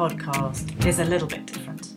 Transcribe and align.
podcast 0.00 0.86
is 0.86 0.98
a 0.98 1.04
little 1.04 1.28
bit 1.28 1.44
different 1.44 1.94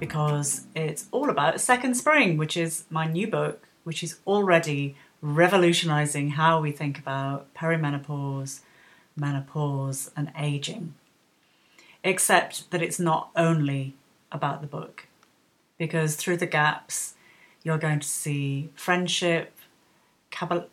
because 0.00 0.66
it's 0.74 1.06
all 1.12 1.30
about 1.30 1.60
Second 1.60 1.94
Spring, 1.96 2.36
which 2.36 2.56
is 2.56 2.84
my 2.90 3.06
new 3.06 3.28
book, 3.28 3.68
which 3.84 4.02
is 4.02 4.18
already 4.26 4.96
revolutionizing 5.22 6.30
how 6.30 6.60
we 6.60 6.72
think 6.72 6.98
about 6.98 7.54
perimenopause, 7.54 8.58
menopause, 9.14 10.10
and 10.16 10.32
aging. 10.36 10.94
Except 12.02 12.68
that 12.72 12.82
it's 12.82 12.98
not 12.98 13.30
only 13.36 13.94
about 14.32 14.60
the 14.60 14.66
book, 14.66 15.06
because 15.78 16.16
through 16.16 16.38
the 16.38 16.44
gaps, 16.44 17.14
you're 17.62 17.78
going 17.78 18.00
to 18.00 18.08
see 18.08 18.70
friendship, 18.74 19.56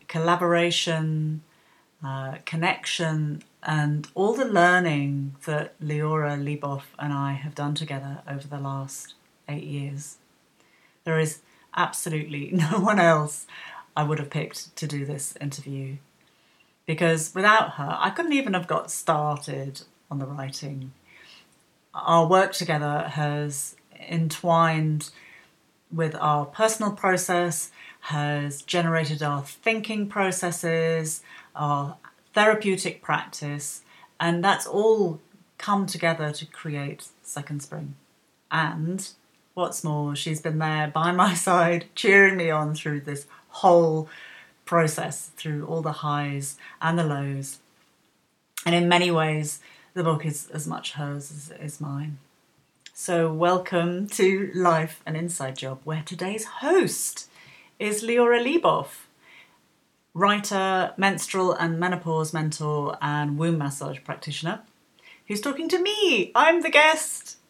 collaboration, 0.07 1.43
uh, 2.03 2.37
connection, 2.43 3.43
and 3.65 4.07
all 4.13 4.33
the 4.33 4.45
learning 4.45 5.35
that 5.45 5.79
Leora 5.79 6.37
Leboff 6.37 6.83
and 6.99 7.13
I 7.13 7.33
have 7.33 7.55
done 7.55 7.75
together 7.75 8.21
over 8.27 8.47
the 8.47 8.59
last 8.59 9.13
eight 9.47 9.63
years. 9.63 10.17
There 11.05 11.19
is 11.19 11.39
absolutely 11.75 12.49
no 12.53 12.79
one 12.79 12.99
else 12.99 13.45
I 13.95 14.03
would 14.03 14.19
have 14.19 14.29
picked 14.29 14.75
to 14.75 14.87
do 14.87 15.05
this 15.05 15.35
interview 15.39 15.97
because 16.85 17.33
without 17.33 17.71
her, 17.71 17.97
I 17.99 18.09
couldn't 18.09 18.33
even 18.33 18.53
have 18.53 18.67
got 18.67 18.91
started 18.91 19.81
on 20.11 20.19
the 20.19 20.25
writing. 20.25 20.91
Our 21.93 22.27
work 22.27 22.53
together 22.53 23.07
has 23.11 23.75
entwined 24.09 25.09
with 25.91 26.15
our 26.15 26.45
personal 26.45 26.91
process, 26.91 27.71
has 28.01 28.61
generated 28.63 29.23
our 29.23 29.43
thinking 29.43 30.09
processes, 30.09 31.21
our 31.55 31.97
therapeutic 32.33 33.01
practice, 33.01 33.81
and 34.19 34.43
that's 34.43 34.65
all 34.65 35.19
come 35.57 35.85
together 35.85 36.31
to 36.31 36.45
create 36.45 37.07
Second 37.21 37.61
Spring. 37.61 37.95
And 38.51 39.07
what's 39.53 39.83
more, 39.83 40.15
she's 40.15 40.41
been 40.41 40.59
there 40.59 40.87
by 40.87 41.11
my 41.11 41.33
side, 41.47 41.85
cheering 41.95 42.37
me 42.37 42.49
on 42.49 42.75
through 42.75 43.01
this 43.01 43.27
whole 43.49 44.09
process, 44.65 45.31
through 45.37 45.65
all 45.65 45.81
the 45.81 45.91
highs 45.91 46.57
and 46.81 46.97
the 46.97 47.03
lows. 47.03 47.59
And 48.65 48.73
in 48.73 48.87
many 48.87 49.11
ways, 49.11 49.59
the 49.93 50.03
book 50.03 50.25
is 50.25 50.49
as 50.49 50.67
much 50.67 50.93
hers 50.93 51.31
as 51.31 51.51
it 51.51 51.61
is 51.61 51.81
mine. 51.81 52.17
So, 52.93 53.33
welcome 53.33 54.07
to 54.09 54.51
Life 54.53 55.01
and 55.05 55.17
Inside 55.17 55.57
Job, 55.57 55.81
where 55.83 56.03
today's 56.05 56.45
host 56.45 57.27
is 57.79 58.03
Leora 58.03 58.39
Leboff 58.39 59.02
writer, 60.13 60.93
menstrual 60.97 61.53
and 61.53 61.79
menopause 61.79 62.33
mentor, 62.33 62.97
and 63.01 63.37
womb 63.37 63.57
massage 63.57 63.99
practitioner, 64.03 64.61
who's 65.27 65.41
talking 65.41 65.69
to 65.69 65.81
me. 65.81 66.31
I'm 66.35 66.61
the 66.61 66.69
guest. 66.69 67.37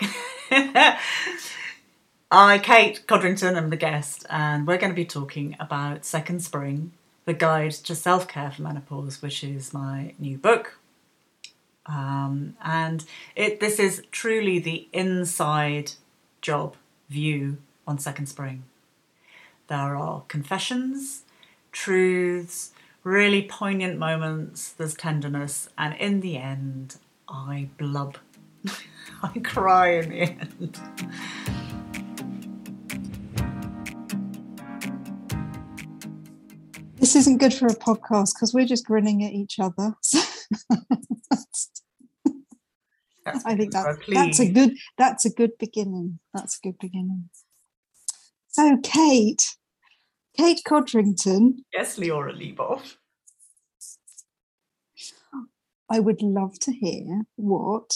I, 2.36 2.58
Kate 2.58 3.06
Codrington, 3.06 3.56
am 3.56 3.70
the 3.70 3.78
guest, 3.78 4.26
and 4.30 4.66
we're 4.66 4.78
going 4.78 4.92
to 4.92 4.96
be 4.96 5.06
talking 5.06 5.56
about 5.60 6.06
Second 6.06 6.42
Spring, 6.44 6.92
the 7.26 7.34
guide 7.34 7.72
to 7.72 7.96
self 7.96 8.28
care 8.28 8.50
for 8.52 8.64
menopause, 8.64 9.22
which 9.22 9.44
is 9.44 9.74
my 9.74 10.14
new 10.18 10.38
book. 10.38 10.80
Um, 11.86 12.56
and 12.64 13.06
it 13.36 13.60
this 13.60 13.78
is 13.78 14.04
truly 14.12 14.58
the 14.58 14.88
inside 14.94 15.92
job 16.42 16.76
view 17.10 17.58
on 17.86 18.00
Second 18.00 18.28
Spring. 18.28 18.64
There 19.68 19.96
are 19.96 20.24
confessions, 20.28 21.24
truths, 21.74 22.72
really 23.04 23.44
poignant 23.44 24.00
moments, 24.00 24.72
there's 24.72 24.94
tenderness, 24.94 25.68
and 25.78 25.94
in 25.96 26.22
the 26.22 26.38
end, 26.38 26.96
I 27.28 27.70
blub. 27.78 28.18
I 29.24 29.40
cry 29.40 29.96
in 29.96 30.10
the 30.10 30.22
end. 30.22 30.80
This 36.96 37.18
isn't 37.18 37.40
good 37.40 37.54
for 37.54 37.66
a 37.68 37.76
podcast 37.76 38.36
because 38.36 38.54
we're 38.54 38.66
just 38.66 38.86
grinning 38.86 39.26
at 39.26 39.34
each 39.34 39.60
other. 39.60 39.94
I 43.46 43.56
think 43.56 43.74
that, 43.74 43.98
that's 44.08 44.40
a 44.40 44.52
good 44.52 44.78
that's 44.98 45.26
a 45.26 45.30
good 45.30 45.58
beginning. 45.58 46.20
That's 46.34 46.58
a 46.58 46.68
good 46.68 46.78
beginning. 46.80 47.30
So, 48.50 48.78
Kate, 48.84 49.56
Kate 50.38 50.62
Codrington. 50.66 51.64
Yes, 51.74 51.98
Leora 51.98 52.34
Leboff. 52.34 52.98
I 55.90 56.00
would 56.00 56.22
love 56.22 56.58
to 56.60 56.72
hear 56.72 57.24
what 57.36 57.92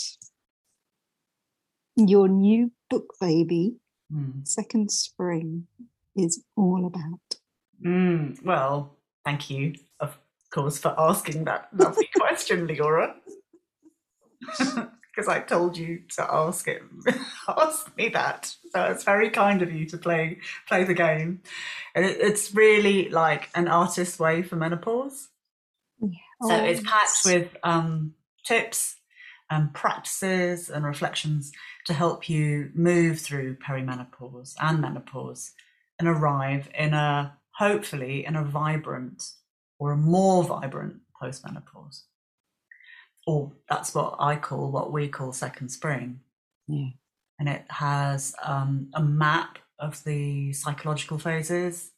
your 1.95 2.27
new 2.27 2.71
book 2.89 3.15
baby, 3.19 3.77
mm. 4.13 4.47
Second 4.47 4.91
Spring, 4.91 5.67
is 6.15 6.43
all 6.55 6.85
about. 6.85 7.39
Mm, 7.83 8.43
well, 8.43 8.97
thank 9.25 9.49
you, 9.49 9.73
of 9.99 10.17
course, 10.51 10.77
for 10.77 10.93
asking 10.97 11.45
that 11.45 11.69
lovely 11.73 12.09
question, 12.15 12.67
Leora. 12.67 13.13
because 15.17 15.27
I 15.27 15.39
told 15.39 15.75
you 15.75 16.03
to 16.15 16.31
ask 16.31 16.67
him, 16.67 17.01
ask 17.47 17.95
me 17.97 18.09
that. 18.09 18.53
So 18.71 18.83
it's 18.83 19.03
very 19.03 19.31
kind 19.31 19.63
of 19.63 19.73
you 19.73 19.87
to 19.87 19.97
play 19.97 20.37
play 20.67 20.83
the 20.83 20.93
game, 20.93 21.41
and 21.95 22.05
it, 22.05 22.17
it's 22.19 22.53
really 22.53 23.09
like 23.09 23.49
an 23.55 23.67
artist's 23.67 24.19
way 24.19 24.43
for 24.43 24.57
menopause. 24.57 25.29
Yeah. 25.99 26.09
So 26.43 26.51
oh, 26.51 26.63
it's 26.65 26.81
packed 26.81 27.21
with 27.25 27.57
um, 27.63 28.13
tips 28.45 28.97
and 29.49 29.73
practices 29.73 30.69
and 30.69 30.85
reflections 30.85 31.51
to 31.85 31.93
help 31.93 32.29
you 32.29 32.69
move 32.75 33.19
through 33.19 33.55
perimenopause 33.55 34.53
and 34.61 34.81
menopause 34.81 35.53
and 35.97 36.07
arrive 36.07 36.69
in 36.77 36.93
a 36.93 37.35
hopefully 37.55 38.23
in 38.23 38.35
a 38.35 38.43
vibrant 38.43 39.23
or 39.79 39.93
a 39.93 39.97
more 39.97 40.43
vibrant 40.43 40.97
postmenopause 41.19 42.03
or 43.27 43.51
that's 43.69 43.93
what 43.93 44.15
I 44.19 44.37
call 44.37 44.71
what 44.71 44.91
we 44.91 45.09
call 45.09 45.33
second 45.33 45.69
spring. 45.69 46.21
Yeah. 46.67 46.91
And 47.37 47.49
it 47.49 47.65
has 47.69 48.33
um, 48.43 48.89
a 48.93 49.03
map 49.03 49.59
of 49.77 50.01
the 50.05 50.53
psychological 50.53 51.19
phases. 51.19 51.91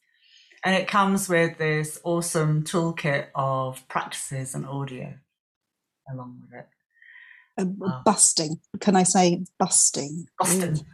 And 0.64 0.74
it 0.74 0.88
comes 0.88 1.28
with 1.28 1.56
this 1.56 2.00
awesome 2.04 2.64
toolkit 2.64 3.28
of 3.34 3.86
practices 3.88 4.54
and 4.54 4.66
audio 4.66 5.14
along 6.12 6.42
with 6.42 6.60
it. 6.60 6.66
Um, 7.56 8.02
busting. 8.04 8.60
Can 8.80 8.96
I 8.96 9.04
say 9.04 9.44
busting? 9.58 10.26
Busting. 10.36 10.84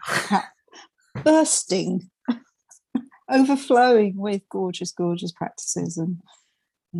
bursting. 1.25 2.11
Overflowing 3.31 4.17
with 4.19 4.43
gorgeous, 4.51 4.93
gorgeous 4.93 5.33
practices 5.33 5.97
and, 5.97 6.19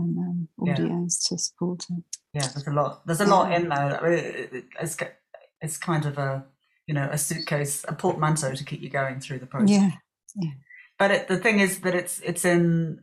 and 0.01 0.19
um, 0.19 0.49
audios 0.61 0.79
yeah. 0.79 1.29
to 1.29 1.39
support 1.39 1.84
it. 1.91 2.05
Yeah 2.33 2.49
there's 2.49 2.67
a 2.67 2.73
lot 2.73 3.07
there's 3.07 3.21
a 3.21 3.27
lot 3.27 3.53
in 3.53 3.69
there 3.69 4.07
it's, 4.81 4.97
it's 5.61 5.77
kind 5.77 6.05
of 6.05 6.19
a 6.19 6.45
you 6.87 6.95
know 6.95 7.09
a 7.11 7.19
suitcase 7.19 7.84
a 7.89 7.95
portmanteau 7.95 8.55
to 8.55 8.65
keep 8.65 8.81
you 8.81 8.91
going 8.91 9.21
through 9.21 9.39
the 9.39 9.47
process. 9.47 9.71
Yeah, 9.71 9.91
yeah. 10.37 10.51
but 10.99 11.11
it, 11.11 11.29
the 11.29 11.39
thing 11.39 11.61
is 11.61 11.81
that 11.81 11.95
it's 11.95 12.21
it's 12.21 12.45
in 12.45 13.01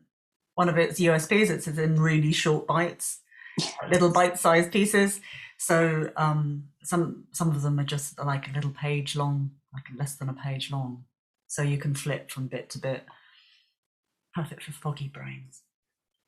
one 0.55 0.69
of 0.69 0.77
its 0.77 0.99
usps 0.99 1.49
it's 1.49 1.67
in 1.67 1.99
really 1.99 2.31
short 2.31 2.67
bites 2.67 3.19
little 3.89 4.11
bite-sized 4.11 4.71
pieces. 4.71 5.21
So 5.57 6.09
um, 6.17 6.69
some 6.83 7.25
some 7.31 7.49
of 7.49 7.61
them 7.61 7.79
are 7.79 7.85
just 7.85 8.19
like 8.19 8.49
a 8.49 8.53
little 8.53 8.71
page 8.71 9.15
long 9.15 9.51
like 9.73 9.85
less 9.97 10.15
than 10.15 10.29
a 10.29 10.33
page 10.33 10.71
long. 10.71 11.05
So 11.47 11.61
you 11.61 11.77
can 11.77 11.95
flip 11.95 12.29
from 12.31 12.47
bit 12.47 12.69
to 12.71 12.79
bit. 12.79 13.05
Perfect 14.33 14.63
for 14.63 14.71
foggy 14.71 15.07
brains 15.07 15.61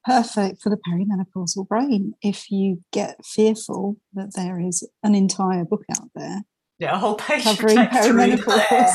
perfect 0.06 0.62
for 0.62 0.70
the 0.70 0.78
perimenopausal 0.78 1.68
brain 1.68 2.14
if 2.22 2.52
you 2.52 2.84
get 2.92 3.18
fearful 3.26 3.98
that 4.14 4.34
there 4.36 4.60
is 4.60 4.88
an 5.04 5.16
entire 5.16 5.66
book 5.66 5.84
out 5.92 6.10
there. 6.14 6.44
Yeah, 6.78 6.96
a 6.96 6.98
whole 6.98 7.16
page 7.16 7.44
covering 7.44 7.78
perimenopause. 7.78 8.94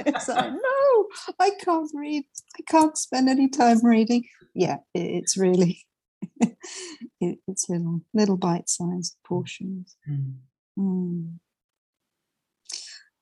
it's 0.06 0.28
like, 0.28 0.50
no, 0.50 1.06
I 1.38 1.50
can't 1.62 1.90
read. 1.94 2.24
I 2.58 2.62
can't 2.68 2.96
spend 2.96 3.28
any 3.28 3.48
time 3.48 3.84
reading. 3.84 4.24
Yeah, 4.54 4.78
it's 4.94 5.36
really 5.36 5.86
it's 7.20 7.68
little 7.68 8.00
little 8.14 8.36
bite-sized 8.36 9.16
portions. 9.26 9.96
Mm. 10.08 10.34
Mm. 10.78 11.38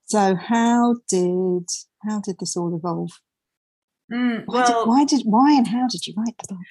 So 0.04 0.36
how 0.36 0.96
did 1.08 1.64
how 2.08 2.20
did 2.20 2.38
this 2.38 2.56
all 2.56 2.76
evolve? 2.76 3.10
Mm, 4.12 4.44
why, 4.46 4.60
well, 4.60 4.66
did, 4.66 4.88
why 4.88 5.04
did 5.04 5.22
why 5.24 5.52
and 5.52 5.66
how 5.66 5.88
did 5.88 6.06
you 6.06 6.14
write 6.16 6.36
the 6.38 6.54
book? 6.54 6.64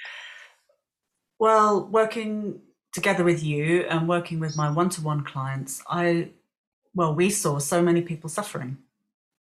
Well, 1.40 1.88
working 1.88 2.62
together 2.94 3.24
with 3.24 3.44
you 3.44 3.82
and 3.90 4.08
working 4.08 4.40
with 4.40 4.56
my 4.56 4.70
one 4.70 4.90
to 4.90 5.02
one 5.02 5.24
clients, 5.24 5.82
I, 5.90 6.30
well, 6.94 7.14
we 7.14 7.30
saw 7.30 7.60
so 7.60 7.82
many 7.82 8.02
people 8.02 8.30
suffering, 8.30 8.78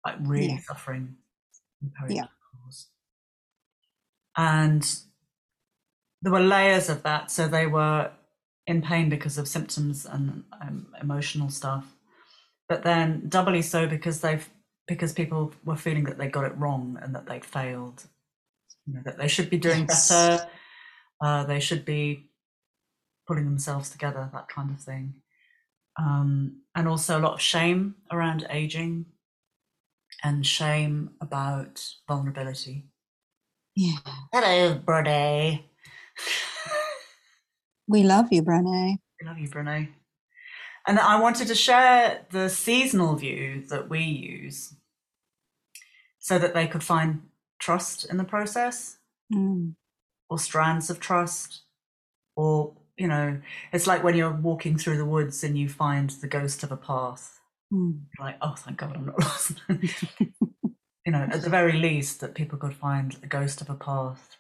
like 0.05 0.17
really 0.21 0.55
yeah. 0.55 0.61
suffering 0.61 1.17
yeah. 2.09 2.27
And 4.37 4.99
there 6.23 6.33
were 6.33 6.41
layers 6.41 6.89
of 6.89 7.03
that. 7.05 7.31
So 7.31 7.49
they 7.49 7.67
were 7.67 8.11
in 8.67 8.83
pain 8.83 9.09
because 9.09 9.39
of 9.39 9.47
symptoms 9.47 10.07
and 10.07 10.45
um, 10.61 10.87
emotional 11.01 11.51
stuff. 11.51 11.87
but 12.69 12.83
then 12.83 13.29
doubly 13.29 13.61
so 13.63 13.87
because 13.87 14.21
they've 14.23 14.49
because 14.87 15.13
people 15.13 15.53
were 15.65 15.77
feeling 15.77 16.05
that 16.05 16.19
they 16.19 16.29
got 16.29 16.45
it 16.45 16.57
wrong 16.57 16.99
and 17.03 17.15
that 17.15 17.27
they'd 17.27 17.45
failed. 17.45 18.05
You 18.87 18.95
know, 18.95 19.03
that 19.05 19.19
they 19.19 19.29
should 19.29 19.51
be 19.51 19.59
doing 19.59 19.87
yes. 19.89 20.09
better. 20.09 20.49
Uh, 21.21 21.45
they 21.45 21.61
should 21.61 21.85
be 21.85 22.29
pulling 23.27 23.45
themselves 23.45 23.91
together, 23.91 24.29
that 24.33 24.49
kind 24.49 24.71
of 24.71 24.81
thing. 24.81 25.15
Um, 25.99 26.63
and 26.75 26.89
also 26.89 27.19
a 27.19 27.21
lot 27.23 27.35
of 27.35 27.41
shame 27.41 27.95
around 28.11 28.47
aging 28.51 29.07
and 30.23 30.47
shame 30.47 31.11
about 31.21 31.85
vulnerability. 32.09 32.87
Yeah. 33.77 33.99
Hello, 34.33 34.79
Brene. 34.79 35.65
we 37.89 38.03
love 38.03 38.27
you, 38.31 38.43
Brene. 38.43 38.99
We 39.21 39.27
love 39.27 39.39
you, 39.39 39.49
Brene. 39.49 39.89
And 40.87 40.99
I 40.99 41.21
wanted 41.21 41.49
to 41.49 41.55
share 41.55 42.27
the 42.31 42.49
seasonal 42.49 43.17
view 43.17 43.65
that 43.69 43.89
we 43.89 44.01
use 44.01 44.75
so 46.19 46.39
that 46.39 46.55
they 46.55 46.67
could 46.67 46.83
find 46.83 47.23
trust 47.59 48.05
in 48.11 48.19
the 48.19 48.25
process 48.25 48.99
mm. 49.33 49.75
Or 50.29 50.39
strands 50.39 50.91
of 50.91 51.01
trust 51.01 51.63
or 52.37 52.75
you 52.97 53.09
know 53.09 53.41
it's 53.73 53.87
like 53.87 54.05
when 54.05 54.17
you're 54.17 54.31
walking 54.31 54.77
through 54.77 54.97
the 54.97 55.05
woods 55.05 55.43
and 55.45 55.59
you 55.59 55.69
find 55.69 56.11
the 56.11 56.29
ghost 56.29 56.63
of 56.63 56.73
a 56.73 56.77
path 56.77 57.41
mm. 57.73 57.99
like 58.19 58.37
oh 58.43 58.55
thank 58.57 58.77
god 58.79 58.97
i'm 58.97 59.07
not 59.07 59.21
lost 59.21 59.61
you 59.69 61.13
know 61.13 61.27
at 61.31 61.43
the 61.43 61.51
very 61.51 61.73
least 61.73 62.21
that 62.21 62.35
people 62.35 62.59
could 62.59 62.75
find 62.75 63.17
a 63.23 63.27
ghost 63.27 63.61
of 63.61 63.69
a 63.69 63.75
path 63.75 64.37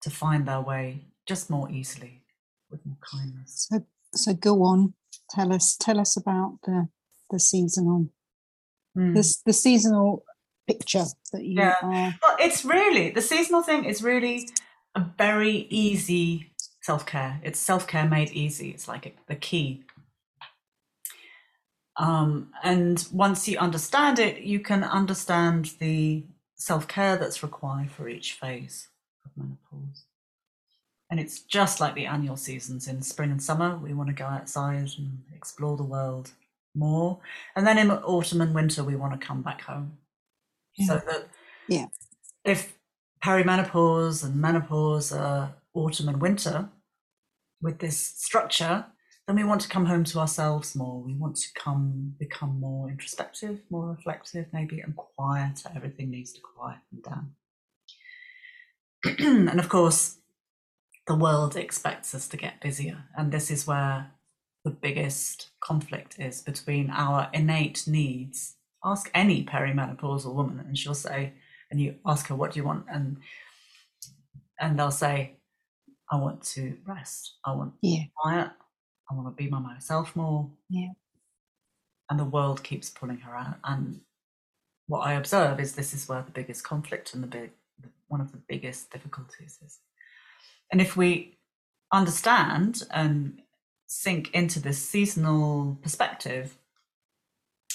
to 0.00 0.10
find 0.10 0.46
their 0.46 0.60
way 0.60 1.06
just 1.26 1.50
more 1.50 1.70
easily 1.70 2.22
with 2.70 2.84
more 2.84 2.98
kindness 3.12 3.68
so 3.70 3.84
so 4.14 4.32
go 4.34 4.62
on 4.62 4.94
tell 5.30 5.52
us 5.52 5.76
tell 5.76 5.98
us 5.98 6.16
about 6.16 6.58
the 6.64 6.88
the 7.30 7.40
seasonal 7.40 8.08
mm. 8.96 9.14
this 9.14 9.42
the 9.44 9.52
seasonal 9.52 10.24
picture 10.68 11.04
that 11.32 11.44
you 11.44 11.60
yeah. 11.60 11.76
are 11.82 12.14
well 12.22 12.36
it's 12.40 12.64
really 12.64 13.10
the 13.10 13.22
seasonal 13.22 13.62
thing 13.62 13.84
is 13.84 14.02
really 14.02 14.48
a 14.96 15.06
very 15.16 15.66
easy 15.70 16.50
self-care 16.82 17.40
it's 17.42 17.58
self-care 17.58 18.08
made 18.08 18.30
easy 18.30 18.70
it's 18.70 18.88
like 18.88 19.06
a, 19.06 19.12
the 19.28 19.36
key 19.36 19.84
um, 21.98 22.50
and 22.62 23.06
once 23.12 23.48
you 23.48 23.58
understand 23.58 24.18
it 24.18 24.42
you 24.42 24.60
can 24.60 24.82
understand 24.82 25.72
the 25.78 26.24
self-care 26.56 27.16
that's 27.16 27.42
required 27.42 27.90
for 27.90 28.08
each 28.08 28.32
phase 28.34 28.88
of 29.24 29.30
menopause 29.36 30.04
and 31.10 31.20
it's 31.20 31.40
just 31.40 31.80
like 31.80 31.94
the 31.94 32.06
annual 32.06 32.36
seasons 32.36 32.88
in 32.88 33.00
spring 33.00 33.30
and 33.30 33.42
summer. 33.42 33.76
We 33.76 33.94
want 33.94 34.08
to 34.08 34.14
go 34.14 34.24
outside 34.24 34.90
and 34.98 35.22
explore 35.34 35.76
the 35.76 35.84
world 35.84 36.32
more. 36.74 37.20
And 37.54 37.66
then 37.66 37.78
in 37.78 37.90
autumn 37.90 38.40
and 38.40 38.54
winter, 38.54 38.82
we 38.82 38.96
want 38.96 39.18
to 39.18 39.26
come 39.26 39.42
back 39.42 39.62
home. 39.62 39.98
Yeah. 40.76 40.86
So 40.86 41.02
that 41.06 41.28
yeah. 41.68 41.86
if 42.44 42.75
perimenopause 43.26 44.22
and 44.24 44.36
menopause 44.36 45.12
are 45.12 45.52
autumn 45.74 46.08
and 46.08 46.20
winter 46.20 46.68
with 47.60 47.80
this 47.80 47.98
structure, 47.98 48.86
then 49.26 49.34
we 49.34 49.42
want 49.42 49.60
to 49.62 49.68
come 49.68 49.86
home 49.86 50.04
to 50.04 50.20
ourselves 50.20 50.76
more. 50.76 51.02
We 51.02 51.14
want 51.14 51.34
to 51.38 51.48
come 51.56 52.14
become 52.20 52.60
more 52.60 52.88
introspective, 52.88 53.62
more 53.68 53.88
reflective, 53.88 54.46
maybe, 54.52 54.78
and 54.78 54.94
quieter. 54.94 55.70
Everything 55.74 56.10
needs 56.10 56.32
to 56.34 56.40
quieten 56.40 57.02
down. 57.02 57.34
and 59.50 59.58
of 59.58 59.68
course, 59.68 60.18
the 61.08 61.16
world 61.16 61.56
expects 61.56 62.14
us 62.14 62.28
to 62.28 62.36
get 62.36 62.60
busier. 62.60 63.06
And 63.16 63.32
this 63.32 63.50
is 63.50 63.66
where 63.66 64.12
the 64.64 64.70
biggest 64.70 65.48
conflict 65.60 66.16
is 66.20 66.42
between 66.42 66.90
our 66.90 67.28
innate 67.32 67.88
needs. 67.88 68.54
Ask 68.84 69.10
any 69.12 69.44
perimenopausal 69.44 70.32
woman, 70.32 70.60
and 70.60 70.78
she'll 70.78 70.94
say, 70.94 71.32
and 71.70 71.80
you 71.80 71.96
ask 72.06 72.26
her, 72.28 72.34
What 72.34 72.52
do 72.52 72.60
you 72.60 72.64
want? 72.64 72.86
And 72.90 73.18
and 74.58 74.78
they'll 74.78 74.90
say, 74.90 75.36
I 76.10 76.16
want 76.16 76.42
to 76.54 76.76
rest. 76.86 77.34
I 77.44 77.54
want 77.54 77.74
yeah. 77.82 78.04
quiet. 78.16 78.50
I 79.10 79.14
want 79.14 79.28
to 79.28 79.42
be 79.42 79.48
by 79.48 79.58
myself 79.58 80.16
more. 80.16 80.48
Yeah. 80.68 80.90
And 82.08 82.18
the 82.18 82.24
world 82.24 82.62
keeps 82.62 82.90
pulling 82.90 83.18
her 83.18 83.36
out. 83.36 83.56
And 83.64 84.00
what 84.86 85.00
I 85.00 85.14
observe 85.14 85.60
is 85.60 85.74
this 85.74 85.92
is 85.92 86.08
where 86.08 86.22
the 86.22 86.30
biggest 86.30 86.64
conflict 86.64 87.12
and 87.14 87.22
the 87.22 87.28
big 87.28 87.50
one 88.08 88.20
of 88.20 88.32
the 88.32 88.40
biggest 88.48 88.90
difficulties 88.90 89.58
is. 89.64 89.80
And 90.70 90.80
if 90.80 90.96
we 90.96 91.38
understand 91.92 92.82
and 92.90 93.40
sink 93.86 94.30
into 94.32 94.60
this 94.60 94.78
seasonal 94.78 95.78
perspective, 95.82 96.56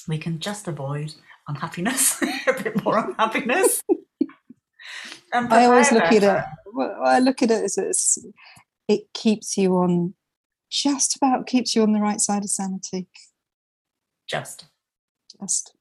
we 0.07 0.17
can 0.17 0.39
just 0.39 0.67
avoid 0.67 1.13
unhappiness, 1.47 2.21
a 2.51 2.63
bit 2.63 2.83
more 2.83 2.97
unhappiness. 2.97 3.81
I 5.33 5.65
always 5.65 5.91
look 5.91 6.03
at 6.03 6.23
it. 6.23 6.45
Well, 6.73 6.95
I 7.03 7.19
look 7.19 7.41
at 7.41 7.51
it 7.51 7.63
as 7.63 7.77
it's, 7.77 8.17
it 8.87 9.01
keeps 9.13 9.57
you 9.57 9.75
on, 9.75 10.13
just 10.69 11.15
about 11.15 11.47
keeps 11.47 11.75
you 11.75 11.83
on 11.83 11.93
the 11.93 12.01
right 12.01 12.19
side 12.19 12.43
of 12.43 12.49
sanity. 12.49 13.07
Just. 14.27 14.65
Just. 15.39 15.75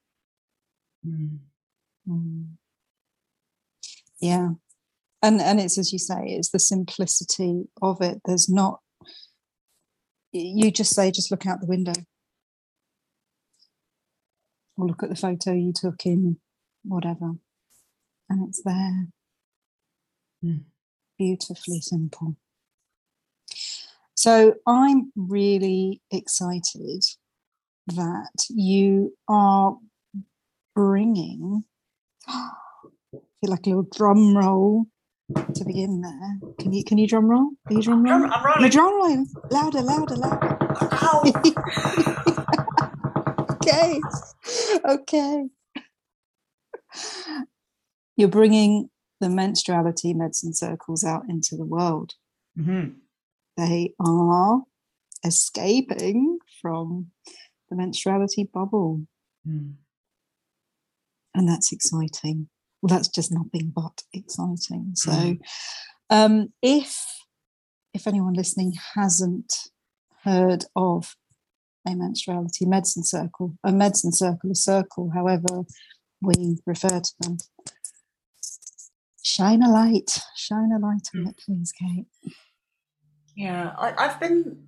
Mm. 1.05 1.39
Mm. 2.07 2.47
Yeah 4.19 4.49
and 5.21 5.41
and 5.41 5.59
it's 5.59 5.77
as 5.77 5.93
you 5.93 5.99
say 5.99 6.23
it's 6.25 6.49
the 6.49 6.59
simplicity 6.59 7.65
of 7.81 8.01
it 8.01 8.19
there's 8.25 8.49
not 8.49 8.79
you 10.31 10.71
just 10.71 10.95
say 10.95 11.11
just 11.11 11.31
look 11.31 11.45
out 11.45 11.59
the 11.59 11.67
window 11.67 11.93
or 14.77 14.87
look 14.87 15.03
at 15.03 15.09
the 15.09 15.15
photo 15.15 15.51
you 15.51 15.73
took 15.73 16.05
in 16.05 16.37
whatever 16.83 17.33
and 18.29 18.47
it's 18.47 18.61
there 18.63 19.07
mm. 20.43 20.61
beautifully 21.17 21.81
simple 21.81 22.35
so 24.15 24.55
i'm 24.67 25.11
really 25.15 26.01
excited 26.11 27.03
that 27.87 28.45
you 28.49 29.13
are 29.27 29.77
bringing 30.75 31.63
feel 32.27 32.51
like 33.49 33.65
a 33.65 33.69
little 33.69 33.87
drum 33.91 34.37
roll 34.37 34.85
to 35.53 35.65
begin 35.65 36.01
there. 36.01 36.53
Can 36.59 36.73
you 36.73 36.83
can 36.83 36.97
you 36.97 37.07
drum 37.07 37.29
roll? 37.29 37.51
Are 37.67 37.73
you 37.73 37.81
drum 37.81 38.03
roll? 38.03 38.25
I'm 38.31 38.45
rolling. 38.45 38.63
You 38.63 38.69
drum 38.69 38.93
rolling. 38.93 39.27
Louder, 39.49 39.81
louder, 39.81 40.15
louder. 40.15 40.57
okay. 43.51 43.99
Okay. 44.85 45.45
You're 48.15 48.27
bringing 48.27 48.89
the 49.19 49.27
menstruality 49.27 50.15
medicine 50.15 50.53
circles 50.53 51.03
out 51.03 51.23
into 51.29 51.55
the 51.55 51.65
world. 51.65 52.13
Mm-hmm. 52.57 52.91
They 53.57 53.93
are 53.99 54.61
escaping 55.25 56.39
from 56.61 57.07
the 57.69 57.75
menstruality 57.75 58.51
bubble. 58.51 59.05
Mm. 59.47 59.75
And 61.33 61.47
that's 61.47 61.71
exciting 61.71 62.49
well, 62.81 62.95
that's 62.97 63.07
just 63.07 63.31
nothing 63.31 63.71
but 63.73 64.03
exciting. 64.13 64.91
So, 64.95 65.11
mm. 65.11 65.39
um, 66.09 66.53
if 66.61 66.97
if 67.93 68.07
anyone 68.07 68.33
listening 68.33 68.73
hasn't 68.95 69.53
heard 70.23 70.65
of 70.75 71.15
a 71.87 71.91
menstruality 71.91 72.65
medicine 72.65 73.03
circle, 73.03 73.57
a 73.63 73.71
medicine 73.71 74.13
circle, 74.13 74.51
a 74.51 74.55
circle, 74.55 75.11
however 75.13 75.63
we 76.21 76.59
refer 76.65 76.99
to 76.99 77.13
them, 77.21 77.37
shine 79.23 79.63
a 79.63 79.71
light, 79.71 80.19
shine 80.35 80.71
a 80.71 80.79
light 80.79 81.09
on 81.15 81.27
it, 81.27 81.41
please, 81.43 81.71
Kate. 81.71 82.05
Yeah, 83.35 83.73
I, 83.77 83.93
I've 83.97 84.19
been, 84.19 84.67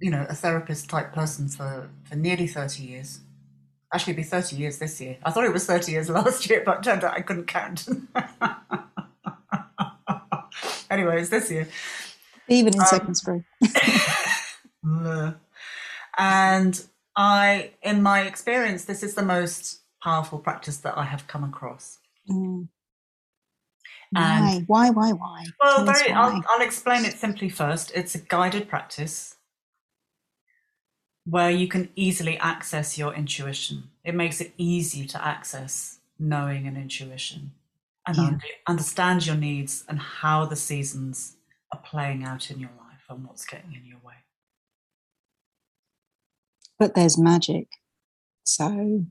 you 0.00 0.10
know, 0.10 0.26
a 0.28 0.34
therapist 0.34 0.90
type 0.90 1.12
person 1.12 1.48
for 1.48 1.90
for 2.04 2.16
nearly 2.16 2.46
thirty 2.46 2.82
years 2.82 3.20
actually 3.94 4.14
it'd 4.14 4.24
be 4.24 4.28
30 4.28 4.56
years 4.56 4.78
this 4.78 5.00
year. 5.00 5.16
I 5.24 5.30
thought 5.30 5.44
it 5.44 5.52
was 5.52 5.66
30 5.66 5.92
years 5.92 6.10
last 6.10 6.50
year, 6.50 6.62
but 6.66 6.82
turned 6.82 7.04
out 7.04 7.14
I 7.14 7.20
couldn't 7.20 7.46
count. 7.46 7.86
anyway, 10.90 11.20
it's 11.20 11.30
this 11.30 11.50
year. 11.50 11.68
Even 12.48 12.74
in 12.74 12.80
um, 12.80 12.86
second 12.86 13.14
spring. 13.14 13.44
and 16.18 16.84
I, 17.16 17.70
in 17.82 18.02
my 18.02 18.22
experience, 18.22 18.84
this 18.84 19.02
is 19.02 19.14
the 19.14 19.22
most 19.22 19.80
powerful 20.04 20.38
practice 20.38 20.76
that 20.78 20.98
I 20.98 21.04
have 21.04 21.26
come 21.26 21.44
across. 21.44 21.98
Mm. 22.30 22.68
And 24.14 24.68
why? 24.68 24.90
Why? 24.90 24.90
Why? 24.90 25.12
Why? 25.12 25.44
Well, 25.60 25.84
very, 25.84 26.12
why. 26.12 26.18
I'll, 26.18 26.42
I'll 26.50 26.66
explain 26.66 27.04
it 27.04 27.14
simply 27.14 27.48
first. 27.48 27.90
It's 27.94 28.14
a 28.14 28.18
guided 28.18 28.68
practice 28.68 29.36
where 31.24 31.50
you 31.50 31.66
can 31.66 31.88
easily 31.96 32.36
access 32.38 32.98
your 32.98 33.14
intuition. 33.14 33.84
It 34.04 34.14
makes 34.14 34.40
it 34.40 34.52
easy 34.58 35.06
to 35.06 35.26
access 35.26 35.98
knowing 36.18 36.66
and 36.66 36.76
intuition 36.76 37.52
and 38.06 38.16
yeah. 38.16 38.36
understand 38.68 39.26
your 39.26 39.36
needs 39.36 39.84
and 39.88 39.98
how 39.98 40.44
the 40.44 40.56
seasons 40.56 41.36
are 41.72 41.80
playing 41.80 42.22
out 42.22 42.50
in 42.50 42.60
your 42.60 42.70
life 42.78 43.04
and 43.08 43.26
what's 43.26 43.46
getting 43.46 43.72
in 43.72 43.86
your 43.86 43.98
way. 44.04 44.14
But 46.78 46.94
there's 46.94 47.18
magic 47.18 47.68
so 48.44 49.06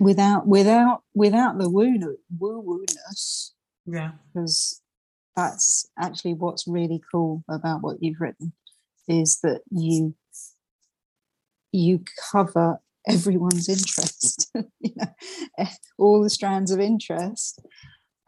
without 0.00 0.46
without 0.46 1.02
without 1.14 1.58
the 1.58 1.68
woo 1.68 2.16
woo 2.38 2.62
wooness 2.62 3.50
yeah. 3.86 4.12
because 4.32 4.80
that's 5.34 5.88
actually 5.98 6.34
what's 6.34 6.66
really 6.66 7.00
cool 7.10 7.44
about 7.48 7.82
what 7.82 7.96
you've 8.00 8.20
written 8.20 8.52
is 9.06 9.40
that 9.42 9.62
you 9.70 10.14
you 11.72 12.02
cover 12.30 12.78
everyone's 13.08 13.68
interest 13.68 14.50
you 14.80 14.92
know 14.96 15.08
eh, 15.58 15.66
all 15.96 16.22
the 16.22 16.30
strands 16.30 16.70
of 16.70 16.80
interest 16.80 17.60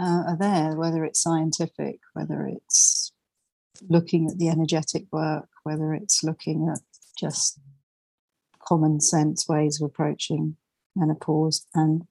uh, 0.01 0.23
are 0.29 0.37
there 0.39 0.77
whether 0.77 1.05
it's 1.05 1.23
scientific 1.23 2.01
whether 2.15 2.47
it's 2.47 3.13
looking 3.89 4.29
at 4.29 4.39
the 4.39 4.49
energetic 4.49 5.05
work 5.13 5.49
whether 5.65 5.95
it's 5.95 6.23
looking 6.23 6.69
at 6.69 6.81
just 7.19 7.59
common 8.63 9.01
sense 9.01 9.49
ways 9.49 9.81
of 9.81 9.87
approaching 9.87 10.57
menopause 10.97 11.67
and 11.75 12.03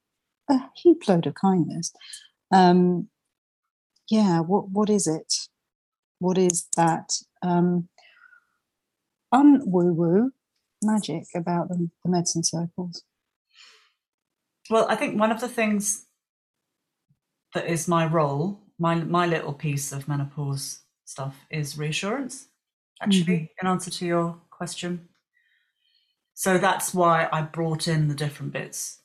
a 0.50 0.60
heap 0.76 1.08
load 1.08 1.28
of 1.28 1.36
kindness. 1.36 1.92
Um, 2.52 3.10
yeah 4.10 4.40
what 4.40 4.70
what 4.70 4.90
is 4.90 5.08
it? 5.08 5.34
What 6.20 6.38
is 6.38 6.68
that 6.76 7.12
um 7.42 7.88
un 9.32 9.62
woo 9.66 9.94
woo 9.94 10.32
magic 10.82 11.26
about 11.36 11.70
the, 11.70 11.90
the 12.04 12.12
medicine 12.12 12.44
circles? 12.44 13.04
Well 14.70 14.86
i 14.90 14.96
think 14.96 15.20
one 15.20 15.32
of 15.32 15.42
the 15.42 15.48
things 15.48 16.06
that 17.54 17.68
is 17.68 17.88
my 17.88 18.06
role 18.06 18.62
my 18.78 18.96
my 18.96 19.26
little 19.26 19.54
piece 19.54 19.92
of 19.92 20.08
menopause 20.08 20.84
stuff 21.06 21.36
is 21.50 21.78
reassurance. 21.78 22.48
Actually 23.02 23.24
mm-hmm. 23.24 23.66
in 23.66 23.72
answer 23.72 23.90
to 23.90 24.06
your 24.06 24.38
question 24.50 25.09
so 26.40 26.58
that's 26.58 26.94
why 26.94 27.28
i 27.34 27.42
brought 27.42 27.88
in 27.88 28.08
the 28.08 28.16
different 28.16 28.54
bits 28.54 29.02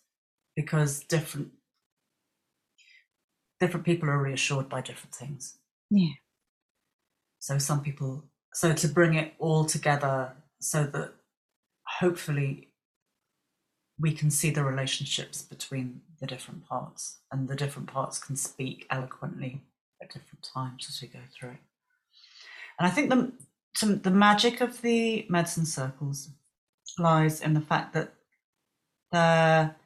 because 0.56 1.00
different 1.04 1.50
different 3.60 3.86
people 3.86 4.10
are 4.10 4.22
reassured 4.22 4.68
by 4.68 4.80
different 4.80 5.14
things. 5.14 5.58
Yeah. 5.90 6.14
So 7.38 7.58
some 7.58 7.82
people, 7.82 8.24
so 8.52 8.72
to 8.74 8.88
bring 8.88 9.14
it 9.14 9.34
all 9.38 9.64
together 9.64 10.32
so 10.60 10.84
that 10.84 11.12
hopefully 12.00 12.68
we 13.98 14.12
can 14.12 14.30
see 14.30 14.50
the 14.50 14.64
relationships 14.64 15.40
between 15.40 16.00
the 16.20 16.26
different 16.26 16.66
parts 16.66 17.20
and 17.30 17.48
the 17.48 17.56
different 17.56 17.88
parts 17.88 18.18
can 18.18 18.36
speak 18.36 18.86
eloquently 18.90 19.62
at 20.02 20.12
different 20.12 20.46
times 20.54 20.86
as 20.88 21.00
we 21.00 21.08
go 21.08 21.20
through 21.32 21.50
it. 21.50 21.64
And 22.78 22.88
I 22.88 22.90
think 22.90 23.08
the, 23.10 23.94
the 23.96 24.10
magic 24.10 24.60
of 24.60 24.82
the 24.82 25.26
medicine 25.28 25.66
circles 25.66 26.30
lies 26.98 27.40
in 27.40 27.54
the 27.54 27.60
fact 27.60 27.94
that 27.94 28.14
they're 29.12 29.76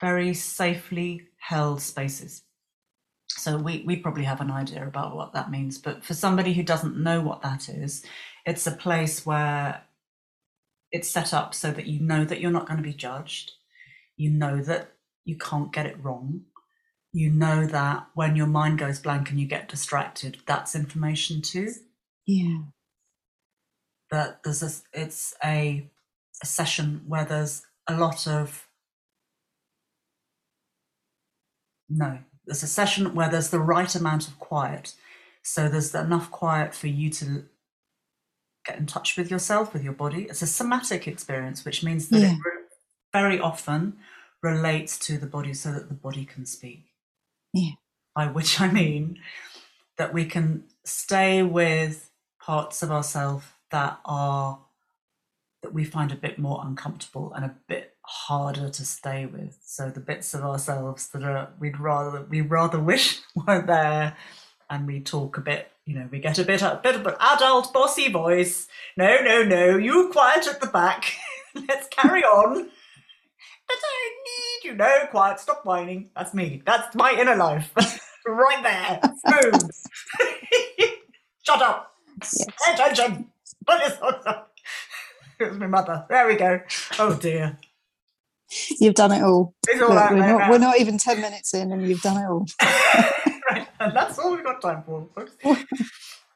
very 0.00 0.34
safely 0.34 1.28
held 1.38 1.80
spaces. 1.82 2.42
So 3.28 3.56
we, 3.56 3.84
we 3.86 3.96
probably 3.96 4.24
have 4.24 4.40
an 4.40 4.50
idea 4.50 4.86
about 4.86 5.14
what 5.14 5.32
that 5.34 5.50
means. 5.50 5.78
But 5.78 6.04
for 6.04 6.14
somebody 6.14 6.52
who 6.52 6.62
doesn't 6.62 6.96
know 6.96 7.20
what 7.20 7.42
that 7.42 7.68
is, 7.68 8.04
it's 8.44 8.66
a 8.66 8.72
place 8.72 9.24
where 9.24 9.82
it's 10.90 11.08
set 11.08 11.32
up 11.32 11.54
so 11.54 11.70
that 11.70 11.86
you 11.86 12.00
know 12.00 12.24
that 12.24 12.40
you're 12.40 12.50
not 12.50 12.66
going 12.66 12.78
to 12.78 12.82
be 12.82 12.92
judged. 12.92 13.52
You 14.16 14.30
know 14.30 14.62
that 14.62 14.92
you 15.24 15.36
can't 15.36 15.72
get 15.72 15.86
it 15.86 16.02
wrong. 16.02 16.42
You 17.12 17.30
know 17.30 17.66
that 17.66 18.06
when 18.14 18.36
your 18.36 18.46
mind 18.46 18.78
goes 18.78 18.98
blank 18.98 19.30
and 19.30 19.40
you 19.40 19.46
get 19.46 19.68
distracted, 19.68 20.38
that's 20.46 20.74
information 20.74 21.42
too. 21.42 21.70
Yeah. 22.26 22.58
That 24.10 24.42
there's 24.42 24.62
a, 24.62 24.70
it's 24.92 25.34
a, 25.44 25.88
a 26.42 26.46
session 26.46 27.02
where 27.06 27.24
there's 27.24 27.62
a 27.86 27.96
lot 27.96 28.26
of 28.26 28.66
No, 31.90 32.18
there's 32.46 32.62
a 32.62 32.68
session 32.68 33.14
where 33.14 33.28
there's 33.28 33.50
the 33.50 33.58
right 33.58 33.92
amount 33.94 34.28
of 34.28 34.38
quiet. 34.38 34.94
So 35.42 35.68
there's 35.68 35.94
enough 35.94 36.30
quiet 36.30 36.74
for 36.74 36.86
you 36.86 37.10
to 37.10 37.44
get 38.64 38.78
in 38.78 38.86
touch 38.86 39.16
with 39.16 39.30
yourself, 39.30 39.72
with 39.72 39.82
your 39.82 39.92
body. 39.92 40.24
It's 40.24 40.42
a 40.42 40.46
somatic 40.46 41.08
experience, 41.08 41.64
which 41.64 41.82
means 41.82 42.08
that 42.10 42.20
yeah. 42.20 42.32
it 42.32 42.38
very 43.12 43.40
often 43.40 43.96
relates 44.42 44.98
to 45.00 45.18
the 45.18 45.26
body 45.26 45.52
so 45.52 45.72
that 45.72 45.88
the 45.88 45.94
body 45.94 46.24
can 46.24 46.46
speak. 46.46 46.84
Yeah. 47.52 47.72
By 48.14 48.26
which 48.26 48.60
I 48.60 48.70
mean 48.70 49.18
that 49.98 50.14
we 50.14 50.24
can 50.24 50.64
stay 50.84 51.42
with 51.42 52.10
parts 52.40 52.82
of 52.82 52.90
ourselves 52.90 53.46
that 53.70 54.00
are 54.04 54.58
that 55.62 55.74
we 55.74 55.84
find 55.84 56.10
a 56.10 56.16
bit 56.16 56.38
more 56.38 56.62
uncomfortable 56.64 57.32
and 57.34 57.44
a 57.44 57.54
bit 57.68 57.94
harder 58.02 58.68
to 58.68 58.84
stay 58.84 59.26
with. 59.26 59.58
So 59.62 59.90
the 59.90 60.00
bits 60.00 60.32
of 60.34 60.42
ourselves 60.42 61.08
that 61.08 61.22
are 61.22 61.50
we'd 61.58 61.78
rather 61.78 62.24
we 62.28 62.40
rather 62.40 62.80
wish 62.92 63.20
weren't 63.34 63.66
there, 63.66 64.16
and 64.68 64.86
we 64.86 65.00
talk 65.00 65.36
a 65.36 65.42
bit. 65.42 65.70
You 65.86 65.98
know, 65.98 66.08
we 66.10 66.20
get 66.20 66.38
a 66.38 66.44
bit 66.44 66.62
a 66.62 66.80
bit 66.82 66.94
of 66.94 67.06
an 67.06 67.14
adult 67.20 67.72
bossy 67.72 68.10
voice. 68.10 68.68
No, 68.96 69.20
no, 69.22 69.42
no, 69.42 69.76
you 69.76 70.10
quiet 70.12 70.46
at 70.46 70.60
the 70.60 70.68
back. 70.68 71.12
Let's 71.54 71.88
carry 71.88 72.22
on. 72.22 72.70
But 73.66 73.78
I 73.84 74.10
need 74.24 74.70
you. 74.70 74.76
No, 74.76 75.06
quiet. 75.10 75.38
Stop 75.40 75.64
whining. 75.64 76.10
That's 76.16 76.34
me. 76.34 76.62
That's 76.66 76.94
my 76.96 77.12
inner 77.12 77.36
life. 77.36 77.72
right 78.26 78.62
there. 78.62 79.00
Boom. 79.24 79.70
Shut 81.42 81.62
up. 81.62 81.92
Yes. 82.20 82.46
Attention. 82.72 83.29
Put 83.66 83.80
your 83.80 83.90
socks 83.90 84.26
up. 84.26 84.54
It 85.38 85.48
was 85.48 85.58
my 85.58 85.66
mother. 85.66 86.04
There 86.08 86.26
we 86.26 86.36
go. 86.36 86.60
Oh 86.98 87.14
dear. 87.14 87.58
You've 88.80 88.94
done 88.94 89.12
it 89.12 89.22
all. 89.22 89.54
all 89.72 89.78
Look, 89.78 90.10
we're, 90.10 90.16
not, 90.16 90.50
we're, 90.50 90.58
not, 90.58 90.80
even 90.80 90.98
10 90.98 91.20
minutes 91.20 91.54
in 91.54 91.72
and 91.72 91.86
you've 91.86 92.02
done 92.02 92.16
it 92.16 92.26
all. 92.26 92.46
right. 92.60 93.66
And 93.80 93.96
that's 93.96 94.18
all 94.18 94.32
we've 94.32 94.44
got 94.44 94.60
time 94.60 94.82
for, 94.84 95.08
folks. 95.14 95.34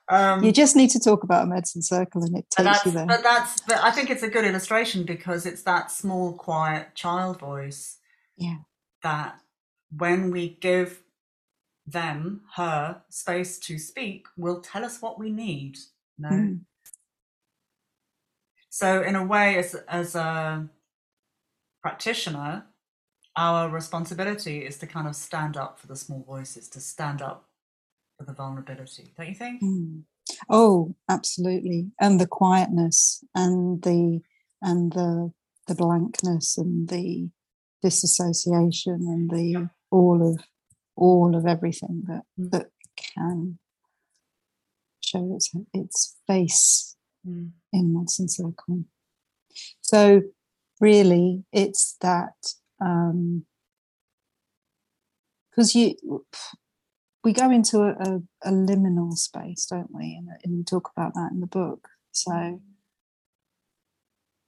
Um, 0.06 0.44
you 0.44 0.52
just 0.52 0.76
need 0.76 0.90
to 0.90 1.00
talk 1.00 1.22
about 1.22 1.44
a 1.44 1.46
medicine 1.46 1.80
circle 1.80 2.22
and 2.22 2.36
it 2.36 2.44
takes 2.50 2.84
you 2.84 2.92
there. 2.92 3.06
But 3.06 3.22
that's, 3.22 3.62
but 3.62 3.82
I 3.82 3.90
think 3.90 4.10
it's 4.10 4.22
a 4.22 4.28
good 4.28 4.44
illustration 4.44 5.04
because 5.04 5.46
it's 5.46 5.62
that 5.62 5.90
small, 5.90 6.34
quiet 6.34 6.94
child 6.94 7.40
voice. 7.40 7.96
Yeah. 8.36 8.58
That 9.02 9.40
when 9.96 10.30
we 10.30 10.58
give 10.60 11.02
them, 11.86 12.42
her, 12.56 13.02
space 13.08 13.58
to 13.60 13.78
speak, 13.78 14.26
will 14.36 14.60
tell 14.60 14.84
us 14.84 15.00
what 15.00 15.18
we 15.18 15.30
need. 15.30 15.78
No. 16.18 16.28
Mm. 16.28 16.60
So 18.74 19.02
in 19.02 19.14
a 19.14 19.24
way, 19.24 19.56
as 19.56 19.76
as 19.86 20.16
a 20.16 20.68
practitioner, 21.80 22.64
our 23.36 23.68
responsibility 23.68 24.66
is 24.66 24.78
to 24.78 24.86
kind 24.88 25.06
of 25.06 25.14
stand 25.14 25.56
up 25.56 25.78
for 25.78 25.86
the 25.86 25.94
small 25.94 26.24
voices, 26.26 26.68
to 26.70 26.80
stand 26.80 27.22
up 27.22 27.48
for 28.18 28.24
the 28.24 28.32
vulnerability, 28.32 29.12
don't 29.16 29.28
you 29.28 29.34
think? 29.36 29.62
Mm. 29.62 30.02
Oh, 30.50 30.96
absolutely. 31.08 31.92
And 32.00 32.20
the 32.20 32.26
quietness 32.26 33.22
and 33.32 33.80
the 33.82 34.22
and 34.60 34.92
the 34.92 35.32
the 35.68 35.76
blankness 35.76 36.58
and 36.58 36.88
the 36.88 37.30
disassociation 37.80 39.06
and 39.06 39.30
the 39.30 39.44
yeah. 39.44 39.66
all 39.92 40.20
of 40.28 40.42
all 40.96 41.36
of 41.36 41.46
everything 41.46 42.02
that 42.08 42.24
mm. 42.36 42.50
that 42.50 42.70
can 42.96 43.60
show 45.00 45.32
its 45.36 45.52
its 45.72 46.16
face 46.26 46.96
mm. 47.24 47.52
In 47.74 47.94
medicine 47.94 48.28
circle. 48.28 48.84
So 49.80 50.22
really 50.80 51.44
it's 51.52 51.96
that 52.00 52.34
because 52.70 52.94
um, 55.74 55.80
you 55.80 56.24
we 57.22 57.32
go 57.32 57.50
into 57.50 57.78
a, 57.80 57.92
a, 57.92 58.22
a, 58.42 58.50
liminal 58.50 59.12
space 59.14 59.66
don't 59.66 59.92
we? 59.92 60.16
And, 60.18 60.28
and 60.44 60.58
we 60.58 60.64
talk 60.64 60.90
about 60.94 61.14
that 61.14 61.30
in 61.32 61.40
the 61.40 61.46
book. 61.46 61.88
So 62.12 62.60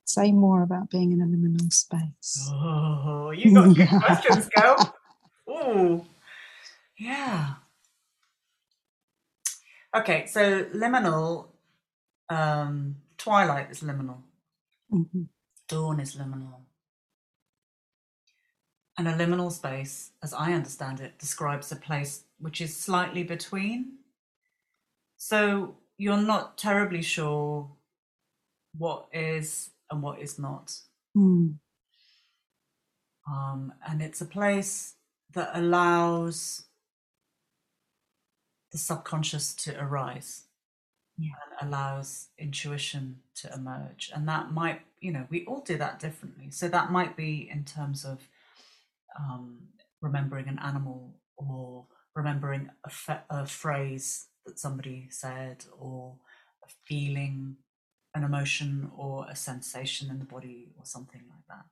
say 0.05 0.33
more 0.33 0.63
about 0.63 0.91
being 0.91 1.13
in 1.13 1.21
a 1.21 1.27
liminal 1.27 1.73
space. 1.73 2.49
Oh 2.53 3.31
you 3.31 3.55
got 3.55 3.77
good 3.77 3.89
questions 4.05 4.49
girl. 4.57 4.97
Oh 5.49 6.07
yeah. 6.99 7.55
Okay 9.97 10.27
so 10.27 10.65
liminal 10.65 11.49
um 12.29 12.97
twilight 13.27 13.71
is 13.73 13.81
liminal 13.81 14.19
mm-hmm. 14.93 15.23
Dawn 15.69 15.99
is 15.99 16.15
liminal. 16.15 16.61
And 18.97 19.09
a 19.09 19.15
liminal 19.15 19.51
space, 19.51 20.13
as 20.23 20.33
I 20.33 20.53
understand 20.53 21.01
it, 21.01 21.19
describes 21.19 21.73
a 21.73 21.77
place 21.77 22.23
which 22.39 22.61
is 22.61 22.75
slightly 22.75 23.25
between. 23.25 23.99
So 25.17 25.77
you're 25.99 26.23
not 26.23 26.57
terribly 26.57 27.03
sure 27.03 27.69
what 28.79 29.09
is 29.13 29.71
and 29.91 30.03
what 30.03 30.21
is 30.21 30.39
not. 30.39 30.73
Mm. 31.17 31.57
Um, 33.29 33.73
and 33.87 34.03
it's 34.03 34.21
a 34.21 34.27
place 34.27 34.95
that 35.35 35.51
allows 35.53 36.67
the 38.71 38.79
subconscious 38.79 39.53
to 39.55 39.79
arise. 39.83 40.46
Yeah. 41.19 41.31
and 41.61 41.69
allows 41.69 42.29
intuition 42.39 43.17
to 43.37 43.53
emerge. 43.55 44.11
And 44.15 44.29
that 44.29 44.53
might, 44.53 44.83
you 45.01 45.13
know, 45.13 45.27
we 45.31 45.45
all 45.47 45.61
do 45.61 45.77
that 45.79 45.99
differently. 45.99 46.51
So 46.51 46.69
that 46.69 46.91
might 46.91 47.17
be 47.17 47.49
in 47.51 47.65
terms 47.65 48.05
of 48.05 48.29
um, 49.19 49.59
remembering 50.01 50.49
an 50.49 50.59
animal 50.59 51.15
or 51.37 51.87
remembering 52.15 52.71
a, 52.85 53.19
a 53.31 53.47
phrase 53.47 54.27
that 54.45 54.59
somebody 54.59 55.07
said 55.11 55.65
or 55.79 56.15
a 56.65 56.69
feeling, 56.85 57.57
an 58.15 58.25
emotion 58.25 58.91
or 58.97 59.27
a 59.29 59.37
sensation 59.37 60.11
in 60.11 60.19
the 60.19 60.25
body 60.25 60.69
or 60.79 60.85
something 60.85 61.23
like 61.29 61.47
that. 61.49 61.65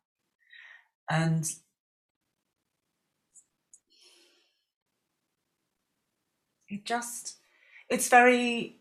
And 1.11 1.45
it 6.69 6.85
just, 6.85 7.37
it's 7.89 8.09
very, 8.09 8.81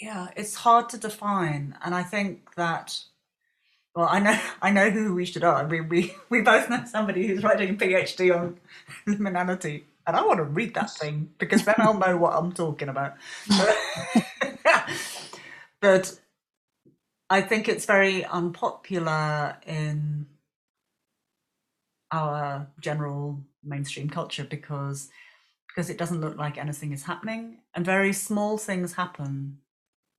yeah, 0.00 0.28
it's 0.36 0.54
hard 0.56 0.88
to 0.90 0.98
define. 0.98 1.76
And 1.84 1.94
I 1.94 2.02
think 2.02 2.54
that 2.56 2.98
well, 3.94 4.08
I 4.10 4.18
know 4.20 4.38
I 4.62 4.70
know 4.70 4.90
who 4.90 5.14
we 5.14 5.24
should 5.24 5.44
ask. 5.44 5.70
We 5.70 5.80
we 5.80 6.14
we 6.30 6.42
both 6.42 6.68
know 6.70 6.84
somebody 6.86 7.26
who's 7.26 7.42
writing 7.42 7.70
a 7.70 7.74
PhD 7.74 8.36
on 8.36 8.60
liminality, 9.08 9.84
and 10.06 10.16
I 10.16 10.24
want 10.24 10.38
to 10.38 10.44
read 10.44 10.74
that 10.74 10.90
thing 10.90 11.30
because 11.38 11.64
then 11.64 11.76
I'll 11.78 11.98
know 11.98 12.16
what 12.16 12.34
I'm 12.34 12.52
talking 12.52 12.88
about. 12.88 13.14
but 15.80 16.20
I 17.28 17.40
think 17.40 17.68
it's 17.68 17.86
very 17.86 18.24
unpopular 18.24 19.56
in 19.66 20.26
our 22.12 22.68
general 22.78 23.40
mainstream 23.64 24.08
culture 24.08 24.44
because 24.44 25.08
because 25.66 25.90
it 25.90 25.98
doesn't 25.98 26.20
look 26.20 26.36
like 26.36 26.56
anything 26.56 26.92
is 26.92 27.02
happening 27.02 27.58
and 27.74 27.84
very 27.84 28.12
small 28.12 28.56
things 28.56 28.94
happen 28.94 29.58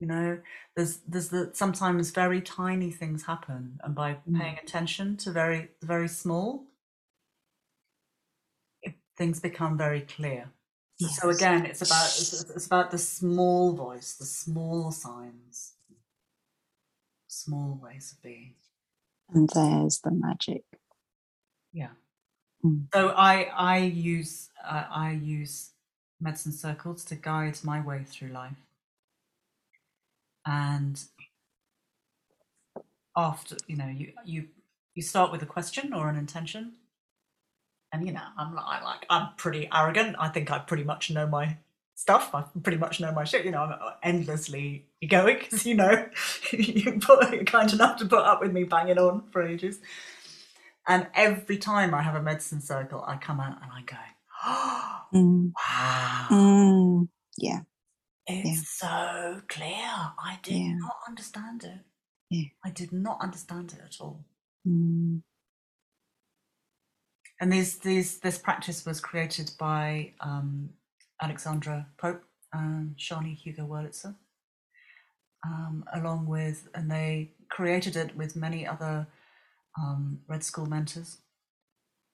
you 0.00 0.06
know 0.06 0.38
there's 0.76 0.98
there's 1.08 1.28
the 1.28 1.50
sometimes 1.52 2.10
very 2.10 2.40
tiny 2.40 2.90
things 2.90 3.24
happen 3.24 3.80
and 3.82 3.94
by 3.94 4.16
mm. 4.28 4.38
paying 4.38 4.58
attention 4.62 5.16
to 5.16 5.30
very 5.30 5.68
very 5.82 6.08
small 6.08 6.64
it, 8.82 8.94
things 9.16 9.40
become 9.40 9.76
very 9.76 10.00
clear 10.00 10.50
yes. 10.98 11.20
so 11.20 11.30
again 11.30 11.66
it's 11.66 11.82
about 11.82 12.06
it's, 12.06 12.44
it's 12.50 12.66
about 12.66 12.90
the 12.90 12.98
small 12.98 13.72
voice 13.72 14.14
the 14.14 14.24
small 14.24 14.90
signs 14.92 15.74
small 17.26 17.78
ways 17.82 18.12
of 18.12 18.22
being 18.22 18.54
and 19.30 19.50
there's 19.54 20.00
the 20.00 20.10
magic 20.10 20.62
yeah 21.72 21.90
mm. 22.64 22.84
so 22.94 23.08
i 23.10 23.48
i 23.56 23.78
use 23.78 24.50
uh, 24.64 24.84
i 24.90 25.10
use 25.10 25.70
medicine 26.20 26.52
circles 26.52 27.04
to 27.04 27.14
guide 27.14 27.58
my 27.62 27.80
way 27.80 28.04
through 28.04 28.28
life 28.28 28.67
and 30.48 31.04
after 33.14 33.56
you 33.66 33.76
know 33.76 33.86
you 33.86 34.12
you 34.24 34.48
you 34.94 35.02
start 35.02 35.30
with 35.30 35.42
a 35.42 35.46
question 35.46 35.92
or 35.92 36.08
an 36.08 36.16
intention. 36.16 36.72
And 37.92 38.06
you 38.06 38.12
know 38.12 38.26
i'm 38.36 38.54
like, 38.54 38.82
like 38.82 39.06
i'm 39.10 39.28
pretty 39.36 39.68
arrogant. 39.72 40.16
I 40.18 40.28
think 40.28 40.50
i 40.50 40.58
pretty 40.58 40.84
much 40.84 41.10
know 41.10 41.26
my 41.26 41.56
stuff. 41.94 42.34
I 42.34 42.44
pretty 42.62 42.78
much 42.78 43.00
know 43.00 43.12
my 43.12 43.24
shit. 43.24 43.44
You 43.44 43.50
know 43.50 43.62
i'm 43.62 43.92
endlessly 44.02 44.86
egoic 45.04 45.40
because 45.40 45.66
you 45.70 45.74
know. 45.74 46.08
You 46.52 46.98
put, 46.98 47.30
you're 47.32 47.44
kind 47.44 47.70
enough 47.72 47.98
to 47.98 48.06
put 48.06 48.24
up 48.24 48.40
with 48.40 48.52
me 48.52 48.64
banging 48.64 48.98
on 48.98 49.24
for 49.30 49.42
ages. 49.42 49.80
And 50.86 51.06
every 51.14 51.58
time 51.58 51.94
i 51.94 52.02
have 52.02 52.14
a 52.14 52.22
medicine 52.22 52.62
circle 52.62 53.04
i 53.06 53.16
come 53.16 53.40
out 53.40 53.58
and 53.62 53.70
i 53.70 53.82
go 53.82 53.96
oh, 54.46 55.00
mm. 55.14 55.52
wow. 55.54 56.26
Mm. 56.30 57.08
yeah 57.36 57.60
it's 58.28 58.82
yeah. 58.82 59.32
so 59.32 59.40
clear. 59.48 60.12
I 60.38 60.40
did 60.42 60.56
yeah. 60.56 60.74
not 60.76 60.96
understand 61.08 61.64
it. 61.64 61.80
Yeah. 62.30 62.48
I 62.64 62.70
did 62.70 62.92
not 62.92 63.18
understand 63.20 63.72
it 63.72 63.80
at 63.84 63.96
all. 64.00 64.24
Mm. 64.66 65.22
And 67.40 67.52
these, 67.52 67.78
these, 67.78 68.18
this 68.20 68.38
practice 68.38 68.84
was 68.84 69.00
created 69.00 69.52
by 69.58 70.12
um, 70.20 70.70
Alexandra 71.22 71.86
Pope 71.96 72.22
and 72.52 72.96
Sjanie 72.96 73.36
Hugo 73.36 73.64
Wurlitzer, 73.66 74.14
um, 75.46 75.84
along 75.94 76.26
with, 76.26 76.68
and 76.74 76.90
they 76.90 77.32
created 77.48 77.96
it 77.96 78.16
with 78.16 78.36
many 78.36 78.66
other 78.66 79.06
um, 79.78 80.20
Red 80.28 80.42
School 80.42 80.66
mentors 80.66 81.18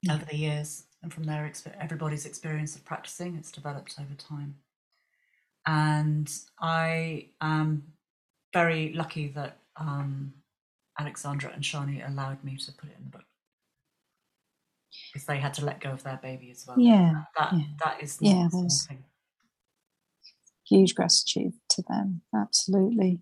yeah. 0.03 0.15
over 0.15 0.25
the 0.25 0.37
years. 0.37 0.85
And 1.03 1.13
from 1.13 1.25
their 1.25 1.51
everybody's 1.81 2.25
experience 2.25 2.77
of 2.77 2.85
practicing, 2.85 3.37
it's 3.37 3.53
developed 3.53 3.97
over 3.99 4.15
time. 4.15 4.57
And 5.67 6.31
I 6.61 7.29
am 7.41 7.93
very 8.55 8.93
lucky 8.95 9.29
that 9.29 9.59
um, 9.77 10.33
Alexandra 10.99 11.53
and 11.53 11.62
Sjanie 11.62 12.09
allowed 12.09 12.43
me 12.43 12.57
to 12.57 12.73
put 12.73 12.88
it 12.88 12.97
in 12.97 13.05
the 13.05 13.11
book 13.11 13.27
because 15.12 15.27
they 15.27 15.38
had 15.38 15.53
to 15.55 15.64
let 15.64 15.81
go 15.81 15.90
of 15.90 16.03
their 16.05 16.19
baby 16.23 16.51
as 16.51 16.64
well. 16.67 16.79
Yeah, 16.79 17.25
that 17.37 17.53
yeah. 17.53 17.64
that 17.85 18.03
is 18.03 18.17
yeah. 18.21 18.49
Huge 20.67 20.95
gratitude 20.95 21.53
to 21.71 21.83
them. 21.88 22.23
Absolutely. 22.35 23.21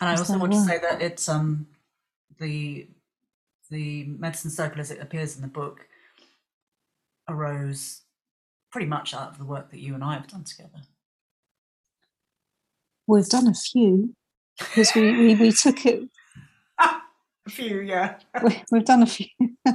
And 0.00 0.10
I 0.10 0.16
also 0.16 0.36
want 0.38 0.52
to 0.52 0.60
say 0.60 0.78
that 0.78 1.00
it's 1.00 1.28
um 1.28 1.66
the 2.38 2.88
the 3.70 4.04
medicine 4.04 4.50
circle 4.50 4.80
as 4.80 4.90
it 4.90 5.00
appears 5.00 5.36
in 5.36 5.42
the 5.42 5.48
book 5.48 5.86
arose 7.28 8.02
pretty 8.70 8.86
much 8.86 9.14
out 9.14 9.30
of 9.30 9.38
the 9.38 9.44
work 9.44 9.70
that 9.70 9.78
you 9.78 9.94
and 9.94 10.02
I 10.02 10.14
have 10.14 10.26
done 10.26 10.44
together. 10.44 10.82
We've 13.06 13.28
done 13.28 13.46
a 13.46 13.54
few 13.54 14.14
because 14.58 14.94
we, 14.94 15.12
we, 15.12 15.34
we 15.34 15.52
took 15.52 15.84
it. 15.86 16.08
a 16.80 17.50
few, 17.50 17.80
yeah. 17.80 18.16
we, 18.42 18.62
we've 18.70 18.84
done 18.84 19.02
a 19.02 19.06
few. 19.06 19.26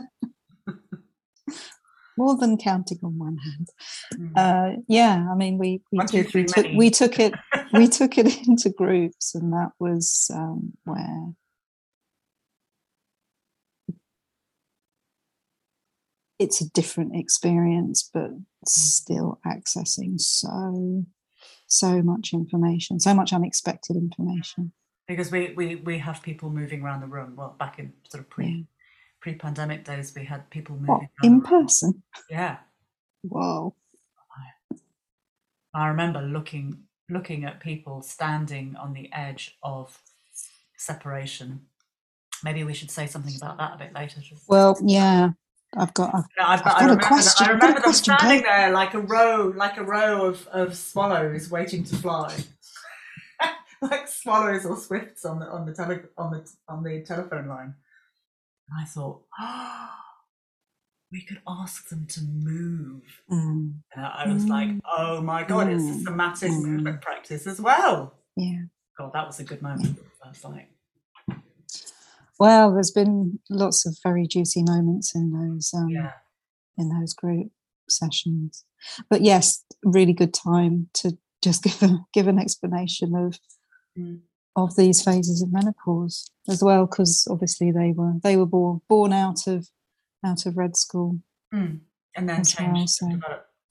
More 2.18 2.36
than 2.36 2.58
counting 2.58 2.98
on 3.04 3.18
one 3.20 3.38
hand. 3.38 3.70
Mm. 4.16 4.32
Uh, 4.36 4.78
yeah, 4.88 5.28
I 5.30 5.36
mean, 5.36 5.60
we 5.60 5.84
we, 5.92 5.98
one, 6.00 6.08
did, 6.08 6.32
two, 6.32 6.40
we 6.40 6.46
took 6.46 6.66
we 6.74 6.90
took 6.90 7.20
it 7.20 7.36
we 7.74 7.88
took 7.88 8.18
it 8.18 8.48
into 8.48 8.72
groups, 8.72 9.36
and 9.36 9.54
that 9.54 9.74
was 9.80 10.32
um, 10.34 10.74
where 10.84 11.28
it's 16.40 16.60
a 16.60 16.70
different 16.72 17.16
experience, 17.16 18.10
but 18.12 18.32
mm. 18.32 18.44
still 18.66 19.40
accessing 19.46 20.20
so 20.20 21.06
so 21.68 22.02
much 22.02 22.34
information, 22.34 23.00
so 23.00 23.14
much 23.14 23.34
unexpected 23.34 23.96
information. 23.96 24.72
Because 25.08 25.32
we, 25.32 25.54
we, 25.56 25.76
we 25.76 25.98
have 26.00 26.22
people 26.22 26.50
moving 26.50 26.82
around 26.82 27.02
the 27.02 27.08
room. 27.08 27.36
Well, 27.36 27.56
back 27.58 27.80
in 27.80 27.94
sort 28.10 28.24
of 28.24 28.30
pre 28.30 28.46
yeah. 28.48 28.64
pre 29.22 29.36
pandemic 29.36 29.86
days, 29.86 30.14
we 30.16 30.26
had 30.26 30.50
people 30.50 30.76
moving 30.76 30.88
what, 30.88 31.04
in 31.24 31.42
person. 31.42 32.04
Yeah. 32.30 32.58
Whoa. 33.24 33.74
I 35.74 35.88
remember 35.88 36.22
looking 36.22 36.84
looking 37.10 37.46
at 37.46 37.60
people 37.60 38.02
standing 38.02 38.76
on 38.76 38.94
the 38.94 39.10
edge 39.14 39.58
of 39.64 39.98
separation. 40.76 41.62
Maybe 42.44 42.64
we 42.64 42.74
should 42.74 42.92
say 42.92 43.08
something 43.08 43.36
about 43.36 43.58
that 43.58 43.76
a 43.76 43.78
bit 43.78 43.94
later. 43.94 44.22
Well, 44.48 44.78
yeah, 44.84 45.30
I've 45.76 45.94
got. 45.94 46.16
I've, 46.16 46.26
I've 46.40 46.64
got, 46.64 46.82
I've 46.82 46.88
got 46.88 46.98
a 46.98 47.08
question. 47.08 47.48
I 47.48 47.52
remember 47.52 47.82
them 47.82 47.94
standing 47.94 48.44
there 48.44 48.72
like 48.72 48.94
a 48.94 49.00
row, 49.00 49.54
like 49.56 49.78
a 49.78 49.84
row 49.84 50.26
of, 50.26 50.48
of 50.48 50.76
swallows 50.76 51.50
waiting 51.50 51.84
to 51.86 51.96
fly, 51.96 52.36
like 53.82 54.08
swallows 54.08 54.66
or 54.66 54.78
swifts 54.78 55.26
on 55.26 55.40
the 55.40 55.48
on 55.48 55.66
the 55.66 55.74
tele, 55.74 56.00
on 56.18 56.32
the 56.32 56.50
on 56.70 56.84
the 56.84 57.04
telephone 57.04 57.48
line. 57.48 57.76
And 58.70 58.82
I 58.82 58.86
thought, 58.86 59.22
oh, 59.40 59.90
we 61.12 61.22
could 61.22 61.42
ask 61.48 61.90
them 61.90 62.06
to 62.08 62.22
move. 62.22 63.04
Mm. 63.32 63.76
And 63.96 64.06
I 64.06 64.28
was 64.28 64.46
mm. 64.46 64.50
like, 64.50 64.70
oh 64.98 65.22
my 65.22 65.44
god, 65.44 65.68
mm. 65.68 65.76
it's 65.76 66.02
a 66.02 66.04
somatic 66.04 66.52
mm. 66.52 66.64
movement 66.64 67.02
practice 67.02 67.46
as 67.46 67.60
well. 67.60 68.14
Yeah. 68.36 68.64
God, 68.98 69.12
that 69.14 69.28
was 69.28 69.40
a 69.40 69.44
good 69.44 69.62
moment. 69.62 70.00
I 70.24 70.30
was 70.30 70.44
like, 70.44 70.70
well, 72.40 72.74
there's 72.74 72.92
been 72.92 73.40
lots 73.50 73.86
of 73.86 73.98
very 74.04 74.28
juicy 74.28 74.64
moments 74.64 75.16
in 75.16 75.32
those 75.32 75.72
um, 75.74 75.90
yeah. 75.90 76.12
in 76.78 76.90
those 76.90 77.14
group 77.14 77.52
sessions. 77.90 78.64
But 79.10 79.22
yes, 79.22 79.64
really 79.84 80.14
good 80.14 80.34
time 80.34 80.90
to 80.96 81.18
just 81.42 81.64
give 81.64 81.82
a, 81.84 82.00
give 82.14 82.28
an 82.28 82.40
explanation 82.40 83.16
of 83.16 83.40
mm. 83.98 84.20
of 84.56 84.76
these 84.76 85.04
phases 85.04 85.42
of 85.42 85.52
menopause 85.52 86.30
as 86.48 86.64
well, 86.64 86.86
because 86.86 87.28
obviously 87.30 87.72
they 87.72 87.92
were 87.92 88.14
they 88.24 88.38
were 88.38 88.46
born 88.46 88.82
born 88.88 89.14
out 89.14 89.48
of 89.48 89.70
out 90.26 90.46
of 90.46 90.58
red 90.58 90.78
school, 90.78 91.20
mm. 91.54 91.80
and 92.16 92.30
then 92.30 92.44
changed 92.44 93.00
well, 93.02 93.20
so. 93.20 93.20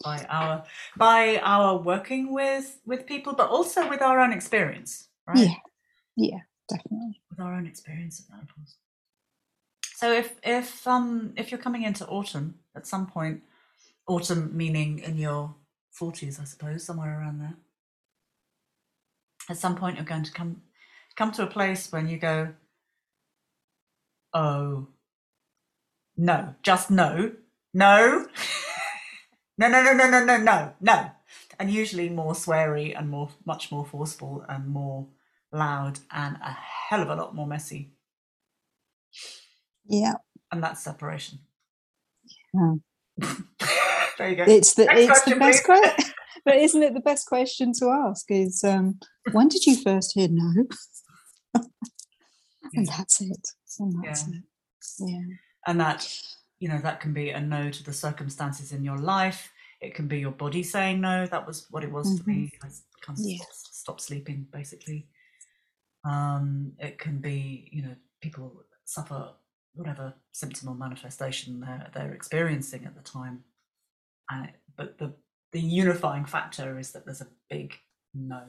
by 0.02 0.26
our 0.28 0.64
by 0.96 1.40
our 1.42 1.78
working 1.78 2.32
with 2.32 2.80
with 2.84 3.06
people, 3.06 3.34
but 3.34 3.48
also 3.48 3.88
with 3.88 4.02
our 4.02 4.18
own 4.20 4.32
experience, 4.32 5.08
right? 5.26 5.38
Yeah, 5.38 5.54
yeah 6.16 6.38
definitely 6.68 7.20
with 7.30 7.40
our 7.40 7.54
own 7.54 7.66
experience 7.66 8.20
of 8.20 8.30
menopause. 8.30 8.76
So 9.94 10.12
if 10.12 10.34
if 10.42 10.86
um 10.86 11.32
if 11.36 11.50
you're 11.50 11.60
coming 11.60 11.84
into 11.84 12.06
autumn 12.06 12.56
at 12.76 12.86
some 12.86 13.06
point, 13.06 13.42
autumn 14.08 14.56
meaning 14.56 14.98
in 15.00 15.18
your 15.18 15.54
forties, 15.90 16.38
I 16.40 16.44
suppose, 16.44 16.84
somewhere 16.84 17.18
around 17.18 17.40
there. 17.40 17.56
at 19.48 19.58
some 19.58 19.76
point 19.76 19.96
you're 19.96 20.04
going 20.04 20.24
to 20.24 20.32
come 20.32 20.62
come 21.16 21.32
to 21.32 21.42
a 21.42 21.46
place 21.46 21.90
when 21.92 22.08
you 22.08 22.18
go, 22.18 22.48
oh, 24.34 24.86
no, 26.16 26.54
just 26.62 26.90
no, 26.90 27.32
no, 27.72 28.26
no, 29.58 29.68
no, 29.68 29.82
no, 29.82 29.94
no, 29.94 30.10
no, 30.10 30.24
no, 30.24 30.36
no, 30.38 30.74
no, 30.80 31.10
and 31.58 31.70
usually 31.70 32.08
more 32.10 32.34
sweary 32.34 32.98
and 32.98 33.08
more, 33.08 33.30
much 33.46 33.72
more 33.72 33.84
forceful 33.86 34.44
and 34.48 34.68
more 34.68 35.06
loud 35.52 35.98
and 36.10 36.36
a 36.36 36.56
hell 36.88 37.02
of 37.02 37.08
a 37.08 37.14
lot 37.14 37.34
more 37.34 37.46
messy. 37.46 37.92
Yeah, 39.88 40.14
and 40.52 40.62
that's 40.62 40.82
separation. 40.82 41.38
Yeah. 42.52 42.74
there 44.18 44.28
you 44.30 44.36
go. 44.36 44.44
It's 44.46 44.74
the 44.74 44.86
Next 44.86 45.00
it's 45.00 45.10
question, 45.10 45.32
the 45.32 45.38
best 45.38 45.64
question. 45.64 46.12
but 46.44 46.56
isn't 46.56 46.82
it 46.82 46.94
the 46.94 47.00
best 47.00 47.26
question 47.26 47.72
to 47.78 47.90
ask? 47.90 48.26
Is 48.30 48.62
um, 48.64 48.98
when 49.32 49.48
did 49.48 49.66
you 49.66 49.76
first 49.76 50.12
hear 50.14 50.28
no? 50.30 50.66
and 52.74 52.86
that's 52.86 53.20
it. 53.20 53.48
And 53.78 54.04
that's 54.04 54.26
yeah. 54.28 54.34
it. 54.36 55.10
Yeah. 55.10 55.34
And 55.66 55.80
that, 55.80 56.08
you 56.58 56.68
know, 56.68 56.78
that 56.78 57.00
can 57.00 57.12
be 57.12 57.30
a 57.30 57.40
no 57.40 57.70
to 57.70 57.84
the 57.84 57.92
circumstances 57.92 58.72
in 58.72 58.84
your 58.84 58.98
life. 58.98 59.50
It 59.80 59.94
can 59.94 60.08
be 60.08 60.18
your 60.18 60.30
body 60.30 60.62
saying 60.62 61.00
no. 61.00 61.26
That 61.26 61.46
was 61.46 61.66
what 61.70 61.84
it 61.84 61.90
was 61.90 62.08
mm-hmm. 62.08 62.24
for 62.24 62.30
me. 62.30 62.36
Mm-hmm. 62.36 62.66
I 62.66 63.04
can't 63.04 63.18
yeah. 63.20 63.44
stop, 63.52 64.00
sleeping, 64.00 64.46
basically. 64.52 65.08
Um, 66.08 66.72
it 66.78 66.98
can 66.98 67.18
be, 67.18 67.68
you 67.72 67.82
know, 67.82 67.96
people 68.20 68.64
suffer 68.84 69.30
whatever 69.74 70.14
symptom 70.32 70.68
or 70.68 70.74
manifestation 70.74 71.60
they're, 71.60 71.90
they're 71.94 72.12
experiencing 72.12 72.84
at 72.84 72.94
the 72.94 73.02
time. 73.02 73.44
And, 74.30 74.50
but 74.76 74.98
the, 74.98 75.14
the 75.52 75.60
unifying 75.60 76.24
factor 76.24 76.78
is 76.78 76.92
that 76.92 77.04
there's 77.04 77.20
a 77.20 77.28
big 77.50 77.74
no. 78.14 78.42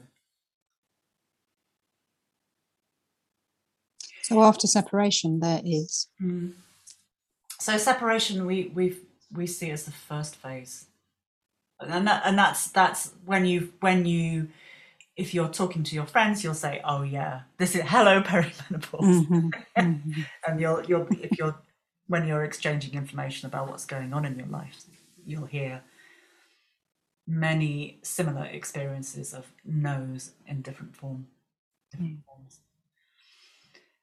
So 4.22 4.42
after 4.42 4.66
separation, 4.66 5.40
there 5.40 5.62
is. 5.64 6.08
Mm. 6.22 6.52
So 7.58 7.78
separation, 7.78 8.44
we 8.44 8.70
we 8.74 8.96
we 9.32 9.46
see 9.46 9.70
as 9.70 9.84
the 9.84 9.90
first 9.90 10.36
phase, 10.36 10.86
and 11.80 12.06
that, 12.06 12.22
and 12.24 12.38
that's 12.38 12.68
that's 12.68 13.12
when 13.24 13.46
you 13.46 13.72
when 13.80 14.04
you 14.04 14.48
if 15.18 15.34
you're 15.34 15.48
talking 15.48 15.82
to 15.82 15.94
your 15.94 16.06
friends, 16.06 16.42
you'll 16.42 16.54
say, 16.54 16.80
"Oh 16.84 17.02
yeah, 17.02 17.42
this 17.58 17.74
is 17.76 17.82
hello 17.84 18.22
perimenopause," 18.30 19.26
mm-hmm. 19.26 19.50
Mm-hmm. 19.76 20.22
and 20.46 20.60
you'll 20.60 20.82
you'll 20.86 21.06
if 21.10 21.38
you're 21.38 21.56
when 22.06 22.26
you're 22.26 22.44
exchanging 22.44 22.94
information 22.94 23.46
about 23.46 23.68
what's 23.68 23.84
going 23.84 24.14
on 24.14 24.24
in 24.24 24.38
your 24.38 24.48
life, 24.48 24.84
you'll 25.26 25.46
hear 25.46 25.82
many 27.26 27.98
similar 28.02 28.46
experiences 28.46 29.34
of 29.34 29.52
no's 29.64 30.30
in 30.46 30.62
different 30.62 30.96
form, 30.96 31.26
different 31.90 32.20
mm. 32.20 32.24
forms 32.24 32.60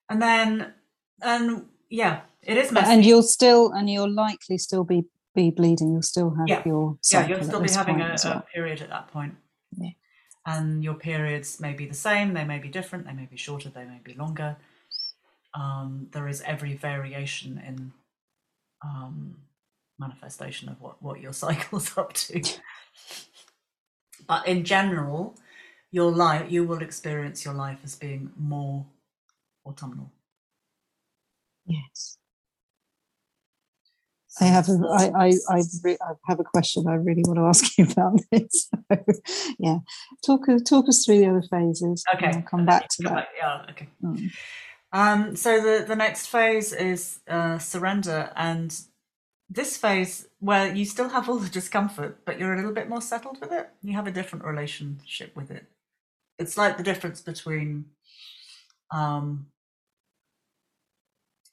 and 0.10 0.21
then 0.21 0.73
and 1.21 1.65
yeah 1.89 2.21
it 2.41 2.58
is 2.58 2.71
messy. 2.71 2.91
and 2.91 3.06
you'll 3.06 3.23
still 3.23 3.71
and 3.71 3.89
you'll 3.89 4.12
likely 4.12 4.58
still 4.58 4.84
be 4.84 5.04
be 5.34 5.49
bleeding 5.49 5.91
you'll 5.91 6.01
still 6.01 6.34
have 6.36 6.47
yeah. 6.47 6.62
your 6.65 6.97
yeah 7.12 7.28
you'll 7.28 7.43
still 7.43 7.62
be 7.62 7.71
having 7.71 8.01
a, 8.01 8.15
well. 8.23 8.38
a, 8.38 8.45
period 8.54 8.82
at 8.82 8.89
that 8.89 9.08
point. 9.10 9.36
And 10.45 10.84
your 10.84 10.93
periods 10.93 11.60
may 11.60 11.73
be 11.73 11.86
the 11.86 11.93
same 11.93 12.34
they 12.34 12.43
may 12.43 12.60
be 12.60 12.69
different 12.69 13.05
they 13.05 13.13
may 13.13 13.25
be 13.25 13.38
shorter 13.38 13.69
they 13.69 13.86
may 13.86 13.99
be 14.03 14.13
longer 14.13 14.55
um, 15.53 16.08
there 16.12 16.27
is 16.27 16.41
every 16.41 16.73
variation 16.73 17.62
in 17.65 17.93
um, 18.84 19.38
manifestation 19.97 20.69
of 20.69 20.79
what, 20.81 21.01
what 21.01 21.21
your 21.21 21.34
cycle's 21.45 21.97
up 21.97 22.13
to 22.13 22.41
but 24.27 24.47
in 24.47 24.63
general 24.63 25.36
your 25.91 26.12
life 26.12 26.51
you 26.51 26.65
will 26.65 26.81
experience 26.81 27.45
your 27.45 27.53
life 27.53 27.79
as 27.84 27.95
being 27.95 28.31
more 28.38 28.86
autumnal. 29.65 30.12
Yes. 31.65 32.17
I 34.41 34.45
have 34.45 34.67
a, 34.67 34.79
I, 34.89 35.27
I, 35.27 35.33
I, 35.49 35.61
re, 35.83 35.97
I, 36.01 36.13
have 36.27 36.39
a 36.39 36.43
question 36.43 36.87
I 36.87 36.95
really 36.95 37.23
want 37.25 37.39
to 37.39 37.45
ask 37.47 37.77
you 37.77 37.85
about 37.85 38.19
this. 38.31 38.69
So, 38.91 38.97
yeah, 39.57 39.79
talk 40.25 40.45
talk 40.67 40.87
us 40.87 41.05
through 41.05 41.19
the 41.19 41.27
other 41.27 41.41
phases. 41.41 42.03
Okay, 42.13 42.27
I'll 42.27 42.41
come 42.43 42.65
back 42.65 42.87
to 42.89 43.03
that. 43.03 43.29
Yeah, 43.35 43.65
okay. 43.71 43.87
Mm. 44.03 44.31
Um, 44.91 45.35
so 45.35 45.59
the 45.59 45.85
the 45.85 45.95
next 45.95 46.27
phase 46.27 46.71
is 46.71 47.19
uh, 47.27 47.57
surrender, 47.57 48.31
and 48.35 48.77
this 49.49 49.77
phase 49.77 50.27
where 50.39 50.73
you 50.73 50.85
still 50.85 51.09
have 51.09 51.27
all 51.27 51.37
the 51.37 51.49
discomfort, 51.49 52.19
but 52.25 52.39
you're 52.39 52.53
a 52.53 52.57
little 52.57 52.73
bit 52.73 52.89
more 52.89 53.01
settled 53.01 53.39
with 53.41 53.51
it. 53.51 53.69
You 53.81 53.93
have 53.93 54.07
a 54.07 54.11
different 54.11 54.45
relationship 54.45 55.35
with 55.35 55.49
it. 55.49 55.65
It's 56.37 56.57
like 56.57 56.77
the 56.77 56.83
difference 56.83 57.21
between 57.21 57.85
um, 58.91 59.47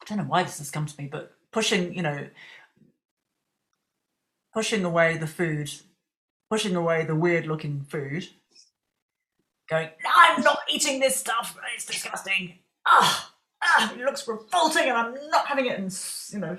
I 0.02 0.04
don't 0.06 0.18
know 0.18 0.30
why 0.30 0.42
this 0.42 0.58
has 0.58 0.70
come 0.70 0.86
to 0.86 0.94
me, 1.00 1.08
but 1.10 1.32
pushing, 1.52 1.94
you 1.94 2.02
know, 2.02 2.26
pushing 4.52 4.84
away 4.84 5.16
the 5.16 5.26
food, 5.26 5.70
pushing 6.50 6.76
away 6.76 7.04
the 7.04 7.14
weird 7.14 7.46
looking 7.46 7.82
food, 7.88 8.28
going, 9.68 9.88
I'm 10.14 10.42
not 10.42 10.58
eating 10.70 11.00
this 11.00 11.16
stuff, 11.16 11.56
it's 11.74 11.86
disgusting. 11.86 12.58
Ah, 12.86 13.32
ah, 13.62 13.92
it 13.94 14.00
looks 14.00 14.26
revolting 14.26 14.88
and 14.88 14.96
I'm 14.96 15.14
not 15.30 15.46
having 15.46 15.66
it, 15.66 15.78
and, 15.78 15.96
you 16.30 16.38
know, 16.38 16.56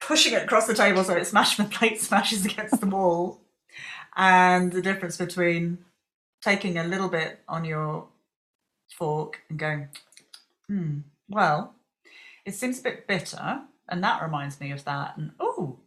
pushing 0.00 0.34
it 0.34 0.42
across 0.42 0.66
the 0.66 0.74
table 0.74 1.04
so 1.04 1.14
it 1.14 1.26
smashes 1.26 1.56
the 1.64 1.64
plate 1.64 2.00
smashes 2.00 2.44
against 2.44 2.80
the 2.80 2.86
wall. 2.86 3.40
And 4.16 4.72
the 4.72 4.80
difference 4.80 5.18
between 5.18 5.78
taking 6.42 6.78
a 6.78 6.84
little 6.84 7.08
bit 7.08 7.40
on 7.48 7.64
your 7.64 8.06
fork 8.96 9.42
and 9.50 9.58
going, 9.58 9.88
hmm, 10.68 11.00
well, 11.28 11.74
it 12.44 12.54
seems 12.54 12.78
a 12.78 12.82
bit 12.82 13.06
bitter, 13.06 13.60
and 13.88 14.02
that 14.02 14.22
reminds 14.22 14.60
me 14.60 14.70
of 14.70 14.84
that. 14.84 15.16
And 15.16 15.32
oh, 15.38 15.78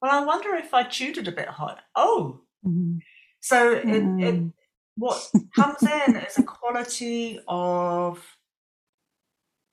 well, 0.00 0.12
I 0.12 0.24
wonder 0.24 0.54
if 0.54 0.72
I 0.72 0.84
chewed 0.84 1.18
it 1.18 1.28
a 1.28 1.32
bit 1.32 1.48
hot. 1.48 1.80
Oh, 1.94 2.40
mm-hmm. 2.66 2.98
so 3.40 3.72
it, 3.72 3.84
mm. 3.84 4.22
it 4.22 4.34
mm-hmm. 4.34 4.48
what 4.96 5.30
comes 5.54 5.82
in 5.82 6.16
is 6.16 6.38
a 6.38 6.42
quality 6.42 7.38
of 7.46 8.24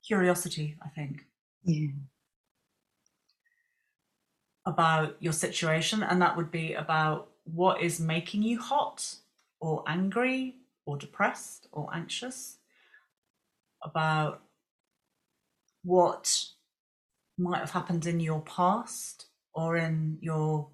curiosity, 0.05 0.77
I 0.83 0.89
think. 0.89 1.25
Yeah. 1.63 1.91
About 4.65 5.15
your 5.21 5.33
situation, 5.33 6.03
and 6.03 6.21
that 6.21 6.35
would 6.35 6.51
be 6.51 6.73
about 6.73 7.29
what 7.45 7.81
is 7.81 8.01
making 8.01 8.43
you 8.43 8.59
hot 8.59 9.15
or 9.61 9.83
angry 9.87 10.55
or 10.85 10.97
depressed 10.97 11.67
or 11.71 11.89
anxious, 11.93 12.57
about 13.81 14.41
what 15.83 16.47
might 17.37 17.59
have 17.59 17.71
happened 17.71 18.05
in 18.05 18.19
your 18.19 18.41
past 18.41 19.26
or 19.57 19.75
in 19.75 20.19
your 20.21 20.69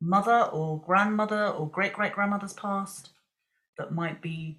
mother 0.00 0.48
or 0.52 0.80
grandmother 0.80 1.48
or 1.48 1.68
great 1.68 1.92
great 1.92 2.14
grandmother's 2.14 2.54
past 2.54 3.10
that 3.78 3.92
might 3.92 4.20
be 4.20 4.58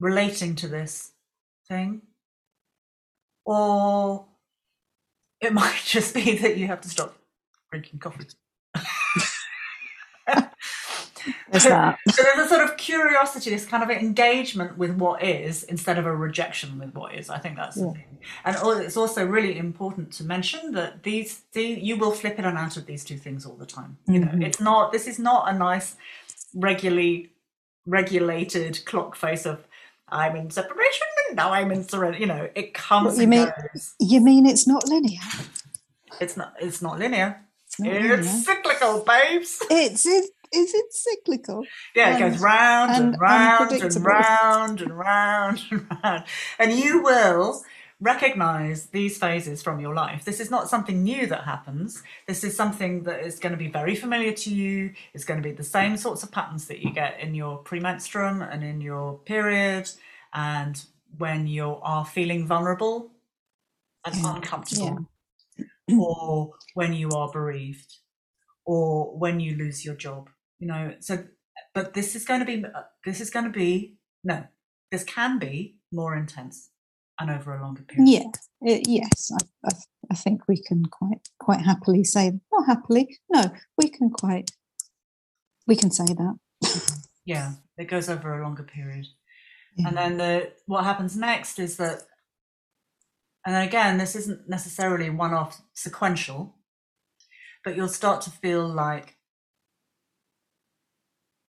relating 0.00 0.54
to 0.54 0.68
this 0.68 1.12
thing. 1.68 2.00
Or 3.44 4.26
it 5.40 5.52
might 5.60 5.82
just 5.84 6.14
be 6.14 6.38
that 6.38 6.56
you 6.56 6.68
have 6.68 6.80
to 6.82 6.88
stop 6.88 7.16
drinking 7.70 7.98
coffee. 7.98 8.26
There's 11.50 11.64
that. 11.64 11.98
so 12.08 12.22
there's 12.22 12.46
a 12.46 12.48
sort 12.48 12.64
of 12.64 12.76
curiosity, 12.76 13.50
this 13.50 13.66
kind 13.66 13.82
of 13.82 13.90
engagement 13.90 14.78
with 14.78 14.96
what 14.96 15.22
is 15.22 15.62
instead 15.64 15.98
of 15.98 16.06
a 16.06 16.14
rejection 16.14 16.78
with 16.78 16.94
what 16.94 17.14
is. 17.14 17.30
I 17.30 17.38
think 17.38 17.56
that's 17.56 17.76
yeah. 17.76 17.84
the 17.86 17.92
thing. 17.92 18.18
And 18.44 18.56
it's 18.82 18.96
also 18.96 19.24
really 19.26 19.58
important 19.58 20.12
to 20.14 20.24
mention 20.24 20.72
that 20.72 21.02
these, 21.02 21.42
you 21.54 21.96
will 21.96 22.12
flip 22.12 22.38
in 22.38 22.44
and 22.44 22.58
out 22.58 22.76
of 22.76 22.86
these 22.86 23.04
two 23.04 23.16
things 23.16 23.46
all 23.46 23.56
the 23.56 23.66
time. 23.66 23.98
You 24.06 24.20
know, 24.20 24.28
mm-hmm. 24.28 24.42
it's 24.42 24.60
not. 24.60 24.92
This 24.92 25.06
is 25.06 25.18
not 25.18 25.48
a 25.48 25.56
nice, 25.56 25.96
regularly 26.54 27.30
regulated 27.86 28.84
clock 28.84 29.14
face 29.14 29.46
of 29.46 29.64
I'm 30.08 30.36
in 30.36 30.50
separation 30.50 31.06
and 31.28 31.36
now 31.36 31.52
I'm 31.52 31.72
in 31.72 31.88
surrender. 31.88 32.18
You 32.18 32.26
know, 32.26 32.48
it 32.54 32.74
comes. 32.74 33.14
What, 33.14 33.20
you 33.20 33.28
mean? 33.28 33.52
Goes. 33.72 33.94
You 33.98 34.20
mean 34.20 34.46
it's 34.46 34.66
not 34.66 34.86
linear? 34.88 35.20
It's 36.20 36.36
not. 36.36 36.54
It's 36.60 36.80
not 36.80 36.98
linear. 36.98 37.42
It's, 37.66 37.80
not 37.80 37.92
it's 37.92 38.02
linear. 38.02 38.22
cyclical, 38.22 39.04
babes. 39.04 39.62
It's 39.70 40.06
it, 40.06 40.30
is 40.52 40.74
it 40.74 40.92
cyclical? 40.92 41.64
Yeah, 41.94 42.16
it 42.16 42.18
goes 42.18 42.40
round 42.40 42.92
and, 42.92 43.04
and 43.14 43.20
round 43.20 43.72
and 43.72 44.04
round 44.04 44.80
and 44.80 44.98
round 44.98 45.62
and 45.70 45.86
round. 46.02 46.24
And 46.58 46.72
you 46.72 47.02
will 47.02 47.62
recognize 47.98 48.86
these 48.86 49.16
phases 49.16 49.62
from 49.62 49.80
your 49.80 49.94
life. 49.94 50.24
This 50.24 50.38
is 50.38 50.50
not 50.50 50.68
something 50.68 51.02
new 51.02 51.26
that 51.28 51.44
happens. 51.44 52.02
This 52.26 52.44
is 52.44 52.54
something 52.54 53.04
that 53.04 53.20
is 53.20 53.38
going 53.38 53.52
to 53.52 53.58
be 53.58 53.68
very 53.68 53.94
familiar 53.94 54.32
to 54.32 54.54
you. 54.54 54.92
It's 55.14 55.24
going 55.24 55.42
to 55.42 55.48
be 55.48 55.54
the 55.54 55.64
same 55.64 55.96
sorts 55.96 56.22
of 56.22 56.30
patterns 56.30 56.66
that 56.66 56.80
you 56.80 56.92
get 56.92 57.18
in 57.20 57.34
your 57.34 57.62
premenstruum 57.62 58.46
and 58.52 58.62
in 58.62 58.80
your 58.80 59.18
period 59.20 59.90
and 60.34 60.84
when 61.16 61.46
you 61.46 61.78
are 61.82 62.04
feeling 62.04 62.46
vulnerable 62.46 63.12
and 64.04 64.24
uncomfortable 64.24 65.06
yeah. 65.56 65.96
or 65.96 66.52
when 66.74 66.92
you 66.92 67.10
are 67.10 67.30
bereaved 67.32 67.96
or 68.66 69.16
when 69.18 69.40
you 69.40 69.56
lose 69.56 69.84
your 69.84 69.94
job 69.94 70.28
you 70.58 70.66
know 70.66 70.94
so 71.00 71.24
but 71.74 71.94
this 71.94 72.14
is 72.14 72.24
going 72.24 72.40
to 72.40 72.46
be 72.46 72.64
this 73.04 73.20
is 73.20 73.30
going 73.30 73.44
to 73.44 73.50
be 73.50 73.96
No, 74.24 74.44
this 74.90 75.04
can 75.04 75.38
be 75.38 75.76
more 75.92 76.16
intense 76.16 76.70
and 77.18 77.30
over 77.30 77.56
a 77.56 77.62
longer 77.62 77.82
period. 77.82 78.08
Yeah, 78.08 78.70
uh, 78.70 78.74
it, 78.74 78.88
yes, 78.88 79.30
I, 79.32 79.68
I, 79.68 79.72
I, 80.12 80.14
think 80.14 80.42
we 80.48 80.62
can 80.62 80.84
quite 80.86 81.28
quite 81.38 81.60
happily 81.60 82.04
say 82.04 82.32
not 82.52 82.66
happily. 82.66 83.18
No, 83.30 83.44
we 83.78 83.88
can 83.88 84.10
quite 84.10 84.50
we 85.66 85.76
can 85.76 85.90
say 85.90 86.04
that. 86.04 87.04
yeah, 87.24 87.52
it 87.78 87.86
goes 87.86 88.08
over 88.08 88.38
a 88.38 88.42
longer 88.42 88.62
period, 88.62 89.06
yeah. 89.76 89.88
and 89.88 89.96
then 89.96 90.16
the 90.18 90.52
what 90.66 90.84
happens 90.84 91.16
next 91.16 91.58
is 91.58 91.76
that, 91.78 92.02
and 93.44 93.54
then 93.54 93.66
again, 93.66 93.98
this 93.98 94.14
isn't 94.16 94.48
necessarily 94.48 95.10
one 95.10 95.34
off 95.34 95.60
sequential, 95.74 96.56
but 97.64 97.76
you'll 97.76 97.88
start 97.88 98.20
to 98.22 98.30
feel 98.30 98.68
like, 98.68 99.16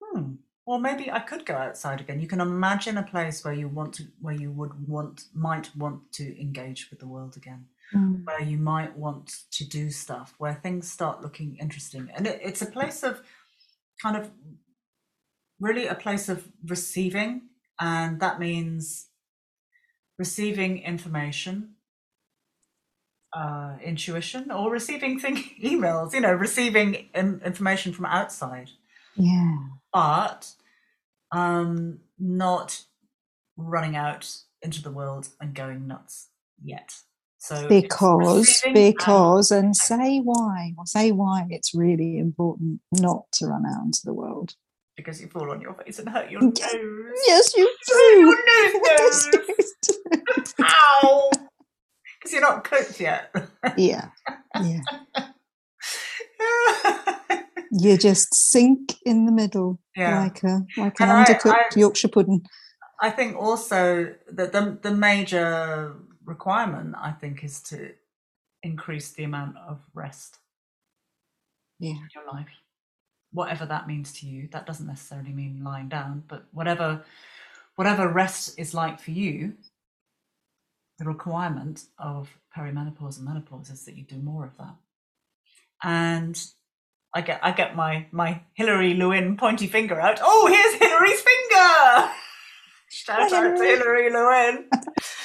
hmm, 0.03 0.35
or 0.67 0.81
maybe 0.81 1.11
I 1.11 1.21
could 1.21 1.45
go 1.45 1.55
outside 1.55 2.01
again. 2.01 2.21
You 2.21 2.27
can 2.27 2.41
imagine 2.41 2.97
a 2.97 3.03
place 3.03 3.45
where 3.45 3.53
you 3.53 3.69
want 3.69 3.95
to, 3.95 4.05
where 4.21 4.35
you 4.35 4.51
would 4.53 4.89
want, 4.89 5.25
might 5.35 5.75
want 5.77 6.13
to 6.13 6.41
engage 6.41 6.89
with 6.91 7.01
the 7.01 7.07
world 7.07 7.37
again, 7.37 7.67
mm. 7.95 8.25
where 8.25 8.41
you 8.41 8.57
might 8.57 8.97
want 8.97 9.35
to 9.53 9.69
do 9.69 9.91
stuff, 9.91 10.35
where 10.39 10.55
things 10.55 10.91
start 10.91 11.23
looking 11.23 11.59
interesting, 11.61 12.09
and 12.15 12.27
it, 12.27 12.41
it's 12.43 12.63
a 12.63 12.67
place 12.67 13.03
of 13.03 13.23
kind 14.03 14.17
of 14.17 14.31
really 15.61 15.87
a 15.87 15.95
place 15.95 16.29
of 16.31 16.49
receiving, 16.67 17.43
and 17.79 18.21
that 18.21 18.41
means 18.41 19.09
receiving 20.19 20.79
information, 20.79 21.75
uh, 23.37 23.77
intuition, 23.85 24.51
or 24.51 24.71
receiving 24.71 25.21
thing 25.21 25.37
emails. 25.63 26.15
You 26.15 26.21
know, 26.21 26.33
receiving 26.33 27.11
in, 27.15 27.43
information 27.45 27.93
from 27.93 28.07
outside. 28.07 28.71
Yeah 29.15 29.57
but 29.95 30.53
um, 31.33 32.01
not 32.19 32.83
running 33.57 33.97
out 33.97 34.37
into 34.61 34.83
the 34.83 34.91
world 34.91 35.29
and 35.41 35.55
going 35.55 35.87
nuts 35.87 36.29
yet. 36.63 36.95
So 37.39 37.69
because 37.69 38.63
because 38.73 39.51
and, 39.51 39.67
and 39.67 39.77
say 39.77 40.19
why 40.19 40.73
say 40.87 41.13
why 41.13 41.47
it's 41.51 41.75
really 41.75 42.19
important 42.19 42.81
not 42.91 43.25
to 43.35 43.47
run 43.47 43.65
out 43.67 43.85
into 43.85 44.01
the 44.05 44.15
world 44.15 44.55
because 44.97 45.21
you 45.21 45.29
fall 45.29 45.51
on 45.51 45.61
your 45.61 45.75
face 45.75 45.99
and 45.99 46.09
hurt 46.09 46.31
your 46.31 46.41
nose. 46.41 46.59
Yes, 47.27 47.55
you 47.57 47.71
do. 47.87 47.95
your 47.95 48.37
nose, 48.99 49.29
nose. 49.33 50.55
Ow! 50.63 51.31
Because 52.19 52.33
you're 52.33 52.41
not 52.41 52.65
cooked 52.65 52.99
yet. 53.01 53.35
yeah, 53.77 54.09
yeah. 54.63 54.81
You 57.77 57.99
just 57.99 58.33
sink 58.35 58.95
in 59.05 59.27
the 59.27 59.33
middle 59.33 59.81
yeah. 59.97 60.23
like 60.23 60.43
a 60.45 60.65
like 60.77 61.01
an 61.01 61.09
undercooked 61.09 61.53
I, 61.53 61.65
I, 61.75 61.79
Yorkshire 61.79 62.09
pudding. 62.09 62.47
I 63.01 63.11
think 63.11 63.37
also 63.37 64.15
that 64.31 64.53
the 64.53 64.79
the 64.81 64.93
major 64.93 65.95
requirement 66.25 66.95
I 66.99 67.11
think 67.13 67.43
is 67.43 67.61
to 67.65 67.91
increase 68.63 69.11
the 69.13 69.25
amount 69.25 69.57
of 69.59 69.81
rest 69.93 70.39
yeah. 71.81 71.91
in 71.91 72.09
your 72.15 72.25
life. 72.33 72.49
Whatever 73.33 73.67
that 73.67 73.89
means 73.89 74.13
to 74.21 74.27
you, 74.27 74.49
that 74.53 74.67
doesn't 74.67 74.87
necessarily 74.87 75.33
mean 75.33 75.63
lying 75.65 75.89
down, 75.89 76.23
but 76.29 76.47
whatever 76.53 77.05
whatever 77.75 78.09
rest 78.09 78.59
is 78.59 78.73
like 78.73 79.01
for 79.01 79.11
you, 79.11 79.55
the 80.99 81.05
requirement 81.05 81.87
of 81.99 82.31
perimenopause 82.57 83.17
and 83.17 83.27
menopause 83.27 83.71
is 83.71 83.85
that 83.85 83.97
you 83.97 84.05
do 84.05 84.19
more 84.19 84.45
of 84.45 84.57
that. 84.59 84.77
And 85.83 86.41
I 87.15 87.21
get 87.21 87.41
I 87.43 87.53
get 87.53 87.77
my 87.77 88.07
my 88.11 88.43
Hillary 88.55 88.95
Lewin 88.95 89.37
pointy 89.37 89.69
finger 89.69 90.01
out. 90.01 90.19
Oh, 90.23 90.47
here's 90.49 90.75
Hillary's 90.75 91.23
finger. 91.23 92.11
Shout 92.91 93.31
Hi, 93.31 93.37
out 93.37 93.59
Hillary. 93.59 93.59
to 93.59 93.65
Hillary 93.65 94.11
Lewin. 94.11 94.69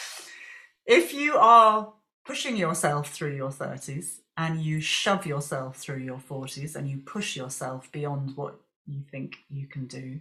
if 0.85 1.13
you 1.13 1.35
are 1.37 1.93
pushing 2.25 2.55
yourself 2.55 3.11
through 3.11 3.35
your 3.35 3.49
30s 3.49 4.19
and 4.37 4.61
you 4.61 4.79
shove 4.79 5.25
yourself 5.25 5.77
through 5.77 5.97
your 5.97 6.19
40s 6.19 6.75
and 6.75 6.87
you 6.87 6.97
push 6.99 7.35
yourself 7.35 7.91
beyond 7.91 8.37
what 8.37 8.59
you 8.85 9.01
think 9.11 9.37
you 9.49 9.65
can 9.67 9.87
do, 9.87 10.19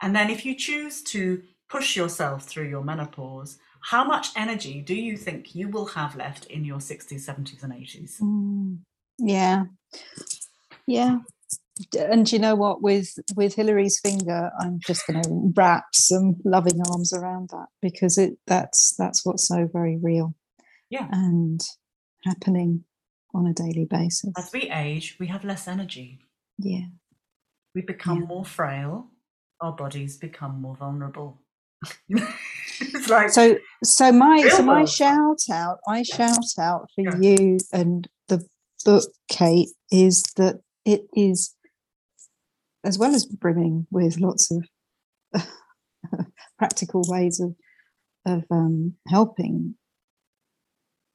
and 0.00 0.14
then 0.14 0.30
if 0.30 0.44
you 0.44 0.54
choose 0.54 1.02
to 1.02 1.42
push 1.68 1.96
yourself 1.96 2.44
through 2.44 2.68
your 2.68 2.84
menopause, 2.84 3.58
how 3.82 4.04
much 4.04 4.28
energy 4.36 4.80
do 4.80 4.94
you 4.94 5.16
think 5.16 5.54
you 5.54 5.68
will 5.68 5.86
have 5.86 6.14
left 6.14 6.46
in 6.46 6.64
your 6.64 6.78
60s, 6.78 7.24
70s, 7.28 7.62
and 7.62 7.72
80s? 7.72 8.20
Mm, 8.20 8.78
yeah. 9.18 9.64
Yeah. 10.90 11.18
And 11.98 12.30
you 12.30 12.38
know 12.38 12.56
what? 12.56 12.82
With 12.82 13.14
with 13.36 13.54
Hillary's 13.54 14.00
finger, 14.00 14.50
I'm 14.60 14.80
just 14.80 15.06
going 15.06 15.22
to 15.22 15.52
wrap 15.56 15.84
some 15.94 16.36
loving 16.44 16.78
arms 16.90 17.12
around 17.12 17.50
that 17.50 17.68
because 17.80 18.18
it 18.18 18.34
that's 18.46 18.94
that's 18.98 19.24
what's 19.24 19.48
so 19.48 19.66
very 19.72 19.96
real, 19.96 20.34
yeah, 20.90 21.08
and 21.10 21.58
happening 22.24 22.84
on 23.34 23.46
a 23.46 23.54
daily 23.54 23.86
basis. 23.86 24.30
As 24.36 24.50
we 24.52 24.70
age, 24.70 25.16
we 25.18 25.28
have 25.28 25.42
less 25.42 25.66
energy. 25.66 26.18
Yeah, 26.58 26.84
we 27.74 27.80
become 27.80 28.20
yeah. 28.20 28.26
more 28.26 28.44
frail. 28.44 29.06
Our 29.62 29.72
bodies 29.72 30.18
become 30.18 30.60
more 30.60 30.76
vulnerable. 30.76 31.40
it's 32.10 33.08
like 33.08 33.30
so. 33.30 33.56
So 33.82 34.12
my 34.12 34.46
so 34.50 34.62
my 34.62 34.84
shout 34.84 35.40
out, 35.50 35.78
I 35.88 36.02
shout 36.02 36.58
out 36.58 36.90
for 36.94 37.04
yeah. 37.04 37.36
you 37.36 37.58
and 37.72 38.06
the 38.28 38.46
book, 38.84 39.04
Kate, 39.30 39.70
is 39.90 40.22
that 40.36 40.60
it 40.84 41.02
is, 41.14 41.54
as 42.84 42.98
well 42.98 43.14
as 43.14 43.26
brimming 43.26 43.86
with 43.90 44.18
lots 44.18 44.50
of 44.50 44.66
practical 46.58 47.02
ways 47.06 47.40
of 47.40 47.54
of 48.26 48.44
um, 48.50 48.94
helping 49.08 49.74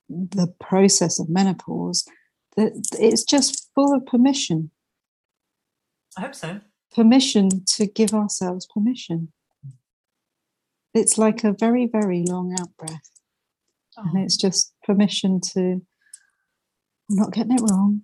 the 0.09 0.53
process 0.59 1.19
of 1.19 1.29
menopause, 1.29 2.03
that 2.57 2.73
it's 2.99 3.23
just 3.23 3.69
full 3.75 3.93
of 3.93 4.05
permission. 4.05 4.71
I 6.17 6.21
hope 6.21 6.35
so. 6.35 6.61
Permission 6.93 7.49
to 7.75 7.85
give 7.85 8.13
ourselves 8.13 8.67
permission. 8.73 9.31
It's 10.93 11.17
like 11.17 11.43
a 11.43 11.53
very, 11.53 11.87
very 11.87 12.23
long 12.23 12.55
out 12.59 12.75
breath. 12.77 13.11
Oh. 13.97 14.03
And 14.05 14.23
it's 14.23 14.37
just 14.37 14.73
permission 14.83 15.41
to 15.53 15.81
I'm 17.09 17.17
not 17.17 17.33
getting 17.33 17.53
it 17.53 17.61
wrong 17.61 18.01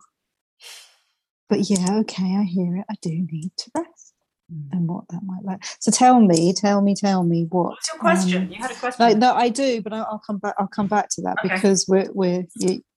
but 1.51 1.69
yeah, 1.69 1.97
okay, 1.99 2.37
I 2.37 2.43
hear 2.43 2.77
it. 2.77 2.85
I 2.89 2.95
do 3.01 3.09
need 3.09 3.51
to 3.57 3.71
rest. 3.75 4.13
Mm. 4.51 4.69
And 4.71 4.87
what 4.87 5.03
that 5.09 5.19
might 5.21 5.43
like. 5.43 5.61
So 5.81 5.91
tell 5.91 6.21
me, 6.21 6.53
tell 6.53 6.81
me, 6.81 6.95
tell 6.95 7.23
me 7.23 7.45
what. 7.49 7.71
What's 7.71 7.89
your 7.89 7.99
question? 7.99 8.43
Um, 8.43 8.51
you 8.51 8.55
had 8.55 8.71
a 8.71 8.75
question. 8.75 9.05
Like, 9.05 9.17
no, 9.17 9.33
I 9.33 9.49
do, 9.49 9.81
but 9.81 9.91
I'll 9.91 10.21
come 10.25 10.37
back. 10.37 10.55
I'll 10.57 10.67
come 10.67 10.87
back 10.87 11.09
to 11.11 11.21
that 11.23 11.35
okay. 11.43 11.53
because 11.53 11.85
we're 11.89 12.07
we're 12.13 12.45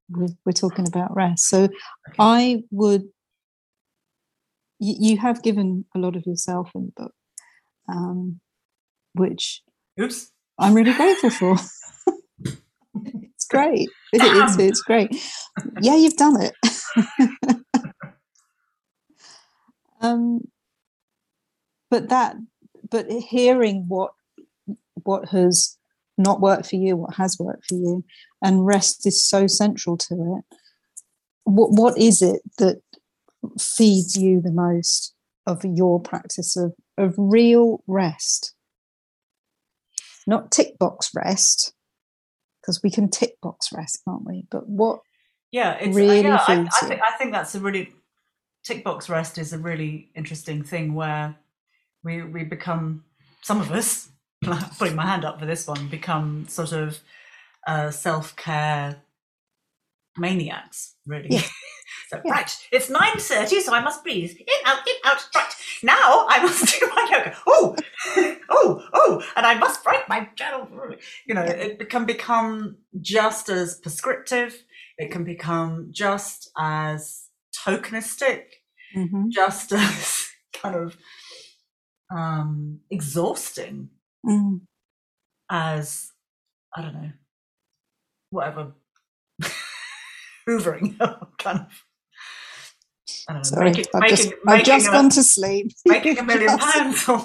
we're, 0.08 0.28
we're 0.46 0.52
talking 0.52 0.86
about 0.86 1.14
rest. 1.16 1.48
So 1.48 1.64
okay. 1.64 1.72
I 2.20 2.62
would. 2.70 3.02
You, 4.78 4.94
you 5.00 5.18
have 5.18 5.42
given 5.42 5.84
a 5.96 5.98
lot 5.98 6.14
of 6.14 6.24
yourself 6.26 6.70
in 6.76 6.92
the 6.94 7.02
book, 7.02 7.14
um, 7.88 8.40
which 9.14 9.62
Oops. 10.00 10.30
I'm 10.60 10.74
really 10.74 10.92
grateful 10.92 11.30
for. 11.30 11.56
it's 13.04 13.46
great. 13.48 13.88
It, 14.12 14.22
it's, 14.22 14.58
it's 14.58 14.80
great. 14.80 15.10
Yeah, 15.80 15.96
you've 15.96 16.16
done 16.16 16.40
it. 16.40 16.54
Um, 20.04 20.48
but 21.90 22.08
that, 22.10 22.36
but 22.90 23.10
hearing 23.10 23.86
what 23.88 24.12
what 25.02 25.28
has 25.30 25.76
not 26.16 26.40
worked 26.40 26.66
for 26.66 26.76
you, 26.76 26.96
what 26.96 27.14
has 27.14 27.38
worked 27.38 27.66
for 27.66 27.74
you, 27.74 28.04
and 28.42 28.66
rest 28.66 29.06
is 29.06 29.24
so 29.24 29.46
central 29.46 29.96
to 29.96 30.14
it. 30.14 30.56
What 31.44 31.72
what 31.72 31.98
is 31.98 32.22
it 32.22 32.42
that 32.58 32.82
feeds 33.58 34.16
you 34.16 34.40
the 34.40 34.52
most 34.52 35.14
of 35.46 35.64
your 35.64 36.00
practice 36.00 36.56
of 36.56 36.74
of 36.98 37.14
real 37.16 37.82
rest? 37.86 38.54
Not 40.26 40.50
tick 40.50 40.78
box 40.78 41.10
rest, 41.14 41.74
because 42.60 42.82
we 42.82 42.90
can 42.90 43.08
tick 43.10 43.40
box 43.42 43.70
rest, 43.72 44.00
can't 44.06 44.24
we? 44.24 44.46
But 44.50 44.68
what 44.68 45.00
yeah, 45.52 45.74
it's, 45.74 45.94
really 45.94 46.20
uh, 46.20 46.22
yeah, 46.22 46.44
I, 46.48 46.52
I, 46.52 46.86
think, 46.86 47.00
I 47.08 47.16
think 47.16 47.32
that's 47.32 47.54
a 47.54 47.60
really 47.60 47.92
tick 48.64 48.82
box 48.82 49.08
rest 49.08 49.38
is 49.38 49.52
a 49.52 49.58
really 49.58 50.10
interesting 50.16 50.62
thing 50.62 50.94
where 50.94 51.36
we 52.02 52.22
we 52.22 52.44
become 52.44 53.04
some 53.42 53.60
of 53.60 53.70
us 53.70 54.08
putting 54.78 54.96
my 54.96 55.06
hand 55.06 55.24
up 55.24 55.38
for 55.38 55.46
this 55.46 55.66
one 55.66 55.88
become 55.88 56.46
sort 56.48 56.72
of 56.72 56.98
uh, 57.66 57.90
self 57.90 58.34
care 58.36 58.96
maniacs 60.16 60.94
really. 61.06 61.28
Yeah. 61.30 61.40
so 62.08 62.20
yeah. 62.24 62.32
right, 62.32 62.56
it's 62.72 62.90
nine 62.90 63.18
thirty, 63.18 63.60
so 63.60 63.72
I 63.72 63.80
must 63.80 64.02
breathe 64.02 64.36
in 64.36 64.66
out 64.66 64.86
in 64.86 64.94
out. 65.04 65.26
Right 65.34 65.54
now, 65.82 66.26
I 66.28 66.42
must 66.42 66.78
do 66.80 66.86
my 66.94 67.08
yoga. 67.10 67.36
Oh, 67.46 67.76
oh, 68.50 68.82
oh, 68.92 69.22
and 69.36 69.46
I 69.46 69.54
must 69.54 69.84
write 69.84 70.08
my 70.08 70.28
journal. 70.34 70.68
You 71.26 71.34
know, 71.34 71.42
it 71.42 71.90
can 71.90 72.04
become 72.04 72.76
just 73.00 73.48
as 73.48 73.76
prescriptive. 73.76 74.62
It 74.96 75.10
can 75.10 75.24
become 75.24 75.88
just 75.90 76.50
as 76.56 77.23
tokenistic, 77.64 78.44
mm-hmm. 78.96 79.30
just 79.30 79.72
as 79.72 80.28
kind 80.52 80.76
of 80.76 80.96
um, 82.14 82.80
exhausting 82.90 83.90
mm. 84.26 84.60
as 85.50 86.10
I 86.76 86.82
don't 86.82 86.94
know, 86.94 87.12
whatever 88.30 88.72
hoovering 90.48 90.98
kind 91.38 91.60
of. 91.60 91.84
I 93.28 93.32
don't 93.32 93.38
know, 93.38 93.42
Sorry, 93.44 93.70
making, 93.70 93.84
I've 93.94 94.00
making, 94.02 94.16
just, 94.16 94.28
I've 94.28 94.44
making 94.58 94.64
just 94.64 94.88
a, 94.88 94.90
gone 94.90 95.10
to 95.10 95.22
sleep. 95.22 95.72
making 95.86 96.18
a 96.18 96.22
million 96.22 96.58
pounds 96.58 97.08
or 97.08 97.18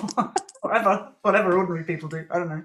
whatever, 0.61 1.11
whatever 1.21 1.57
ordinary 1.57 1.83
people 1.83 2.07
do. 2.09 2.25
I 2.31 2.39
don't 2.39 2.49
know. 2.49 2.63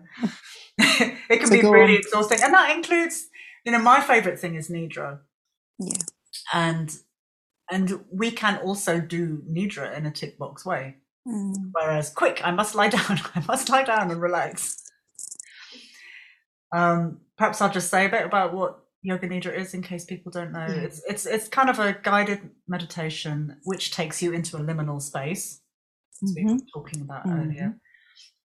it 0.78 1.38
can 1.38 1.46
So 1.46 1.50
be 1.60 1.62
really 1.62 1.94
on. 1.94 1.98
exhausting, 1.98 2.38
and 2.42 2.54
that 2.54 2.76
includes, 2.76 3.26
you 3.64 3.72
know, 3.72 3.78
my 3.80 4.00
favorite 4.00 4.38
thing 4.38 4.54
is 4.54 4.68
nidra, 4.68 5.20
Yeah. 5.80 5.94
and 6.52 6.96
and 7.70 8.04
we 8.12 8.30
can 8.30 8.58
also 8.58 9.00
do 9.00 9.42
nidra 9.50 9.96
in 9.96 10.06
a 10.06 10.10
tick 10.10 10.38
box 10.38 10.64
way. 10.66 10.96
Mm. 11.26 11.54
Whereas, 11.72 12.10
quick, 12.10 12.40
I 12.44 12.50
must 12.50 12.74
lie 12.74 12.88
down. 12.98 13.20
I 13.34 13.42
must 13.48 13.68
lie 13.70 13.84
down 13.84 14.10
and 14.10 14.20
relax. 14.20 14.82
Um, 16.72 17.20
perhaps 17.38 17.60
I'll 17.60 17.70
just 17.72 17.90
say 17.90 18.06
a 18.06 18.08
bit 18.08 18.24
about 18.26 18.52
what 18.54 18.80
yoga 19.02 19.28
nidra 19.28 19.56
is 19.56 19.74
in 19.74 19.82
case 19.82 20.04
people 20.04 20.32
don't 20.32 20.52
know. 20.52 20.66
Yeah. 20.66 20.74
It's 20.82 21.02
it's 21.08 21.26
it's 21.26 21.48
kind 21.48 21.70
of 21.70 21.78
a 21.78 21.96
guided 22.02 22.50
meditation 22.68 23.58
which 23.64 23.92
takes 23.92 24.22
you 24.22 24.32
into 24.32 24.56
a 24.56 24.60
liminal 24.60 25.00
space, 25.00 25.60
as 26.22 26.34
we 26.34 26.44
were 26.44 26.52
Mhm. 26.54 26.66
talking 26.74 27.00
about 27.02 27.26
Mhm. 27.26 27.44
earlier. 27.46 27.78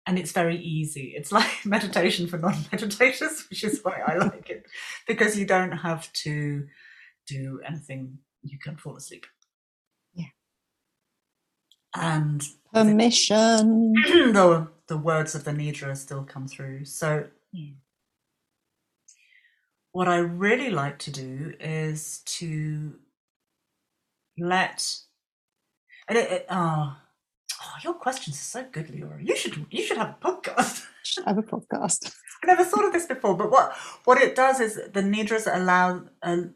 And 0.05 0.17
it's 0.17 0.31
very 0.31 0.57
easy. 0.57 1.13
It's 1.15 1.31
like 1.39 1.65
meditation 1.65 2.27
for 2.27 2.37
non-meditators, 2.37 3.49
which 3.49 3.63
is 3.63 3.79
why 3.83 3.99
I 4.05 4.15
like 4.17 4.49
it 4.49 4.65
because 5.07 5.37
you 5.37 5.45
don't 5.45 5.71
have 5.71 6.11
to 6.25 6.67
do 7.27 7.61
anything. 7.67 8.19
You 8.43 8.57
can 8.59 8.77
fall 8.77 8.95
asleep. 8.95 9.25
Yeah. 10.13 10.25
And 11.95 12.43
Permission. 12.73 13.93
the 14.07 14.67
the 14.87 14.97
words 14.97 15.35
of 15.35 15.43
the 15.43 15.51
nidra 15.51 15.95
still 15.95 16.23
come 16.23 16.47
through. 16.47 16.85
So 16.85 17.25
Yeah. 17.51 17.73
what 19.91 20.07
I 20.07 20.17
really 20.17 20.69
like 20.69 20.99
to 20.99 21.11
do 21.11 21.53
is 21.59 22.19
to 22.25 22.95
let 24.37 24.95
and 26.07 26.17
it, 26.17 26.31
it 26.31 26.45
oh, 26.49 26.95
oh 27.61 27.73
your 27.83 27.93
questions 27.93 28.35
are 28.37 28.63
so 28.63 28.65
good, 28.71 28.87
Leora. 28.87 29.25
You 29.25 29.35
should 29.35 29.65
you 29.69 29.83
should 29.83 29.97
have 29.97 30.15
a 30.21 30.25
podcast. 30.25 30.85
Should 31.03 31.25
have 31.25 31.37
a 31.37 31.43
podcast. 31.43 32.13
I 32.43 32.47
never 32.47 32.63
thought 32.63 32.85
of 32.85 32.93
this 32.93 33.05
before, 33.05 33.35
but 33.35 33.51
what 33.51 33.75
what 34.05 34.21
it 34.21 34.35
does 34.35 34.59
is 34.59 34.75
the 34.75 35.01
nidras 35.01 35.47
allow 35.53 36.03
um, 36.23 36.53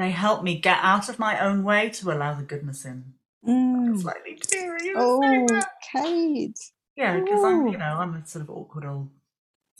they 0.00 0.10
help 0.10 0.42
me 0.42 0.58
get 0.58 0.78
out 0.80 1.08
of 1.08 1.18
my 1.18 1.38
own 1.40 1.62
way 1.64 1.90
to 1.90 2.10
allow 2.12 2.34
the 2.34 2.42
goodness 2.42 2.84
in. 2.84 3.14
Mm. 3.46 4.00
Slightly 4.00 4.36
teary. 4.40 4.92
Oh. 4.96 5.46
Kate. 5.92 6.58
Yeah, 6.96 7.18
because 7.20 7.42
I'm, 7.44 7.68
you 7.68 7.78
know, 7.78 7.96
I'm 7.98 8.14
a 8.14 8.26
sort 8.26 8.42
of 8.42 8.50
awkward 8.50 8.84
old 8.84 9.08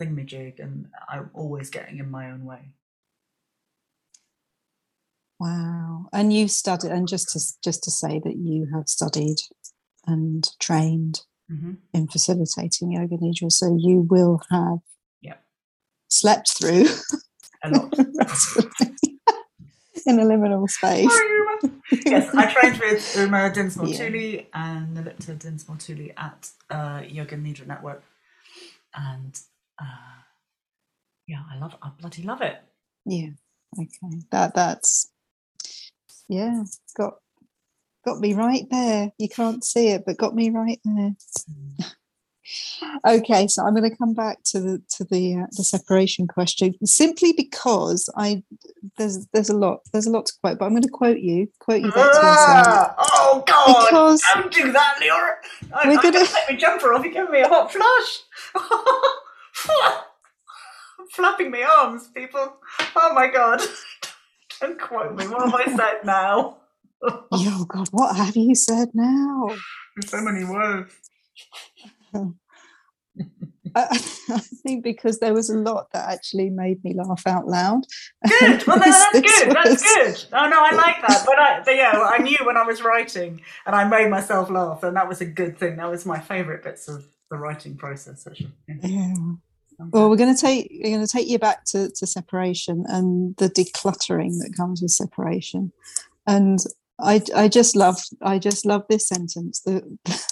thingamajig, 0.00 0.58
and 0.58 0.86
I'm 1.08 1.30
always 1.34 1.68
getting 1.70 1.98
in 1.98 2.10
my 2.10 2.30
own 2.30 2.44
way. 2.44 2.70
Wow. 5.38 6.06
And 6.12 6.32
you've 6.32 6.50
studied, 6.50 6.90
and 6.90 7.08
just 7.08 7.30
to 7.30 7.40
just 7.62 7.82
to 7.84 7.90
say 7.90 8.20
that 8.24 8.36
you 8.36 8.68
have 8.74 8.88
studied 8.88 9.36
and 10.06 10.48
trained 10.58 11.22
Mm-hmm. 11.50 11.72
in 11.92 12.06
facilitating 12.06 12.92
yoga 12.92 13.16
nidra, 13.16 13.50
so 13.50 13.76
you 13.76 14.06
will 14.08 14.40
have 14.52 14.78
Yep. 15.20 15.42
slept 16.08 16.56
through 16.56 16.86
A 17.64 17.70
lot. 17.70 17.92
in 20.06 20.18
a 20.18 20.24
liminal 20.24 20.68
space. 20.68 21.10
Sorry, 21.10 21.70
yes, 22.06 22.34
I 22.34 22.52
trained 22.52 22.78
with 22.78 23.16
Uma 23.16 23.50
Dinsmore 23.52 23.88
Yeah. 23.88 23.96
Tuli 23.96 24.48
and 24.52 24.96
Nirlipta 24.96 25.38
Dinsmore 25.38 25.78
Tuli 25.78 26.12
at 26.16 26.48
uh, 26.70 27.02
Yoga 27.06 27.36
Nidra 27.36 27.66
Network, 27.66 28.02
and 28.94 29.38
uh, 29.80 29.84
yeah, 31.26 31.42
I 31.50 31.58
love, 31.58 31.76
I 31.82 31.90
bloody 31.98 32.22
love 32.22 32.40
it. 32.42 32.56
Yeah. 33.04 33.30
Okay. 33.78 34.20
That 34.30 34.54
that's 34.54 35.10
yeah. 36.28 36.64
Got 36.96 37.14
got 38.04 38.18
me 38.18 38.34
right 38.34 38.66
there. 38.70 39.12
You 39.18 39.28
can't 39.28 39.64
see 39.64 39.88
it, 39.88 40.04
but 40.06 40.16
got 40.16 40.34
me 40.34 40.50
right 40.50 40.80
there. 40.84 41.14
Okay, 43.06 43.46
so 43.46 43.64
I'm 43.64 43.74
going 43.74 43.88
to 43.90 43.96
come 43.96 44.14
back 44.14 44.38
to 44.46 44.60
the 44.60 44.82
to 44.96 45.04
the 45.04 45.36
uh, 45.36 45.46
the 45.52 45.64
separation 45.64 46.26
question 46.26 46.74
simply 46.84 47.32
because 47.32 48.08
I 48.16 48.42
there's 48.96 49.26
there's 49.32 49.48
a 49.50 49.56
lot 49.56 49.80
there's 49.92 50.06
a 50.06 50.10
lot 50.10 50.26
to 50.26 50.32
quote, 50.42 50.58
but 50.58 50.64
I'm 50.66 50.72
going 50.72 50.82
to 50.82 50.88
quote 50.88 51.18
you 51.18 51.48
quote 51.60 51.80
you 51.82 51.90
back 51.92 52.10
to 52.12 52.26
yourself 52.26 52.66
Ah, 52.66 52.94
oh 52.98 53.44
God! 53.46 53.86
because 53.90 54.22
Don't 54.34 54.52
do 54.52 54.72
that, 54.72 54.94
Leora. 55.00 55.34
I, 55.74 55.88
We're 55.88 55.96
I'm 55.96 56.02
gonna- 56.02 56.12
gonna 56.12 56.26
take 56.26 56.50
my 56.50 56.56
jumper 56.56 56.92
off. 56.94 57.04
You're 57.04 57.12
giving 57.12 57.32
me 57.32 57.40
a 57.40 57.48
hot 57.48 57.72
flush. 57.72 58.22
I'm 60.98 61.06
flapping 61.12 61.50
my 61.50 61.62
arms, 61.62 62.08
people. 62.08 62.56
Oh 62.96 63.12
my 63.14 63.28
God! 63.28 63.60
Don't 64.60 64.80
quote 64.80 65.14
me. 65.16 65.26
What 65.28 65.50
have 65.50 65.54
I 65.54 65.76
said 65.76 66.04
now? 66.04 66.58
oh 67.32 67.64
God, 67.68 67.88
what 67.92 68.16
have 68.16 68.36
you 68.36 68.54
said 68.54 68.88
now? 68.94 69.56
There's 69.96 70.10
so 70.10 70.20
many 70.20 70.44
words. 70.44 70.92
I, 73.74 73.82
uh, 73.82 73.86
I 74.34 74.38
think 74.62 74.84
because 74.84 75.18
there 75.18 75.34
was 75.34 75.50
a 75.50 75.56
lot 75.56 75.90
that 75.92 76.08
actually 76.10 76.50
made 76.50 76.82
me 76.84 76.94
laugh 76.94 77.22
out 77.26 77.46
loud. 77.46 77.82
Good. 78.26 78.62
Well, 78.66 78.78
no, 78.78 78.84
that's 78.84 79.20
good. 79.20 79.50
That's 79.54 79.70
was- 79.70 79.82
good. 79.82 80.24
Oh 80.32 80.48
no, 80.48 80.62
I 80.62 80.72
like 80.74 80.96
that. 81.06 81.24
But 81.26 81.38
I, 81.38 81.62
but 81.64 81.76
yeah, 81.76 81.92
I 81.92 82.18
knew 82.22 82.38
when 82.44 82.56
I 82.56 82.64
was 82.64 82.82
writing, 82.82 83.40
and 83.66 83.74
I 83.74 83.84
made 83.84 84.08
myself 84.10 84.50
laugh, 84.50 84.82
and 84.82 84.96
that 84.96 85.08
was 85.08 85.20
a 85.20 85.26
good 85.26 85.58
thing. 85.58 85.76
That 85.76 85.90
was 85.90 86.06
my 86.06 86.20
favourite 86.20 86.62
bits 86.62 86.88
of 86.88 87.06
the 87.30 87.36
writing 87.36 87.76
process. 87.76 88.26
Actually. 88.26 88.52
Yeah. 88.68 88.76
Yeah. 88.82 89.14
Well, 89.92 90.10
we're 90.10 90.16
going 90.16 90.34
to 90.34 90.40
take 90.40 90.70
we're 90.82 90.94
going 90.94 91.06
to 91.06 91.10
take 91.10 91.28
you 91.28 91.38
back 91.38 91.64
to, 91.66 91.90
to 91.90 92.06
separation 92.06 92.84
and 92.88 93.34
the 93.36 93.48
decluttering 93.48 94.38
that 94.40 94.54
comes 94.56 94.82
with 94.82 94.90
separation, 94.90 95.72
and 96.26 96.58
I 96.98 97.22
I 97.34 97.48
just 97.48 97.76
love 97.76 97.98
I 98.20 98.38
just 98.38 98.66
love 98.66 98.84
this 98.88 99.08
sentence. 99.08 99.60
The 99.60 99.98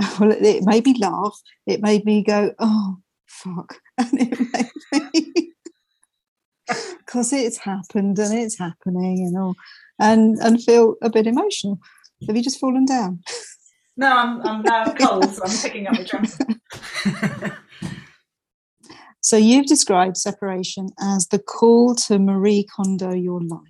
well, 0.20 0.32
it, 0.32 0.64
made 0.64 0.84
me 0.84 0.96
laugh. 0.98 1.38
It 1.66 1.80
made 1.80 2.04
me 2.04 2.22
go, 2.22 2.52
oh 2.58 2.96
fuck, 3.26 3.76
and 3.98 4.08
it 4.20 4.38
made 4.92 5.24
me 5.24 5.52
because 6.98 7.32
it's 7.32 7.58
happened 7.58 8.18
and 8.18 8.38
it's 8.38 8.58
happening 8.58 9.26
and 9.26 9.38
all, 9.38 9.54
and 9.98 10.36
and 10.38 10.62
feel 10.62 10.96
a 11.02 11.10
bit 11.10 11.26
emotional. 11.26 11.78
Have 12.26 12.36
you 12.36 12.42
just 12.42 12.60
fallen 12.60 12.84
down? 12.84 13.20
No, 13.96 14.16
I'm 14.16 14.42
I'm 14.42 14.62
now 14.62 14.92
cold, 14.94 15.30
so 15.30 15.42
I'm 15.44 15.56
picking 15.62 15.86
up 15.86 15.96
the 15.96 16.04
jumper. 16.04 17.56
So 19.22 19.36
you've 19.36 19.66
described 19.66 20.16
separation 20.16 20.90
as 21.00 21.28
the 21.28 21.38
call 21.38 21.94
to 22.06 22.18
Marie 22.18 22.64
Kondo 22.64 23.12
your 23.12 23.42
life. 23.42 23.60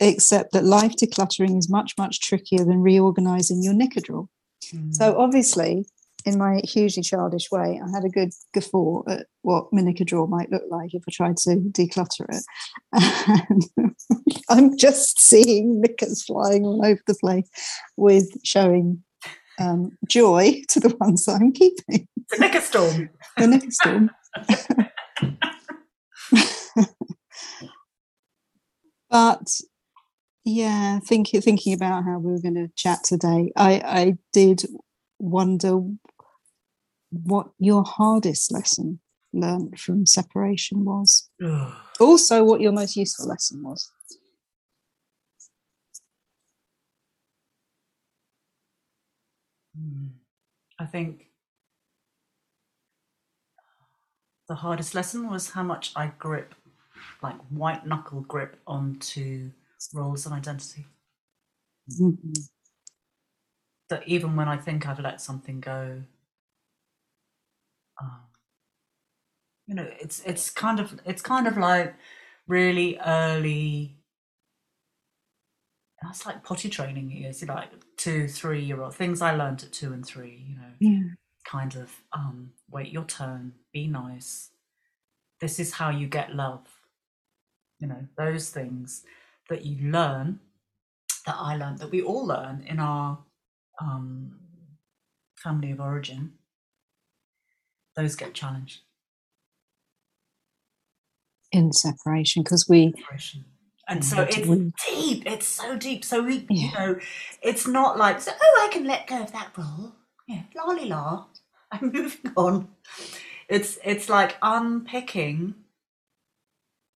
Except 0.00 0.52
that 0.52 0.64
life 0.64 0.96
decluttering 0.96 1.58
is 1.58 1.68
much, 1.68 1.92
much 1.98 2.20
trickier 2.20 2.64
than 2.64 2.80
reorganizing 2.80 3.62
your 3.62 3.74
knicker 3.74 4.00
drawer. 4.00 4.28
So 4.92 5.18
obviously, 5.18 5.86
in 6.24 6.38
my 6.38 6.60
hugely 6.64 7.02
childish 7.02 7.50
way, 7.50 7.80
I 7.84 7.90
had 7.90 8.04
a 8.04 8.08
good 8.08 8.30
guffaw 8.54 9.02
at 9.08 9.26
what 9.42 9.72
my 9.72 9.82
knicker 9.82 10.04
drawer 10.04 10.28
might 10.28 10.50
look 10.50 10.62
like 10.70 10.94
if 10.94 11.02
I 11.08 11.12
tried 11.12 11.36
to 11.38 11.56
declutter 11.56 12.26
it. 12.28 12.44
And 13.76 13.94
I'm 14.48 14.76
just 14.76 15.20
seeing 15.20 15.80
knickers 15.80 16.24
flying 16.24 16.64
all 16.64 16.84
over 16.84 17.00
the 17.06 17.14
place 17.14 17.48
with 17.96 18.28
showing 18.44 19.02
um, 19.58 19.96
joy 20.08 20.62
to 20.68 20.80
the 20.80 20.94
ones 21.00 21.24
that 21.24 21.40
I'm 21.40 21.52
keeping. 21.52 22.06
The 22.30 22.38
knicker 22.38 22.60
storm. 22.60 23.10
The 23.36 23.46
knicker 23.46 23.70
storm. 23.70 24.10
but 29.10 29.48
yeah, 30.50 30.98
thinking 31.00 31.40
thinking 31.40 31.74
about 31.74 32.04
how 32.04 32.18
we 32.18 32.32
were 32.32 32.40
going 32.40 32.54
to 32.54 32.68
chat 32.74 33.04
today, 33.04 33.52
I 33.56 33.72
I 33.84 34.18
did 34.32 34.64
wonder 35.18 35.80
what 37.10 37.50
your 37.58 37.84
hardest 37.84 38.52
lesson 38.52 39.00
learned 39.32 39.78
from 39.78 40.06
separation 40.06 40.84
was. 40.84 41.30
Also, 42.00 42.42
what 42.42 42.62
your 42.62 42.72
most 42.72 42.96
useful 42.96 43.28
lesson 43.28 43.62
was. 43.62 43.92
Hmm. 49.76 50.06
I 50.78 50.86
think 50.86 51.26
the 54.48 54.54
hardest 54.54 54.94
lesson 54.94 55.28
was 55.28 55.50
how 55.50 55.62
much 55.62 55.92
I 55.94 56.12
grip, 56.18 56.54
like 57.22 57.36
white 57.50 57.86
knuckle 57.86 58.22
grip 58.22 58.56
onto 58.66 59.50
roles 59.94 60.26
and 60.26 60.34
identity. 60.34 60.86
Mhm. 61.88 62.50
That 63.90 64.06
even 64.08 64.36
when 64.36 64.48
I 64.48 64.56
think 64.56 64.86
I've 64.86 65.00
let 65.00 65.20
something 65.20 65.60
go, 65.60 66.02
um, 68.00 68.20
you 69.66 69.74
know, 69.74 69.88
it's 70.00 70.20
it's 70.24 70.50
kind 70.50 70.80
of 70.80 71.00
it's 71.04 71.22
kind 71.22 71.46
of 71.46 71.56
like 71.56 71.94
really 72.46 72.98
early. 73.04 73.96
That's 76.02 76.24
like 76.26 76.42
potty 76.44 76.68
training 76.70 77.10
years. 77.10 77.42
Like 77.46 77.70
two, 77.96 78.26
three 78.28 78.64
year 78.64 78.80
old 78.82 78.94
things 78.94 79.20
I 79.22 79.32
learned 79.34 79.62
at 79.64 79.72
two 79.72 79.92
and 79.92 80.04
three, 80.04 80.44
you 80.48 80.56
know, 80.56 80.72
yeah. 80.80 81.14
kind 81.44 81.76
of 81.76 81.92
um, 82.12 82.52
wait 82.70 82.88
your 82.90 83.04
turn, 83.04 83.52
be 83.72 83.86
nice. 83.86 84.50
This 85.40 85.58
is 85.60 85.74
how 85.74 85.90
you 85.90 86.06
get 86.08 86.34
love. 86.34 86.66
You 87.78 87.88
know, 87.88 88.06
those 88.16 88.50
things 88.50 89.04
that 89.50 89.66
you 89.66 89.90
learn, 89.90 90.40
that 91.26 91.36
I 91.36 91.56
learned, 91.56 91.78
that 91.80 91.90
we 91.90 92.00
all 92.00 92.26
learn 92.26 92.64
in 92.66 92.78
our 92.78 93.18
um, 93.80 94.38
family 95.36 95.72
of 95.72 95.80
origin, 95.80 96.32
those 97.96 98.16
get 98.16 98.32
challenged. 98.32 98.80
In 101.52 101.72
separation, 101.72 102.42
because 102.42 102.66
we. 102.68 102.94
Separation. 102.96 103.44
And 103.88 104.04
so 104.04 104.22
it's 104.22 104.46
we, 104.46 104.72
deep. 104.88 105.24
It's 105.26 105.48
so 105.48 105.76
deep. 105.76 106.04
So 106.04 106.22
we, 106.22 106.46
yeah. 106.48 106.66
you 106.66 106.72
know, 106.72 107.00
it's 107.42 107.66
not 107.66 107.98
like, 107.98 108.20
so, 108.20 108.30
oh, 108.40 108.68
I 108.68 108.72
can 108.72 108.84
let 108.84 109.08
go 109.08 109.20
of 109.20 109.32
that 109.32 109.50
role. 109.58 109.92
Yeah, 110.28 110.42
lolly 110.54 110.88
la. 110.88 111.24
I'm 111.72 111.90
moving 111.92 112.32
on. 112.36 112.68
It's 113.48 113.78
it's 113.84 114.08
like 114.08 114.36
unpicking 114.42 115.54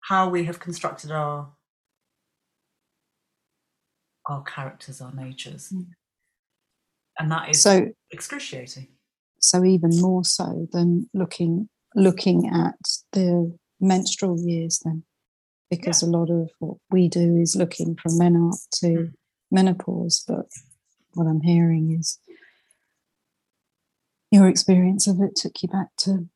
how 0.03 0.29
we 0.29 0.45
have 0.45 0.61
constructed 0.61 1.11
our 1.11 1.49
our 4.27 4.43
characters, 4.43 5.01
our 5.01 5.13
natures. 5.15 5.71
Mm. 5.71 5.87
And 7.19 7.31
that 7.31 7.51
is 7.51 7.63
so 7.63 7.91
excruciating. 8.11 8.89
So 9.41 9.65
even 9.65 9.91
more 10.01 10.25
so 10.25 10.69
than 10.73 11.09
looking 11.15 11.69
looking 11.95 12.49
at 12.49 12.75
the 13.13 13.57
menstrual 13.81 14.41
years 14.41 14.81
then. 14.85 15.05
Because 15.71 16.03
yeah. 16.03 16.09
a 16.09 16.11
lot 16.11 16.31
of 16.31 16.51
what 16.59 16.77
we 16.91 17.09
do 17.09 17.37
is 17.37 17.57
looking 17.57 17.97
from 17.97 18.13
menarche 18.13 18.69
to 18.81 18.87
mm. 18.87 19.13
menopause, 19.51 20.25
but 20.27 20.47
what 21.15 21.27
I'm 21.27 21.41
hearing 21.41 21.97
is 21.99 22.19
your 24.31 24.49
experience 24.49 25.07
of 25.07 25.21
it 25.21 25.37
took 25.37 25.63
you 25.63 25.69
back 25.69 25.89
to 25.99 26.29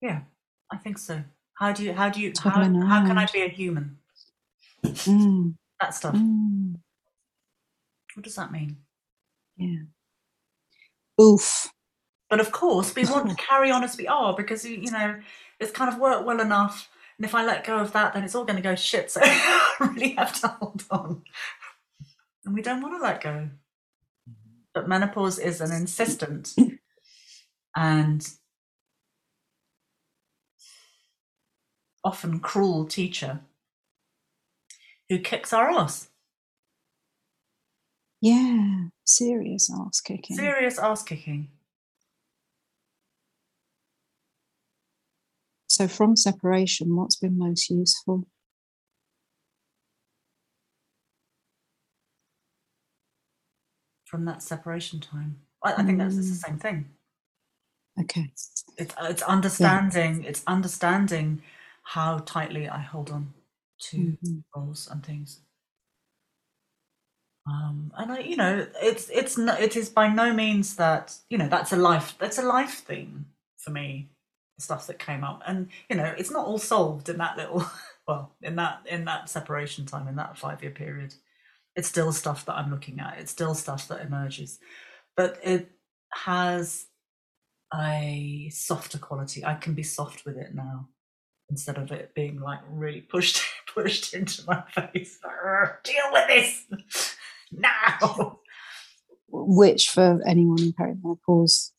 Yeah, 0.00 0.22
I 0.70 0.76
think 0.76 0.98
so. 0.98 1.24
How 1.54 1.72
do 1.72 1.84
you 1.84 1.92
how 1.92 2.08
do 2.08 2.20
you 2.20 2.32
how, 2.38 2.50
how 2.50 3.06
can 3.06 3.18
I 3.18 3.26
be 3.26 3.42
a 3.42 3.48
human? 3.48 3.98
Mm. 4.84 5.54
That 5.80 5.94
stuff. 5.94 6.14
Mm. 6.14 6.76
What 8.14 8.24
does 8.24 8.36
that 8.36 8.52
mean? 8.52 8.76
Yeah. 9.56 9.82
Oof. 11.20 11.68
But 12.28 12.40
of 12.40 12.52
course, 12.52 12.94
we 12.94 13.04
want 13.04 13.28
to 13.30 13.34
carry 13.48 13.70
on 13.70 13.82
as 13.84 13.96
we 13.96 14.06
are 14.06 14.34
because 14.34 14.64
you 14.64 14.90
know 14.90 15.20
it's 15.58 15.72
kind 15.72 15.92
of 15.92 15.98
worked 15.98 16.26
well 16.26 16.40
enough. 16.40 16.88
And 17.18 17.24
if 17.26 17.34
I 17.34 17.44
let 17.44 17.64
go 17.64 17.78
of 17.78 17.92
that, 17.92 18.14
then 18.14 18.24
it's 18.24 18.34
all 18.34 18.44
going 18.44 18.56
to 18.56 18.62
go 18.62 18.74
shit. 18.74 19.10
So 19.10 19.20
I 19.24 19.76
really 19.80 20.10
have 20.12 20.40
to 20.40 20.48
hold 20.48 20.84
on. 20.90 21.22
And 22.44 22.54
we 22.54 22.62
don't 22.62 22.80
want 22.80 22.94
to 22.94 23.02
let 23.02 23.22
go. 23.22 23.50
But 24.72 24.88
menopause 24.88 25.38
is 25.38 25.60
an 25.60 25.72
insistent 25.72 26.54
and 27.76 28.26
often 32.04 32.40
cruel 32.40 32.86
teacher 32.86 33.40
who 35.10 35.18
kicks 35.18 35.52
our 35.52 35.68
ass. 35.68 36.08
Yeah, 38.22 38.84
serious 39.04 39.70
ass 39.70 40.00
kicking. 40.00 40.36
Serious 40.36 40.78
ass 40.78 41.02
kicking. 41.02 41.48
So, 45.66 45.88
from 45.88 46.16
separation, 46.16 46.96
what's 46.96 47.16
been 47.16 47.38
most 47.38 47.68
useful? 47.70 48.26
From 54.04 54.24
that 54.26 54.42
separation 54.42 55.00
time, 55.00 55.40
I, 55.64 55.74
I 55.74 55.82
think 55.82 55.98
that's 55.98 56.16
the 56.16 56.22
mm. 56.22 56.46
same 56.46 56.58
thing. 56.58 56.88
Okay. 58.00 58.30
It's 58.76 59.02
it's 59.02 59.22
understanding. 59.22 60.22
Yeah. 60.22 60.30
It's 60.30 60.42
understanding 60.46 61.42
how 61.82 62.18
tightly 62.18 62.68
I 62.68 62.80
hold 62.80 63.10
on 63.10 63.32
to 63.80 63.96
mm-hmm. 63.96 64.38
roles 64.54 64.88
and 64.90 65.04
things. 65.04 65.40
Um, 67.46 67.92
and 67.96 68.12
I, 68.12 68.18
you 68.20 68.36
know, 68.36 68.66
it's 68.82 69.08
it's 69.08 69.38
no, 69.38 69.54
it 69.54 69.76
is 69.76 69.88
by 69.88 70.08
no 70.08 70.32
means 70.32 70.76
that 70.76 71.16
you 71.30 71.38
know 71.38 71.48
that's 71.48 71.72
a 71.72 71.76
life 71.76 72.14
that's 72.18 72.38
a 72.38 72.42
life 72.42 72.80
thing 72.80 73.24
for 73.58 73.70
me. 73.70 74.10
The 74.56 74.62
stuff 74.62 74.86
that 74.86 74.98
came 74.98 75.24
up, 75.24 75.42
and 75.46 75.68
you 75.88 75.96
know, 75.96 76.14
it's 76.16 76.30
not 76.30 76.46
all 76.46 76.58
solved 76.58 77.08
in 77.08 77.18
that 77.18 77.36
little 77.36 77.64
well 78.06 78.34
in 78.42 78.56
that 78.56 78.80
in 78.86 79.04
that 79.06 79.28
separation 79.28 79.86
time 79.86 80.06
in 80.06 80.16
that 80.16 80.38
five 80.38 80.62
year 80.62 80.72
period. 80.72 81.14
It's 81.76 81.88
still 81.88 82.12
stuff 82.12 82.44
that 82.46 82.56
I'm 82.56 82.70
looking 82.70 83.00
at. 83.00 83.18
It's 83.18 83.32
still 83.32 83.54
stuff 83.54 83.88
that 83.88 84.04
emerges, 84.04 84.58
but 85.16 85.38
it 85.42 85.70
has 86.12 86.86
a 87.74 88.50
softer 88.52 88.98
quality. 88.98 89.44
I 89.44 89.54
can 89.54 89.74
be 89.74 89.82
soft 89.82 90.24
with 90.26 90.36
it 90.36 90.54
now 90.54 90.88
instead 91.50 91.78
of 91.78 91.90
it 91.90 92.14
being 92.14 92.40
like 92.40 92.60
really 92.68 93.00
pushed 93.00 93.42
pushed 93.74 94.14
into 94.14 94.42
my 94.46 94.62
face. 94.70 95.18
Deal 95.84 96.04
with 96.12 96.28
this 96.28 97.16
now. 97.52 98.38
Which, 99.32 99.88
for 99.88 100.20
anyone 100.26 100.60
in 100.60 100.72
perimenopause, 100.72 101.70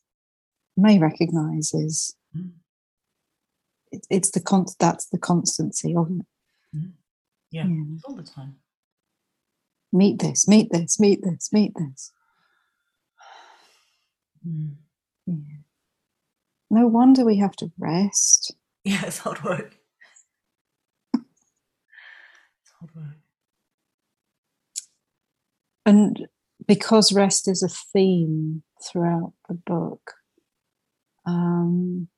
may 0.76 0.98
recognise 0.98 1.74
is 1.74 2.16
mm. 2.36 2.50
it, 3.90 4.06
it's 4.08 4.30
the 4.30 4.40
con- 4.40 4.66
that's 4.78 5.06
the 5.08 5.18
constancy 5.18 5.94
of 5.94 6.08
it. 6.10 6.26
Mm. 6.76 6.92
Yeah, 7.50 7.66
yeah, 7.66 7.98
all 8.06 8.14
the 8.14 8.22
time. 8.22 8.56
Meet 9.92 10.20
this, 10.20 10.48
meet 10.48 10.72
this, 10.72 10.98
meet 10.98 11.22
this, 11.22 11.50
meet 11.52 11.72
this. 11.74 12.12
Mm. 14.46 14.76
Yeah. 15.26 15.34
No 16.70 16.86
wonder 16.86 17.24
we 17.24 17.36
have 17.36 17.54
to 17.56 17.70
rest. 17.78 18.54
Yeah, 18.84 19.02
it's 19.04 19.18
hard 19.18 19.44
work. 19.44 19.76
it's 21.14 21.20
hard 21.20 21.28
work. 22.64 22.71
And 25.84 26.26
because 26.66 27.12
rest 27.12 27.48
is 27.48 27.62
a 27.62 27.68
theme 27.68 28.62
throughout 28.82 29.32
the 29.48 29.54
book, 29.54 30.12
um, 31.26 32.08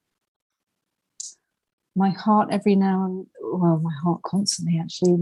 my 1.96 2.10
heart 2.10 2.48
every 2.50 2.74
now 2.74 3.04
and 3.04 3.26
well, 3.42 3.80
my 3.82 3.92
heart 4.02 4.22
constantly 4.22 4.78
actually 4.78 5.16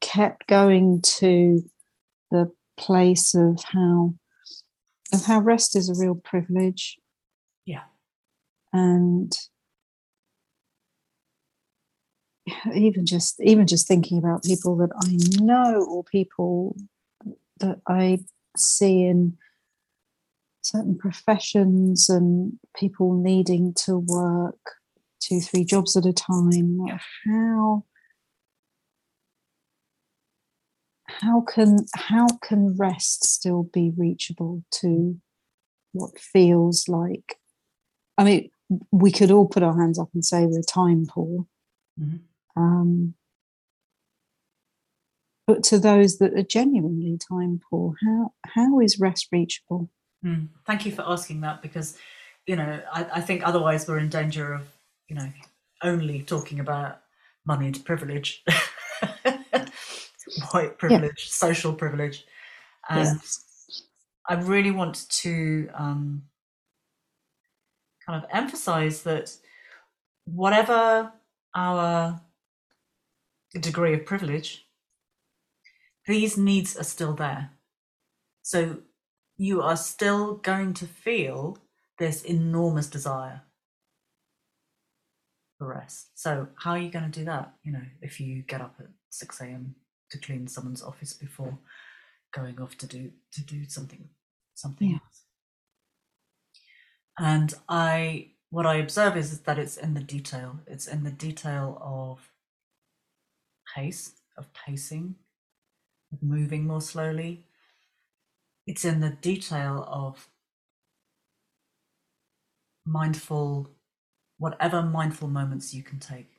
kept 0.00 0.46
going 0.46 1.00
to 1.02 1.62
the 2.30 2.50
place 2.76 3.34
of 3.34 3.62
how 3.64 4.14
of 5.12 5.24
how 5.24 5.40
rest 5.40 5.76
is 5.76 5.88
a 5.88 5.94
real 6.00 6.14
privilege. 6.14 6.98
Yeah. 7.64 7.84
And 8.72 9.36
even 12.74 13.06
just 13.06 13.40
even 13.40 13.66
just 13.66 13.86
thinking 13.86 14.18
about 14.18 14.44
people 14.44 14.76
that 14.76 14.90
I 15.02 15.42
know 15.42 15.84
or 15.84 16.04
people 16.04 16.76
that 17.58 17.80
I 17.88 18.20
see 18.56 19.04
in 19.04 19.36
certain 20.62 20.98
professions 20.98 22.08
and 22.08 22.58
people 22.76 23.14
needing 23.14 23.72
to 23.74 23.98
work 23.98 24.58
two, 25.20 25.40
three 25.40 25.64
jobs 25.64 25.96
at 25.96 26.06
a 26.06 26.12
time. 26.12 26.80
How 27.24 27.84
how 31.06 31.40
can 31.40 31.86
how 31.94 32.26
can 32.42 32.76
rest 32.76 33.24
still 33.24 33.64
be 33.72 33.92
reachable 33.96 34.62
to 34.70 35.18
what 35.92 36.18
feels 36.18 36.88
like 36.88 37.38
I 38.18 38.24
mean, 38.24 38.50
we 38.90 39.12
could 39.12 39.30
all 39.30 39.46
put 39.46 39.62
our 39.62 39.78
hands 39.78 39.98
up 39.98 40.08
and 40.14 40.24
say 40.24 40.46
we're 40.46 40.62
time 40.62 41.06
poor. 41.06 41.46
Mm-hmm. 42.00 42.16
Um, 42.56 43.14
but 45.46 45.62
to 45.64 45.78
those 45.78 46.18
that 46.18 46.34
are 46.34 46.42
genuinely 46.42 47.18
time 47.18 47.60
poor, 47.70 47.94
how 48.04 48.32
how 48.44 48.80
is 48.80 48.98
rest 48.98 49.28
reachable? 49.30 49.90
Mm. 50.24 50.48
Thank 50.66 50.86
you 50.86 50.92
for 50.92 51.04
asking 51.06 51.42
that 51.42 51.62
because, 51.62 51.96
you 52.46 52.56
know, 52.56 52.80
I, 52.92 53.06
I 53.14 53.20
think 53.20 53.46
otherwise 53.46 53.86
we're 53.86 53.98
in 53.98 54.08
danger 54.08 54.54
of, 54.54 54.68
you 55.08 55.14
know, 55.14 55.30
only 55.82 56.22
talking 56.22 56.58
about 56.58 57.00
money 57.46 57.66
and 57.66 57.84
privilege, 57.84 58.42
white 60.52 60.78
privilege, 60.78 61.02
yeah. 61.02 61.28
social 61.28 61.72
privilege, 61.72 62.24
and 62.88 63.20
I 64.28 64.34
really 64.34 64.72
want 64.72 65.08
to 65.08 65.68
um, 65.74 66.22
kind 68.04 68.22
of 68.22 68.28
emphasize 68.32 69.02
that 69.02 69.36
whatever 70.24 71.12
our 71.54 72.20
degree 73.58 73.94
of 73.94 74.06
privilege, 74.06 74.66
these 76.06 76.36
needs 76.36 76.76
are 76.76 76.84
still 76.84 77.14
there. 77.14 77.50
So 78.42 78.78
you 79.36 79.62
are 79.62 79.76
still 79.76 80.34
going 80.36 80.74
to 80.74 80.86
feel 80.86 81.58
this 81.98 82.22
enormous 82.22 82.86
desire 82.86 83.42
for 85.58 85.68
rest. 85.68 86.18
So 86.18 86.48
how 86.56 86.72
are 86.72 86.78
you 86.78 86.90
going 86.90 87.10
to 87.10 87.18
do 87.18 87.24
that? 87.24 87.54
You 87.62 87.72
know, 87.72 87.82
if 88.02 88.20
you 88.20 88.42
get 88.42 88.60
up 88.60 88.76
at 88.78 88.86
6 89.10 89.40
a.m. 89.40 89.74
to 90.10 90.18
clean 90.18 90.46
someone's 90.46 90.82
office 90.82 91.12
before 91.12 91.58
going 92.34 92.60
off 92.60 92.76
to 92.76 92.86
do 92.86 93.10
to 93.32 93.42
do 93.42 93.64
something 93.66 94.08
something 94.54 94.90
yeah. 94.90 94.96
else. 94.96 95.22
And 97.18 97.54
I 97.68 98.32
what 98.50 98.66
I 98.66 98.76
observe 98.76 99.16
is, 99.16 99.32
is 99.32 99.40
that 99.40 99.58
it's 99.58 99.76
in 99.76 99.94
the 99.94 100.00
detail. 100.00 100.60
It's 100.66 100.86
in 100.86 101.04
the 101.04 101.10
detail 101.10 101.78
of 101.80 102.30
pace, 103.76 104.12
of 104.38 104.52
pacing, 104.54 105.14
of 106.12 106.22
moving 106.22 106.66
more 106.66 106.80
slowly. 106.80 107.44
It's 108.66 108.84
in 108.84 109.00
the 109.00 109.10
detail 109.10 109.86
of 109.88 110.28
mindful, 112.84 113.70
whatever 114.38 114.82
mindful 114.82 115.28
moments 115.28 115.74
you 115.74 115.82
can 115.82 115.98
take 115.98 116.30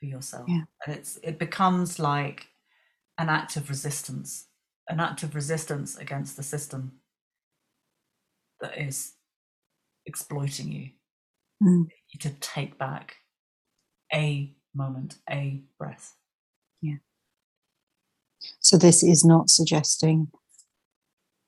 for 0.00 0.06
yourself. 0.06 0.46
Yeah. 0.48 0.64
And 0.86 0.96
it's 0.96 1.18
it 1.22 1.38
becomes 1.38 1.98
like 1.98 2.48
an 3.18 3.28
act 3.28 3.56
of 3.56 3.68
resistance, 3.68 4.46
an 4.88 5.00
act 5.00 5.22
of 5.22 5.34
resistance 5.34 5.96
against 5.96 6.36
the 6.36 6.42
system 6.42 7.00
that 8.60 8.76
is 8.78 9.12
exploiting 10.04 10.72
you. 10.72 10.90
Mm. 11.62 11.88
To 12.20 12.30
take 12.30 12.78
back 12.78 13.16
a 14.12 14.54
moment, 14.74 15.16
a 15.28 15.62
breath. 15.78 16.14
Yeah. 16.80 16.96
So 18.60 18.76
this 18.76 19.02
is 19.02 19.24
not 19.24 19.50
suggesting 19.50 20.28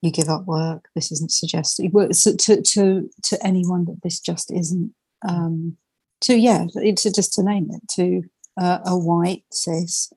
you 0.01 0.11
give 0.11 0.29
up 0.29 0.45
work. 0.47 0.89
This 0.95 1.11
isn't 1.13 1.33
suggesting 1.33 1.91
to 1.91 2.37
to 2.37 2.63
to, 2.63 3.11
to 3.25 3.47
anyone 3.47 3.85
that 3.87 4.01
this 4.03 4.21
just 4.21 4.53
isn't. 4.53 4.95
Um, 5.27 5.77
to 6.23 6.37
yeah, 6.37 6.67
to 6.75 7.13
just 7.13 7.33
to 7.35 7.43
name 7.43 7.71
it 7.73 7.83
to 7.97 8.23
uh, 8.61 8.79
a 8.85 8.97
white 8.97 9.45
cis 9.53 10.13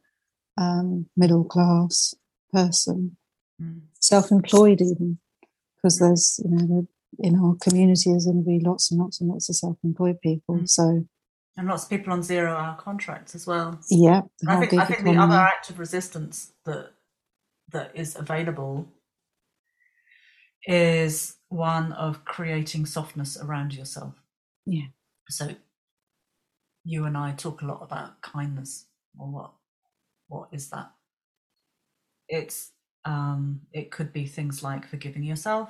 um, 0.58 1.08
middle 1.16 1.44
class 1.44 2.14
person, 2.54 3.18
mm. 3.62 3.82
self-employed 4.00 4.82
even, 4.82 5.20
because 5.78 6.00
there's 6.00 6.40
you 6.44 6.50
know 6.52 6.88
in 7.20 7.40
our 7.40 7.56
community 7.62 8.10
there's 8.12 8.26
going 8.26 8.44
to 8.44 8.48
be 8.48 8.60
lots 8.60 8.92
and 8.92 9.00
lots 9.00 9.20
and 9.20 9.30
lots 9.30 9.50
of 9.50 9.56
self-employed 9.56 10.22
people. 10.22 10.60
Mm. 10.60 10.70
So 10.70 11.08
and 11.58 11.68
lots 11.68 11.84
of 11.84 11.90
people 11.90 12.14
on 12.14 12.24
zero-hour 12.24 12.78
contracts 12.80 13.36
as 13.36 13.46
well. 13.46 13.80
Yeah, 13.90 14.22
I 14.48 14.66
think, 14.66 14.82
I 14.82 14.86
think 14.86 15.04
the 15.04 15.18
other 15.18 15.36
act 15.36 15.70
of 15.70 15.80
resistance 15.80 16.54
that 16.66 16.92
that 17.72 17.92
is 17.96 18.16
available 18.16 18.88
is 20.66 21.36
one 21.50 21.92
of 21.94 22.26
creating 22.26 22.86
softness 22.86 23.38
around 23.42 23.74
yourself. 23.74 24.14
Yeah. 24.66 24.88
So 25.30 25.56
you 26.84 27.06
and 27.06 27.18
I 27.18 27.32
talk 27.34 27.62
a 27.62 27.66
lot 27.66 27.82
about 27.82 28.22
kindness. 28.22 28.86
Or 29.20 29.28
what 29.28 29.52
what 30.30 30.48
is 30.54 30.70
that? 30.70 30.90
It's 32.30 32.72
um 33.04 33.60
it 33.74 33.92
could 33.92 34.14
be 34.14 34.26
things 34.26 34.64
like 34.64 34.88
forgiving 34.88 35.24
yourself. 35.24 35.70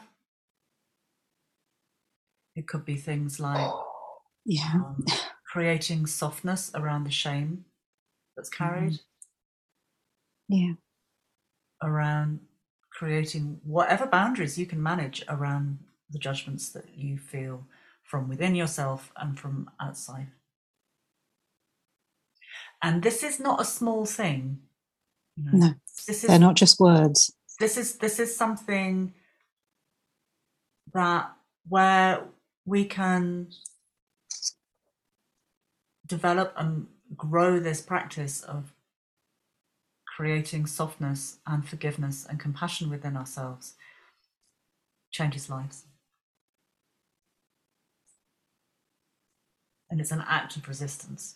It 2.55 2.67
could 2.67 2.85
be 2.85 2.97
things 2.97 3.39
like 3.39 3.71
yeah. 4.45 4.73
Um, 4.75 5.03
creating 5.51 6.05
softness 6.05 6.71
around 6.75 7.03
the 7.03 7.11
shame 7.11 7.65
that's 8.35 8.49
carried. 8.49 8.93
Mm-hmm. 8.93 10.53
Yeah. 10.53 10.73
Around 11.83 12.39
creating 12.89 13.59
whatever 13.63 14.05
boundaries 14.05 14.57
you 14.57 14.65
can 14.65 14.81
manage 14.81 15.23
around 15.27 15.79
the 16.09 16.19
judgments 16.19 16.69
that 16.69 16.85
you 16.95 17.17
feel 17.17 17.65
from 18.03 18.29
within 18.29 18.55
yourself 18.55 19.11
and 19.17 19.37
from 19.37 19.69
outside. 19.81 20.27
And 22.81 23.03
this 23.03 23.21
is 23.21 23.39
not 23.39 23.61
a 23.61 23.65
small 23.65 24.05
thing. 24.05 24.59
You 25.35 25.43
know, 25.43 25.67
no, 25.67 25.73
this 26.07 26.23
is, 26.23 26.29
they're 26.29 26.39
not 26.39 26.55
just 26.55 26.79
words. 26.79 27.33
This 27.59 27.77
is 27.77 27.97
this 27.97 28.19
is 28.19 28.35
something 28.35 29.13
that 30.93 31.31
where 31.67 32.23
we 32.65 32.85
can 32.85 33.47
develop 36.11 36.53
and 36.57 36.87
grow 37.15 37.57
this 37.57 37.81
practice 37.81 38.41
of 38.41 38.73
creating 40.05 40.65
softness 40.65 41.37
and 41.47 41.67
forgiveness 41.67 42.27
and 42.29 42.37
compassion 42.37 42.89
within 42.89 43.15
ourselves 43.15 43.75
changes 45.09 45.49
lives. 45.49 45.85
And 49.89 50.01
it's 50.01 50.11
an 50.11 50.23
act 50.27 50.57
of 50.57 50.67
resistance 50.67 51.35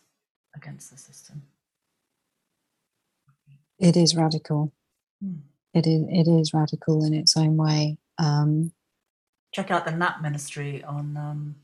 against 0.53 0.91
the 0.91 0.97
system. 0.97 1.43
It 3.79 3.95
is 3.95 4.15
radical. 4.15 4.73
Hmm. 5.21 5.39
It 5.73 5.87
is 5.87 6.03
it 6.09 6.27
is 6.29 6.53
radical 6.53 7.03
in 7.05 7.13
its 7.13 7.35
own 7.35 7.57
way. 7.57 7.97
Um, 8.17 8.71
Check 9.53 9.71
out 9.71 9.85
the 9.85 9.91
Nap 9.91 10.21
Ministry 10.21 10.83
on 10.83 11.17
um, 11.17 11.55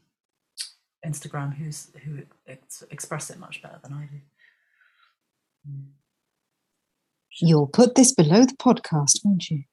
Instagram, 1.05 1.55
who's 1.55 1.91
who 2.03 2.23
ex- 2.47 2.83
express 2.91 3.29
it 3.29 3.39
much 3.39 3.61
better 3.61 3.79
than 3.83 3.93
I 3.93 4.05
do. 4.05 4.19
Hmm. 5.67 5.81
You'll 7.39 7.67
put 7.67 7.95
this 7.95 8.13
below 8.13 8.45
the 8.45 8.55
podcast, 8.57 9.21
won't 9.23 9.49
you? 9.49 9.63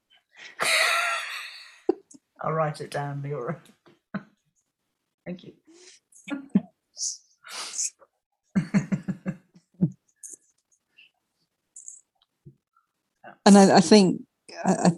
I'll 2.40 2.52
write 2.52 2.80
it 2.80 2.90
down, 2.90 3.22
Leora. 3.22 3.56
Thank 5.26 5.44
you. 5.44 5.52
and 13.44 13.56
I, 13.58 13.76
I 13.76 13.80
think 13.80 14.22
I, 14.64 14.92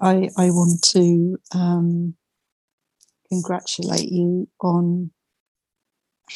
I, 0.00 0.30
I 0.36 0.50
want 0.50 0.82
to 0.92 1.38
um, 1.54 2.14
congratulate 3.28 4.10
you 4.10 4.48
on 4.60 5.10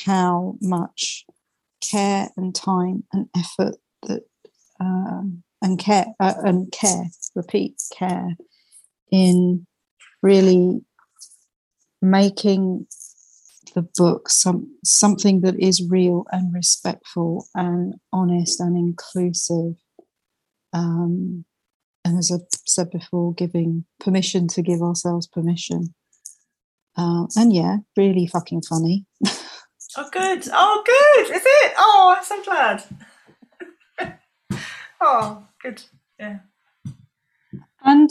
how 0.06 0.56
much 0.60 1.24
care 1.80 2.28
and 2.36 2.54
time 2.54 3.04
and 3.12 3.28
effort 3.36 3.76
that 4.06 4.22
um, 4.80 5.42
and 5.60 5.78
care 5.78 6.06
uh, 6.20 6.34
and 6.44 6.72
care 6.72 7.04
repeat 7.34 7.80
care 7.96 8.36
in 9.10 9.66
really 10.22 10.80
making 12.00 12.86
the 13.74 13.82
book 13.96 14.28
some 14.28 14.76
something 14.84 15.40
that 15.40 15.58
is 15.58 15.88
real 15.88 16.24
and 16.32 16.52
respectful 16.54 17.46
and 17.54 17.94
honest 18.12 18.60
and 18.60 18.76
inclusive 18.76 19.74
um, 20.72 21.44
and 22.04 22.18
as 22.18 22.32
I 22.32 22.38
said 22.66 22.90
before, 22.90 23.34
giving 23.34 23.84
permission 24.00 24.48
to 24.48 24.62
give 24.62 24.82
ourselves 24.82 25.26
permission. 25.26 25.94
Uh, 26.96 27.26
and 27.36 27.52
yeah, 27.52 27.78
really 27.96 28.26
fucking 28.26 28.62
funny. 28.62 29.06
oh, 29.96 30.08
good. 30.10 30.48
Oh, 30.52 30.82
good. 30.84 31.36
Is 31.36 31.42
it? 31.44 31.72
Oh, 31.76 32.14
I'm 32.16 32.24
so 32.24 32.42
glad. 32.42 32.84
oh, 35.00 35.46
good. 35.62 35.82
Yeah. 36.18 36.38
And 37.84 38.10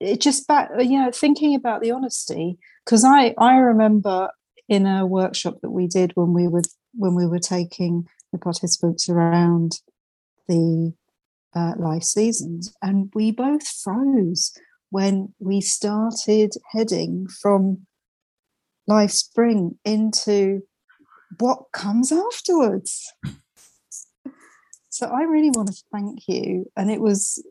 it 0.00 0.20
just 0.20 0.48
back, 0.48 0.70
you 0.78 0.98
know, 0.98 1.10
thinking 1.12 1.54
about 1.54 1.80
the 1.80 1.90
honesty, 1.90 2.58
because 2.84 3.04
I 3.04 3.34
I 3.38 3.56
remember 3.56 4.30
in 4.68 4.86
a 4.86 5.06
workshop 5.06 5.58
that 5.62 5.70
we 5.70 5.86
did 5.86 6.12
when 6.14 6.32
we 6.32 6.48
were 6.48 6.62
when 6.94 7.14
we 7.14 7.26
were 7.26 7.38
taking 7.38 8.08
the 8.32 8.38
participants 8.38 9.08
around 9.08 9.80
the 10.48 10.94
uh, 11.54 11.74
life 11.76 12.02
seasons. 12.02 12.74
And 12.82 13.10
we 13.14 13.30
both 13.30 13.66
froze 13.66 14.52
when 14.90 15.34
we 15.38 15.60
started 15.60 16.52
heading 16.72 17.26
from 17.28 17.86
life 18.86 19.10
spring 19.10 19.78
into 19.84 20.62
what 21.38 21.64
comes 21.72 22.12
afterwards. 22.12 23.12
So 24.90 25.06
I 25.06 25.22
really 25.22 25.50
want 25.50 25.68
to 25.68 25.82
thank 25.90 26.28
you. 26.28 26.66
And 26.76 26.90
it 26.90 27.00
was 27.00 27.42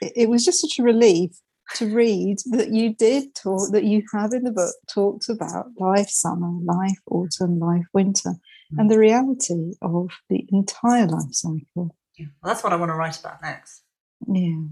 it 0.00 0.28
was 0.28 0.44
just 0.44 0.60
such 0.60 0.78
a 0.78 0.82
relief 0.82 1.32
to 1.74 1.94
read 1.94 2.38
that 2.50 2.72
you 2.72 2.94
did 2.94 3.34
talk 3.34 3.72
that 3.72 3.84
you 3.84 4.02
have 4.14 4.32
in 4.32 4.44
the 4.44 4.52
book 4.52 4.74
talked 4.88 5.28
about 5.28 5.66
life 5.78 6.08
summer, 6.08 6.50
life 6.64 6.98
autumn, 7.10 7.58
life 7.58 7.84
winter, 7.92 8.30
mm-hmm. 8.30 8.78
and 8.80 8.90
the 8.90 8.98
reality 8.98 9.74
of 9.82 10.08
the 10.30 10.46
entire 10.50 11.06
life 11.06 11.32
cycle. 11.32 11.94
Yeah. 12.16 12.26
Well, 12.42 12.52
that's 12.52 12.64
what 12.64 12.72
I 12.72 12.76
want 12.76 12.90
to 12.90 12.94
write 12.94 13.20
about 13.20 13.42
next. 13.42 13.82
Yeah. 14.26 14.62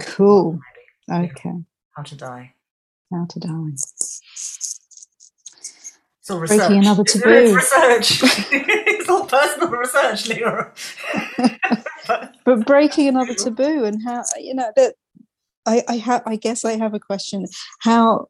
Cool. 0.00 0.60
Okay. 1.10 1.52
How 1.96 2.02
to 2.02 2.14
die. 2.14 2.54
How 3.12 3.26
to 3.26 3.40
die. 3.40 3.72
It's 6.22 6.30
all 6.30 6.38
research. 6.38 6.58
Breaking 6.58 6.78
another 6.78 7.04
taboo. 7.04 7.28
It's 7.28 7.54
research. 7.54 8.20
it's 8.52 9.08
all 9.08 9.26
personal 9.26 9.68
research, 9.68 10.24
Leora. 10.24 10.70
but 12.44 12.64
breaking 12.64 13.08
another 13.08 13.34
taboo 13.34 13.84
and 13.84 14.00
how 14.04 14.22
you 14.38 14.54
know 14.54 14.70
that 14.76 14.94
I 15.66 15.82
I 15.88 15.96
have 15.96 16.22
I 16.24 16.36
guess 16.36 16.64
I 16.64 16.78
have 16.78 16.94
a 16.94 17.00
question. 17.00 17.46
How 17.80 18.28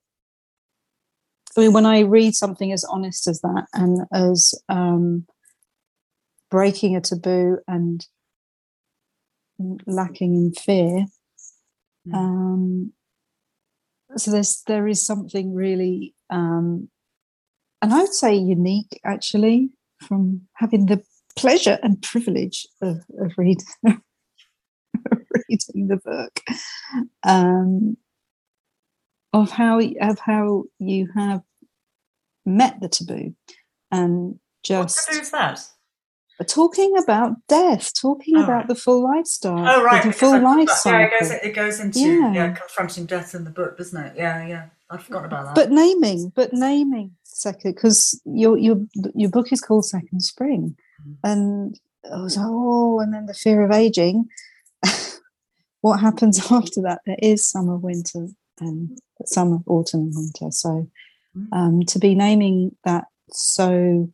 I 1.56 1.60
mean, 1.60 1.74
when 1.74 1.86
I 1.86 2.00
read 2.00 2.34
something 2.34 2.72
as 2.72 2.84
honest 2.84 3.28
as 3.28 3.42
that 3.42 3.66
and 3.74 4.06
as 4.12 4.54
um, 4.70 5.26
breaking 6.50 6.96
a 6.96 7.02
taboo 7.02 7.58
and 7.68 8.06
lacking 9.86 10.34
in 10.34 10.52
fear, 10.54 11.04
Mm. 12.08 12.14
Um, 12.14 12.92
so 14.16 14.30
there's 14.30 14.62
there 14.66 14.88
is 14.88 15.04
something 15.04 15.54
really, 15.54 16.14
um, 16.30 16.88
and 17.82 17.92
I 17.92 18.00
would 18.00 18.14
say 18.14 18.34
unique 18.34 18.98
actually 19.04 19.70
from 20.00 20.42
having 20.54 20.86
the 20.86 21.02
pleasure 21.36 21.78
and 21.82 22.00
privilege 22.00 22.66
of, 22.80 23.02
of 23.18 23.32
read, 23.36 23.58
reading 23.84 25.88
the 25.88 26.00
book. 26.02 26.40
Um, 27.24 27.98
of 29.32 29.50
how 29.50 29.80
of 29.80 30.18
how 30.18 30.64
you 30.78 31.08
have 31.16 31.40
met 32.44 32.80
the 32.80 32.88
taboo 32.88 33.34
and 33.90 34.38
just 34.62 35.08
what 35.08 35.14
taboo 35.14 35.22
is 35.22 35.30
that? 35.30 35.60
Talking 36.48 36.94
about 36.98 37.34
death, 37.48 37.92
talking 38.00 38.36
oh, 38.36 38.42
about 38.42 38.52
right. 38.52 38.68
the 38.68 38.74
full 38.74 39.04
lifestyle. 39.04 39.64
Oh 39.66 39.84
right, 39.84 40.02
the 40.02 40.12
full 40.12 40.40
life 40.40 40.68
cycle. 40.70 40.98
Yeah, 40.98 41.06
it 41.06 41.20
goes, 41.20 41.30
it 41.30 41.54
goes 41.54 41.80
into 41.80 42.00
yeah. 42.00 42.32
yeah. 42.32 42.52
confronting 42.52 43.06
death 43.06 43.36
in 43.36 43.44
the 43.44 43.50
book, 43.50 43.78
doesn't 43.78 44.04
it? 44.04 44.14
Yeah, 44.16 44.46
yeah. 44.46 44.66
I'd 44.90 45.02
forgotten 45.02 45.26
about 45.26 45.46
that. 45.46 45.54
But 45.54 45.70
naming, 45.70 46.32
but 46.34 46.52
naming 46.52 47.12
second, 47.34 47.74
because 47.74 48.20
your 48.24 48.58
your 48.58 48.76
your 49.14 49.30
book 49.30 49.52
is 49.52 49.60
called 49.60 49.84
Second 49.84 50.20
Spring, 50.20 50.76
mm. 51.06 51.16
and 51.24 51.78
I 52.10 52.20
was 52.20 52.36
like, 52.36 52.46
oh, 52.48 53.00
and 53.00 53.12
then 53.12 53.26
the 53.26 53.34
fear 53.34 53.62
of 53.62 53.70
aging. 53.70 54.28
what 55.80 56.00
happens 56.00 56.38
after 56.50 56.82
that? 56.82 57.00
There 57.06 57.16
is 57.20 57.48
summer, 57.48 57.76
winter, 57.76 58.28
and 58.60 58.98
summer, 59.24 59.58
autumn, 59.66 60.00
and 60.00 60.14
winter. 60.14 60.50
So 60.50 60.88
mm. 61.36 61.46
um, 61.52 61.82
to 61.84 61.98
be 61.98 62.14
naming 62.14 62.76
that 62.84 63.04
so 63.30 64.10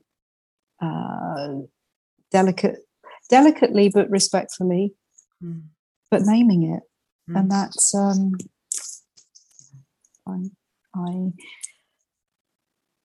uh, 0.80 1.48
delicate, 2.30 2.78
delicately 3.30 3.90
but 3.92 4.10
respectfully, 4.10 4.94
mm. 5.42 5.62
but 6.10 6.22
naming 6.22 6.74
it, 6.74 6.82
mm. 7.30 7.38
and 7.38 7.50
that's 7.50 7.94
um, 7.94 8.32
I, 10.26 10.50
I 10.94 11.32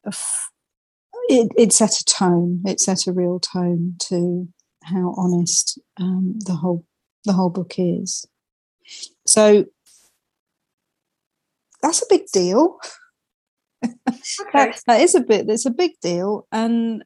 it, 0.05 1.51
it 1.57 1.73
set 1.73 1.99
a 1.99 2.05
tone. 2.05 2.61
It 2.65 2.79
set 2.79 3.07
a 3.07 3.13
real 3.13 3.39
tone 3.39 3.95
to 4.09 4.47
how 4.83 5.13
honest 5.17 5.79
um, 5.99 6.35
the 6.45 6.55
whole 6.55 6.85
the 7.25 7.33
whole 7.33 7.49
book 7.49 7.75
is. 7.77 8.25
So 9.25 9.65
that's 11.81 12.01
a 12.01 12.05
big 12.09 12.27
deal. 12.31 12.79
Okay. 13.83 14.49
that, 14.53 14.81
that 14.87 15.01
is 15.01 15.15
a 15.15 15.19
bit. 15.19 15.49
It's 15.49 15.65
a 15.65 15.71
big 15.71 15.91
deal, 16.01 16.47
and 16.51 17.03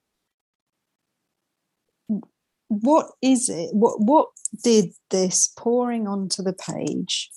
what 2.67 3.07
is 3.21 3.49
it? 3.49 3.69
What 3.73 3.99
what 3.99 4.29
did 4.63 4.91
this 5.09 5.51
pouring 5.57 6.07
onto 6.07 6.43
the 6.43 6.53
page 6.53 7.31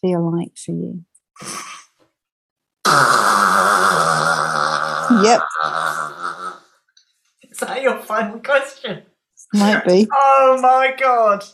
feel 0.00 0.36
like 0.36 0.56
for 0.56 0.72
you? 0.72 1.04
yep. 5.24 5.42
Is 7.50 7.58
that 7.58 7.82
your 7.82 7.98
final 7.98 8.40
question? 8.40 9.02
Might 9.54 9.84
be. 9.86 10.06
Oh 10.12 10.58
my 10.60 10.94
god. 10.98 11.44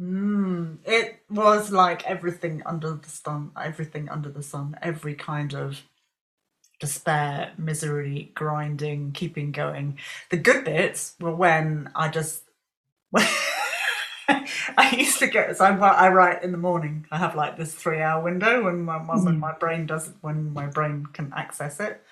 mm, 0.00 0.78
it 0.84 1.20
was 1.28 1.70
like 1.70 2.06
everything 2.06 2.62
under 2.64 2.92
the 2.94 3.08
sun, 3.08 3.50
everything 3.60 4.08
under 4.08 4.30
the 4.30 4.42
sun, 4.42 4.76
every 4.82 5.14
kind 5.14 5.54
of 5.54 5.82
despair, 6.80 7.52
misery, 7.58 8.32
grinding, 8.34 9.12
keeping 9.12 9.52
going. 9.52 9.98
The 10.30 10.38
good 10.38 10.64
bits 10.64 11.14
were 11.20 11.34
when 11.34 11.90
I 11.94 12.08
just. 12.08 12.44
I 14.76 14.96
used 14.96 15.18
to 15.18 15.26
get 15.26 15.56
so 15.56 15.64
I, 15.64 16.08
write 16.08 16.42
in 16.42 16.52
the 16.52 16.58
morning. 16.58 17.06
I 17.10 17.18
have 17.18 17.34
like 17.34 17.56
this 17.56 17.74
three 17.74 18.00
hour 18.00 18.22
window 18.22 18.64
when 18.64 18.82
my 18.82 18.98
when 18.98 19.36
mm. 19.36 19.38
my 19.38 19.52
brain 19.52 19.86
doesn't 19.86 20.16
when 20.22 20.52
my 20.52 20.66
brain 20.66 21.06
can 21.12 21.32
access 21.36 21.80
it. 21.80 22.02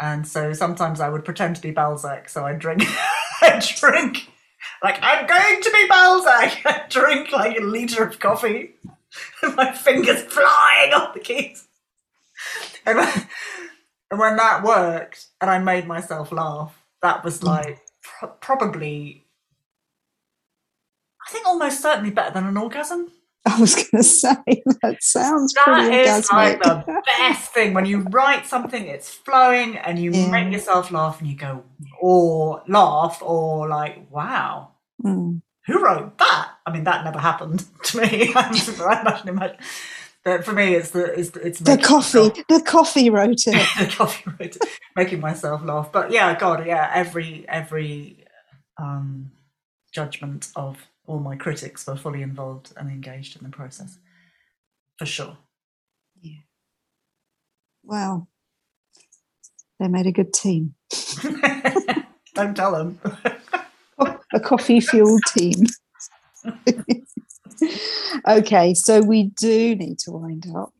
And 0.00 0.26
so 0.26 0.52
sometimes 0.52 1.00
I 1.00 1.08
would 1.08 1.24
pretend 1.24 1.56
to 1.56 1.62
be 1.62 1.70
Balzac, 1.70 2.28
so 2.28 2.44
I 2.44 2.54
drink 2.54 2.82
I 3.42 3.62
drink 3.76 4.30
like 4.82 4.98
I'm 5.02 5.26
going 5.26 5.62
to 5.62 5.70
be 5.70 5.86
Balzac. 5.88 6.60
I 6.64 6.84
drink 6.88 7.32
like 7.32 7.58
a 7.58 7.62
liter 7.62 8.04
of 8.04 8.18
coffee, 8.18 8.74
my 9.56 9.72
fingers 9.72 10.22
flying 10.22 10.92
off 10.92 11.14
the 11.14 11.20
keys 11.20 11.68
and, 12.86 12.98
when, 12.98 13.28
and 14.10 14.20
when 14.20 14.36
that 14.36 14.62
worked 14.62 15.26
and 15.40 15.50
I 15.50 15.58
made 15.58 15.86
myself 15.86 16.32
laugh, 16.32 16.76
that 17.02 17.24
was 17.24 17.40
mm. 17.40 17.46
like 17.48 17.78
probably, 18.40 19.21
I 21.26 21.30
think 21.30 21.46
almost 21.46 21.80
certainly 21.80 22.10
better 22.10 22.32
than 22.32 22.46
an 22.46 22.56
orgasm. 22.56 23.10
I 23.46 23.60
was 23.60 23.74
going 23.74 23.90
to 23.96 24.02
say 24.04 24.36
that 24.82 25.02
sounds 25.02 25.52
that 25.54 25.64
pretty 25.64 25.96
is 25.96 26.30
like 26.30 26.62
the 26.62 27.02
best 27.18 27.52
thing 27.52 27.74
when 27.74 27.86
you 27.86 28.00
write 28.02 28.46
something, 28.46 28.86
it's 28.86 29.10
flowing, 29.10 29.76
and 29.78 29.98
you 29.98 30.12
yeah. 30.12 30.30
make 30.30 30.52
yourself 30.52 30.92
laugh, 30.92 31.18
and 31.18 31.28
you 31.28 31.36
go 31.36 31.64
or 32.00 32.62
laugh 32.68 33.20
or 33.20 33.68
like, 33.68 34.08
wow, 34.10 34.70
mm. 35.04 35.42
who 35.66 35.82
wrote 35.82 36.16
that? 36.18 36.50
I 36.64 36.72
mean, 36.72 36.84
that 36.84 37.04
never 37.04 37.18
happened 37.18 37.64
to 37.84 38.00
me. 38.00 38.32
I 38.36 38.48
imagine, 38.48 39.28
imagine 39.28 39.58
but 40.24 40.44
for 40.44 40.52
me, 40.52 40.74
it's 40.74 40.90
the 40.90 41.18
it's, 41.18 41.36
it's 41.36 41.58
the 41.58 41.76
coffee. 41.78 42.18
Myself, 42.18 42.46
the 42.48 42.62
coffee 42.64 43.10
wrote 43.10 43.46
it. 43.46 43.68
the 43.78 43.92
coffee 43.92 44.30
wrote 44.30 44.56
it, 44.56 44.64
making 44.94 45.20
myself 45.20 45.64
laugh. 45.64 45.90
But 45.90 46.12
yeah, 46.12 46.38
God, 46.38 46.64
yeah, 46.64 46.90
every 46.94 47.44
every 47.48 48.24
um, 48.78 49.32
judgment 49.90 50.48
of 50.54 50.86
all 51.06 51.18
my 51.18 51.36
critics 51.36 51.86
were 51.86 51.96
fully 51.96 52.22
involved 52.22 52.72
and 52.76 52.90
engaged 52.90 53.36
in 53.36 53.44
the 53.44 53.50
process, 53.50 53.98
for 54.98 55.06
sure. 55.06 55.36
Yeah. 56.20 56.40
Well, 57.82 58.28
they 59.80 59.88
made 59.88 60.06
a 60.06 60.12
good 60.12 60.32
team. 60.32 60.74
Don't 62.34 62.56
tell 62.56 62.72
them. 62.72 63.00
a 64.32 64.40
coffee 64.40 64.80
fueled 64.80 65.22
team. 65.28 65.66
okay, 68.28 68.74
so 68.74 69.02
we 69.02 69.24
do 69.24 69.74
need 69.74 69.98
to 70.00 70.12
wind 70.12 70.46
up 70.56 70.72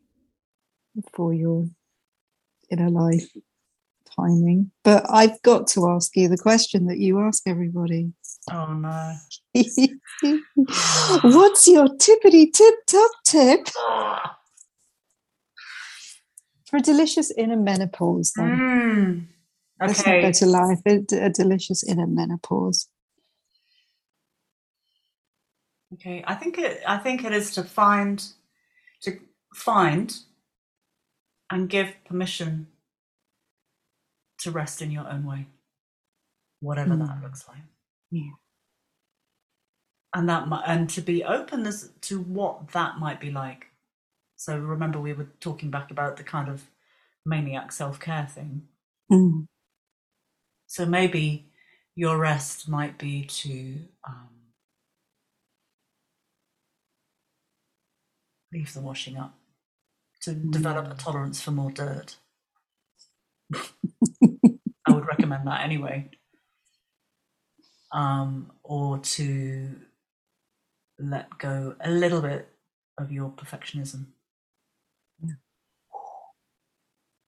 for 1.13 1.35
your 1.35 1.67
inner 2.71 2.91
life 2.91 3.29
timing. 4.17 4.71
But 4.85 5.05
I've 5.11 5.41
got 5.43 5.67
to 5.69 5.89
ask 5.91 6.17
you 6.17 6.29
the 6.29 6.39
question 6.39 6.87
that 6.87 6.99
you 6.99 7.21
ask 7.21 7.43
everybody. 7.47 8.13
Oh 8.51 8.73
no. 8.73 9.15
What's 11.23 11.67
your 11.69 11.89
tippity 11.89 12.53
tip 12.53 12.75
top 12.87 13.11
tip? 13.27 13.69
For 16.67 16.79
a 16.79 16.81
delicious 16.81 17.31
inner 17.31 17.57
menopause, 17.57 18.33
then. 18.35 18.59
Mm. 18.59 19.27
Okay. 19.83 19.89
Let's 19.89 20.07
not 20.07 20.23
go 20.23 20.33
to 20.33 20.47
life. 20.47 20.81
A, 20.87 21.25
a 21.27 21.31
delicious 21.31 21.85
inner 21.85 22.07
menopause. 22.07 22.89
Okay, 25.95 26.25
I 26.27 26.35
think 26.35 26.59
it. 26.59 26.81
I 26.89 26.97
think 26.97 27.25
it 27.25 27.33
is 27.33 27.51
to 27.53 27.63
find, 27.63 28.25
to 29.03 29.19
find, 29.55 30.17
and 31.51 31.69
give 31.69 31.95
permission 32.07 32.69
to 34.39 34.51
rest 34.51 34.81
in 34.81 34.91
your 34.91 35.07
own 35.09 35.27
way, 35.27 35.47
whatever 36.61 36.95
mm. 36.95 37.07
that 37.07 37.23
looks 37.23 37.47
like. 37.49 37.59
Yeah. 38.11 38.31
And 40.15 40.29
that, 40.29 40.47
and 40.67 40.91
to 40.91 41.01
be 41.01 41.25
open 41.25 41.67
as 41.67 41.91
to 42.03 42.21
what 42.21 42.69
that 42.73 42.99
might 42.99 43.21
be 43.21 43.31
like. 43.31 43.69
So 44.37 44.59
remember, 44.59 45.01
we 45.01 45.13
were 45.13 45.29
talking 45.41 45.71
back 45.71 45.91
about 45.91 46.17
the 46.17 46.25
kind 46.25 46.49
of 46.49 46.65
maniac 47.25 47.73
self 47.73 47.99
care 47.99 48.27
thing. 48.27 48.63
Mm. 49.11 49.47
So 50.67 50.85
maybe 50.85 51.47
your 51.95 52.19
rest 52.19 52.69
might 52.69 52.99
be 52.99 53.25
to 53.25 53.79
um, 54.07 54.29
leave 58.53 58.73
the 58.73 58.81
washing 58.81 59.17
up 59.17 59.35
to 60.23 60.35
develop 60.35 60.91
a 60.91 60.95
tolerance 60.95 61.41
for 61.41 61.51
more 61.51 61.71
dirt. 61.71 62.17
I 63.55 64.93
would 64.93 65.07
recommend 65.07 65.47
that 65.47 65.65
anyway. 65.65 66.11
Um, 67.93 68.53
or 68.63 68.99
to 68.99 69.77
let 71.03 71.39
go 71.39 71.75
a 71.81 71.91
little 71.91 72.23
bit 72.23 72.49
of 72.99 73.11
your 73.11 73.31
perfectionism. 73.31 74.07
Yeah. 75.23 75.35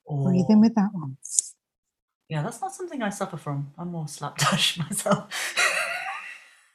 Or, 0.04 0.30
Breathe 0.30 0.46
in 0.48 0.60
with 0.60 0.74
that 0.74 0.90
one. 0.92 1.16
Yeah, 2.28 2.42
that's 2.42 2.60
not 2.60 2.74
something 2.74 3.02
I 3.02 3.10
suffer 3.10 3.36
from. 3.36 3.72
I'm 3.78 3.88
more 3.92 4.08
slapdash 4.08 4.78
myself. 4.78 5.28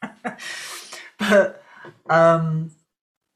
but 1.19 1.63
um, 2.09 2.71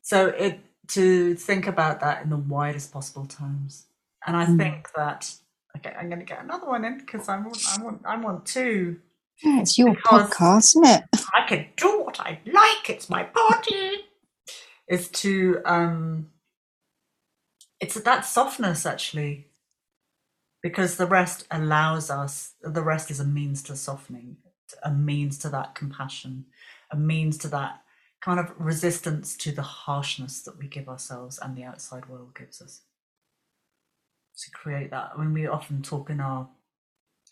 so 0.01 0.27
it 0.27 0.59
to 0.89 1.35
think 1.35 1.67
about 1.67 2.01
that 2.01 2.23
in 2.23 2.29
the 2.29 2.37
widest 2.37 2.91
possible 2.91 3.25
terms. 3.25 3.85
And 4.25 4.35
I 4.35 4.45
mm. 4.45 4.57
think 4.57 4.89
that 4.95 5.33
okay, 5.77 5.95
I'm 5.97 6.07
going 6.07 6.19
to 6.19 6.25
get 6.25 6.43
another 6.43 6.67
one 6.67 6.85
in 6.85 6.99
because 6.99 7.27
I 7.29 7.37
want, 7.37 7.57
I 7.67 7.83
want, 7.83 8.01
I 8.05 8.17
want 8.17 8.45
two 8.45 8.99
Yeah, 9.41 9.61
it's 9.61 9.77
your 9.77 9.95
podcast, 9.95 10.75
isn't 10.77 10.85
it? 10.85 11.03
I 11.33 11.45
can 11.47 11.67
do 11.75 12.01
what 12.03 12.19
I 12.19 12.39
like. 12.45 12.89
It's 12.89 13.09
my 13.09 13.23
party. 13.23 14.05
Is 14.87 15.09
to 15.09 15.61
um, 15.65 16.29
it's 17.79 17.95
that 17.95 18.25
softness 18.25 18.85
actually, 18.85 19.47
because 20.61 20.97
the 20.97 21.07
rest 21.07 21.45
allows 21.51 22.09
us. 22.09 22.53
The 22.61 22.81
rest 22.81 23.11
is 23.11 23.19
a 23.19 23.25
means 23.25 23.63
to 23.63 23.75
softening, 23.75 24.37
a 24.83 24.91
means 24.91 25.37
to 25.39 25.49
that 25.49 25.75
compassion, 25.75 26.45
a 26.91 26.95
means 26.95 27.37
to 27.39 27.47
that 27.49 27.81
kind 28.21 28.39
of 28.39 28.53
resistance 28.57 29.35
to 29.35 29.51
the 29.51 29.61
harshness 29.61 30.41
that 30.43 30.57
we 30.57 30.67
give 30.67 30.87
ourselves 30.87 31.37
and 31.41 31.57
the 31.57 31.63
outside 31.63 32.07
world 32.07 32.33
gives 32.37 32.61
us. 32.61 32.81
To 34.37 34.51
create 34.51 34.91
that, 34.91 35.11
I 35.15 35.19
mean, 35.19 35.33
we 35.33 35.47
often 35.47 35.81
talk 35.81 36.09
in 36.09 36.19
our 36.21 36.47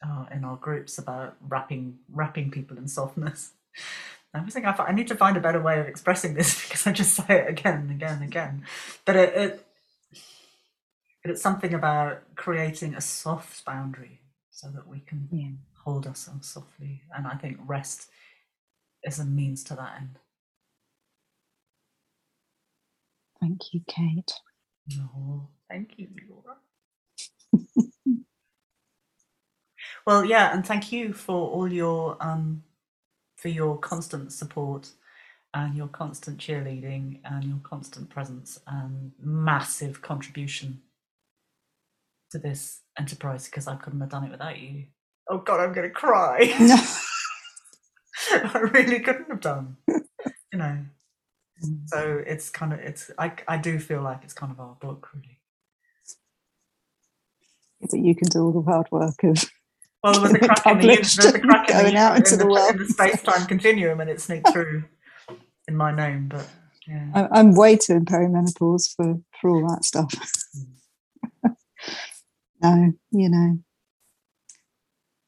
uh, 0.05 0.25
in 0.33 0.43
our 0.43 0.57
groups 0.57 0.97
about 0.97 1.35
wrapping 1.41 1.99
wrapping 2.11 2.51
people 2.51 2.77
in 2.77 2.87
softness. 2.87 3.51
I 4.33 4.41
was 4.41 4.53
thinking 4.53 4.73
I 4.77 4.91
need 4.93 5.09
to 5.09 5.15
find 5.15 5.35
a 5.35 5.41
better 5.41 5.61
way 5.61 5.79
of 5.79 5.87
expressing 5.87 6.35
this 6.35 6.61
because 6.63 6.87
I 6.87 6.93
just 6.93 7.15
say 7.15 7.23
it 7.29 7.49
again 7.49 7.79
and 7.79 7.91
again 7.91 8.13
and 8.15 8.23
again. 8.23 8.65
But 9.05 9.15
it, 9.17 9.35
it 9.35 9.67
it's 11.23 11.41
something 11.41 11.73
about 11.73 12.23
creating 12.35 12.95
a 12.95 13.01
soft 13.01 13.65
boundary 13.65 14.21
so 14.51 14.69
that 14.69 14.87
we 14.87 14.99
can 15.01 15.27
yeah. 15.31 15.49
hold 15.83 16.07
ourselves 16.07 16.47
softly. 16.47 17.01
And 17.15 17.27
I 17.27 17.35
think 17.35 17.57
rest 17.65 18.09
is 19.03 19.19
a 19.19 19.25
means 19.25 19.63
to 19.65 19.75
that 19.75 19.95
end. 19.97 20.19
Thank 23.39 23.73
you, 23.73 23.81
Kate. 23.87 24.33
No, 24.97 25.49
thank 25.69 25.93
you, 25.97 26.07
Laura. 26.29 26.57
Well, 30.05 30.25
yeah, 30.25 30.53
and 30.53 30.65
thank 30.65 30.91
you 30.91 31.13
for 31.13 31.49
all 31.49 31.71
your 31.71 32.17
um, 32.19 32.63
for 33.35 33.49
your 33.49 33.77
constant 33.77 34.31
support 34.31 34.89
and 35.53 35.75
your 35.75 35.87
constant 35.87 36.37
cheerleading 36.37 37.19
and 37.25 37.43
your 37.43 37.59
constant 37.63 38.09
presence 38.09 38.59
and 38.67 39.11
massive 39.21 40.01
contribution 40.01 40.81
to 42.31 42.39
this 42.39 42.81
enterprise 42.97 43.45
because 43.45 43.67
I 43.67 43.75
couldn't 43.75 43.99
have 43.99 44.09
done 44.09 44.23
it 44.23 44.31
without 44.31 44.59
you. 44.59 44.85
Oh 45.29 45.39
God, 45.39 45.59
I'm 45.59 45.73
going 45.73 45.87
to 45.87 45.93
cry. 45.93 46.55
No. 46.59 46.77
I 48.31 48.59
really 48.73 48.99
couldn't 48.99 49.29
have 49.29 49.41
done. 49.41 49.77
You 49.87 50.59
know. 50.59 50.77
Mm. 51.63 51.87
So 51.87 52.23
it's 52.25 52.49
kind 52.49 52.73
of 52.73 52.79
it's 52.79 53.11
I 53.17 53.33
I 53.47 53.57
do 53.57 53.79
feel 53.79 54.01
like 54.01 54.23
it's 54.23 54.33
kind 54.33 54.51
of 54.51 54.59
our 54.59 54.75
book 54.79 55.09
really. 55.13 55.39
But 57.81 57.99
you 57.99 58.15
can 58.15 58.27
do 58.29 58.43
all 58.43 58.51
the 58.51 58.61
hard 58.61 58.87
work 58.91 59.23
of 59.23 59.50
well, 60.03 60.13
there 60.13 60.21
was 60.21 60.33
a 60.33 60.39
crack 60.39 60.65
in 60.65 60.77
the, 60.79 60.87
the, 60.87 61.31
the 61.31 61.39
crack 61.39 61.67
going 61.67 61.85
in 61.87 61.93
the, 61.93 61.99
out 61.99 62.17
into 62.17 62.31
the, 62.31 62.43
the 62.43 62.49
world 62.49 62.71
in 62.71 62.77
the 62.79 62.87
space-time 62.87 63.45
continuum, 63.45 63.99
and 63.99 64.09
it 64.09 64.21
sneaked 64.21 64.51
through 64.51 64.83
in 65.67 65.75
my 65.75 65.93
name. 65.95 66.27
But 66.29 66.47
yeah, 66.87 67.27
I'm 67.31 67.55
way 67.55 67.75
too 67.77 67.93
in 67.93 68.05
perimenopause 68.05 68.93
for 68.95 69.19
for 69.39 69.49
all 69.49 69.67
that 69.69 69.85
stuff. 69.85 70.13
No, 72.63 72.93
you 73.09 73.27
know, 73.27 73.57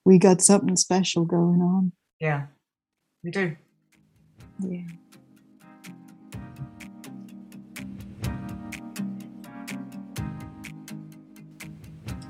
we 0.05 0.19
got 0.19 0.41
something 0.41 0.76
special 0.76 1.26
going 1.26 1.61
on. 1.61 1.93
Yeah, 2.19 2.45
we 3.24 3.32
do. 3.32 3.55
Yeah. 4.59 4.82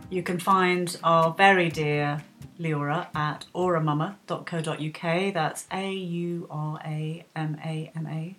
You 0.10 0.24
can 0.24 0.40
find 0.40 0.96
our 1.04 1.34
very 1.34 1.70
dear 1.70 2.24
Leora 2.64 3.08
at 3.16 3.46
auramama.co.uk. 3.54 5.34
That's 5.34 5.68
A 5.72 5.92
U 5.92 6.48
R 6.50 6.80
A 6.86 7.26
M 7.36 7.58
A 7.64 7.92
M 7.96 8.08
A 8.08 8.36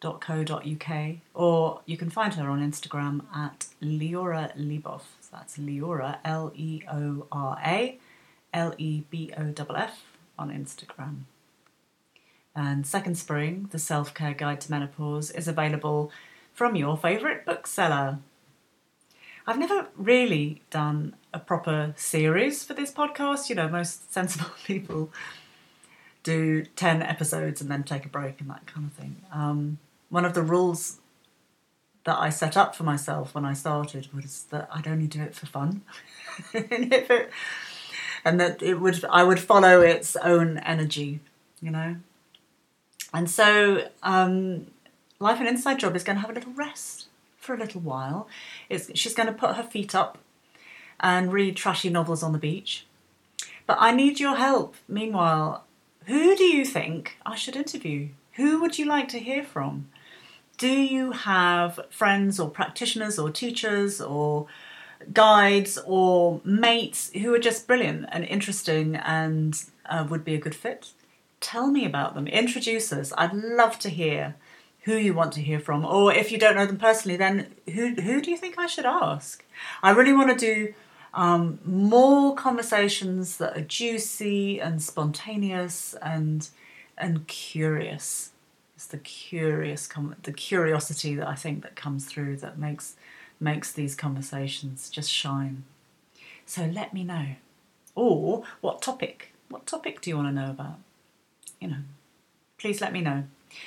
.co.uk 0.00 1.16
or 1.32 1.80
you 1.86 1.96
can 1.96 2.10
find 2.10 2.34
her 2.34 2.50
on 2.50 2.60
Instagram 2.60 3.24
at 3.34 3.66
Leora 3.82 4.54
Leboff. 4.56 5.02
So 5.20 5.30
that's 5.32 5.56
Leora 5.56 6.18
L 6.24 6.52
E 6.54 6.82
O 6.92 7.26
R 7.32 7.58
A 7.64 7.98
L 8.52 8.74
E 8.76 9.02
B 9.10 9.32
O 9.36 9.52
F 9.56 9.66
F 9.74 10.04
on 10.38 10.50
Instagram. 10.50 11.20
And 12.54 12.86
Second 12.86 13.16
Spring, 13.16 13.68
the 13.72 13.78
self 13.78 14.14
care 14.14 14.34
guide 14.34 14.60
to 14.62 14.70
menopause, 14.70 15.30
is 15.30 15.48
available 15.48 16.12
from 16.52 16.76
your 16.76 16.96
favourite 16.96 17.44
bookseller. 17.44 18.18
I've 19.46 19.58
never 19.58 19.88
really 19.96 20.62
done 20.70 21.16
a 21.34 21.38
proper 21.40 21.92
series 21.96 22.64
for 22.64 22.72
this 22.72 22.92
podcast. 22.92 23.48
You 23.50 23.56
know, 23.56 23.68
most 23.68 24.12
sensible 24.12 24.50
people 24.64 25.12
do 26.22 26.64
10 26.76 27.02
episodes 27.02 27.60
and 27.60 27.70
then 27.70 27.82
take 27.82 28.06
a 28.06 28.08
break 28.08 28.40
and 28.40 28.48
that 28.48 28.66
kind 28.66 28.86
of 28.86 28.92
thing. 28.94 29.16
Um, 29.32 29.78
one 30.08 30.24
of 30.24 30.32
the 30.32 30.42
rules 30.42 31.00
that 32.04 32.18
I 32.18 32.30
set 32.30 32.56
up 32.56 32.74
for 32.74 32.84
myself 32.84 33.34
when 33.34 33.44
I 33.44 33.52
started 33.52 34.08
was 34.14 34.44
that 34.44 34.68
I'd 34.72 34.86
only 34.86 35.06
do 35.06 35.22
it 35.22 35.34
for 35.34 35.46
fun. 35.46 35.82
and, 36.54 36.64
it, 36.92 37.30
and 38.24 38.40
that 38.40 38.62
it 38.62 38.80
would 38.80 39.04
I 39.06 39.24
would 39.24 39.40
follow 39.40 39.80
its 39.80 40.16
own 40.16 40.58
energy, 40.58 41.20
you 41.60 41.70
know. 41.70 41.96
And 43.12 43.30
so 43.30 43.88
um, 44.02 44.66
Life 45.18 45.38
and 45.40 45.48
Inside 45.48 45.78
Job 45.78 45.94
is 45.96 46.04
going 46.04 46.16
to 46.16 46.20
have 46.20 46.30
a 46.30 46.34
little 46.34 46.52
rest 46.52 47.06
for 47.36 47.54
a 47.54 47.58
little 47.58 47.80
while. 47.80 48.28
It's, 48.68 48.90
she's 48.98 49.14
going 49.14 49.26
to 49.26 49.32
put 49.32 49.56
her 49.56 49.62
feet 49.62 49.94
up 49.94 50.18
and 51.04 51.34
read 51.34 51.54
trashy 51.54 51.90
novels 51.90 52.22
on 52.22 52.32
the 52.32 52.38
beach. 52.38 52.86
But 53.66 53.76
I 53.78 53.92
need 53.92 54.18
your 54.18 54.36
help. 54.36 54.74
Meanwhile, 54.88 55.62
who 56.06 56.34
do 56.34 56.44
you 56.44 56.64
think 56.64 57.18
I 57.26 57.34
should 57.34 57.56
interview? 57.56 58.08
Who 58.32 58.58
would 58.62 58.78
you 58.78 58.86
like 58.86 59.08
to 59.08 59.18
hear 59.18 59.44
from? 59.44 59.90
Do 60.56 60.70
you 60.70 61.12
have 61.12 61.78
friends 61.90 62.40
or 62.40 62.48
practitioners 62.48 63.18
or 63.18 63.30
teachers 63.30 64.00
or 64.00 64.46
guides 65.12 65.78
or 65.84 66.40
mates 66.42 67.10
who 67.12 67.34
are 67.34 67.38
just 67.38 67.66
brilliant 67.66 68.06
and 68.10 68.24
interesting 68.24 68.96
and 68.96 69.62
uh, 69.84 70.06
would 70.08 70.24
be 70.24 70.34
a 70.34 70.40
good 70.40 70.54
fit? 70.54 70.92
Tell 71.40 71.70
me 71.70 71.84
about 71.84 72.14
them. 72.14 72.26
Introduce 72.26 72.90
us. 72.94 73.12
I'd 73.18 73.34
love 73.34 73.78
to 73.80 73.90
hear 73.90 74.36
who 74.84 74.96
you 74.96 75.12
want 75.12 75.32
to 75.32 75.42
hear 75.42 75.60
from, 75.60 75.84
or 75.84 76.12
if 76.12 76.30
you 76.30 76.38
don't 76.38 76.56
know 76.56 76.66
them 76.66 76.78
personally, 76.78 77.16
then 77.16 77.48
who 77.74 77.94
who 77.94 78.20
do 78.20 78.30
you 78.30 78.36
think 78.36 78.58
I 78.58 78.66
should 78.66 78.84
ask? 78.84 79.44
I 79.82 79.90
really 79.90 80.12
want 80.12 80.30
to 80.30 80.36
do 80.36 80.74
um, 81.14 81.60
more 81.64 82.34
conversations 82.34 83.36
that 83.36 83.56
are 83.56 83.62
juicy 83.62 84.60
and 84.60 84.82
spontaneous 84.82 85.94
and 86.02 86.48
and 86.98 87.26
curious. 87.26 88.32
It's 88.76 88.86
the 88.86 88.98
curious, 88.98 89.88
the 90.22 90.32
curiosity 90.32 91.14
that 91.14 91.28
I 91.28 91.34
think 91.36 91.62
that 91.62 91.76
comes 91.76 92.06
through 92.06 92.38
that 92.38 92.58
makes 92.58 92.96
makes 93.40 93.72
these 93.72 93.94
conversations 93.94 94.90
just 94.90 95.10
shine. 95.10 95.64
So 96.46 96.66
let 96.66 96.92
me 96.92 97.04
know, 97.04 97.36
or 97.94 98.42
what 98.60 98.82
topic? 98.82 99.32
What 99.48 99.66
topic 99.66 100.00
do 100.00 100.10
you 100.10 100.16
want 100.16 100.28
to 100.28 100.32
know 100.32 100.50
about? 100.50 100.78
You 101.60 101.68
know, 101.68 101.82
please 102.58 102.80
let 102.80 102.92
me 102.92 103.00
know. 103.00 103.24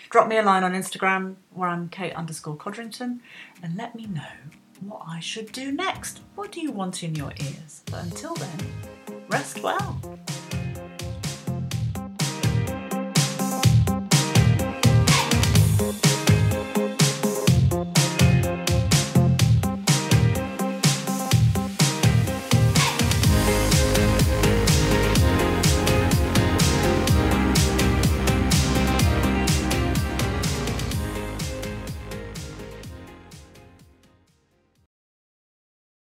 Drop 0.10 0.28
me 0.28 0.38
a 0.38 0.43
line 0.43 0.66
on 0.66 0.74
Instagram 0.74 1.36
where 1.54 1.70
I'm 1.70 1.88
Kate 1.88 2.14
underscore 2.14 2.58
Codrington 2.58 3.22
and 3.64 3.78
let 3.78 3.95
me 3.95 4.06
know 4.06 4.52
what 4.82 5.01
I 5.07 5.19
should 5.19 5.51
do 5.51 5.71
next. 5.71 6.21
What 6.36 6.51
do 6.51 6.61
you 6.61 6.71
want 6.71 7.03
in 7.03 7.15
your 7.15 7.32
ears? 7.39 7.82
But 7.86 8.03
until 8.03 8.36
then, 8.36 8.71
rest 9.30 9.61
well. 9.63 9.99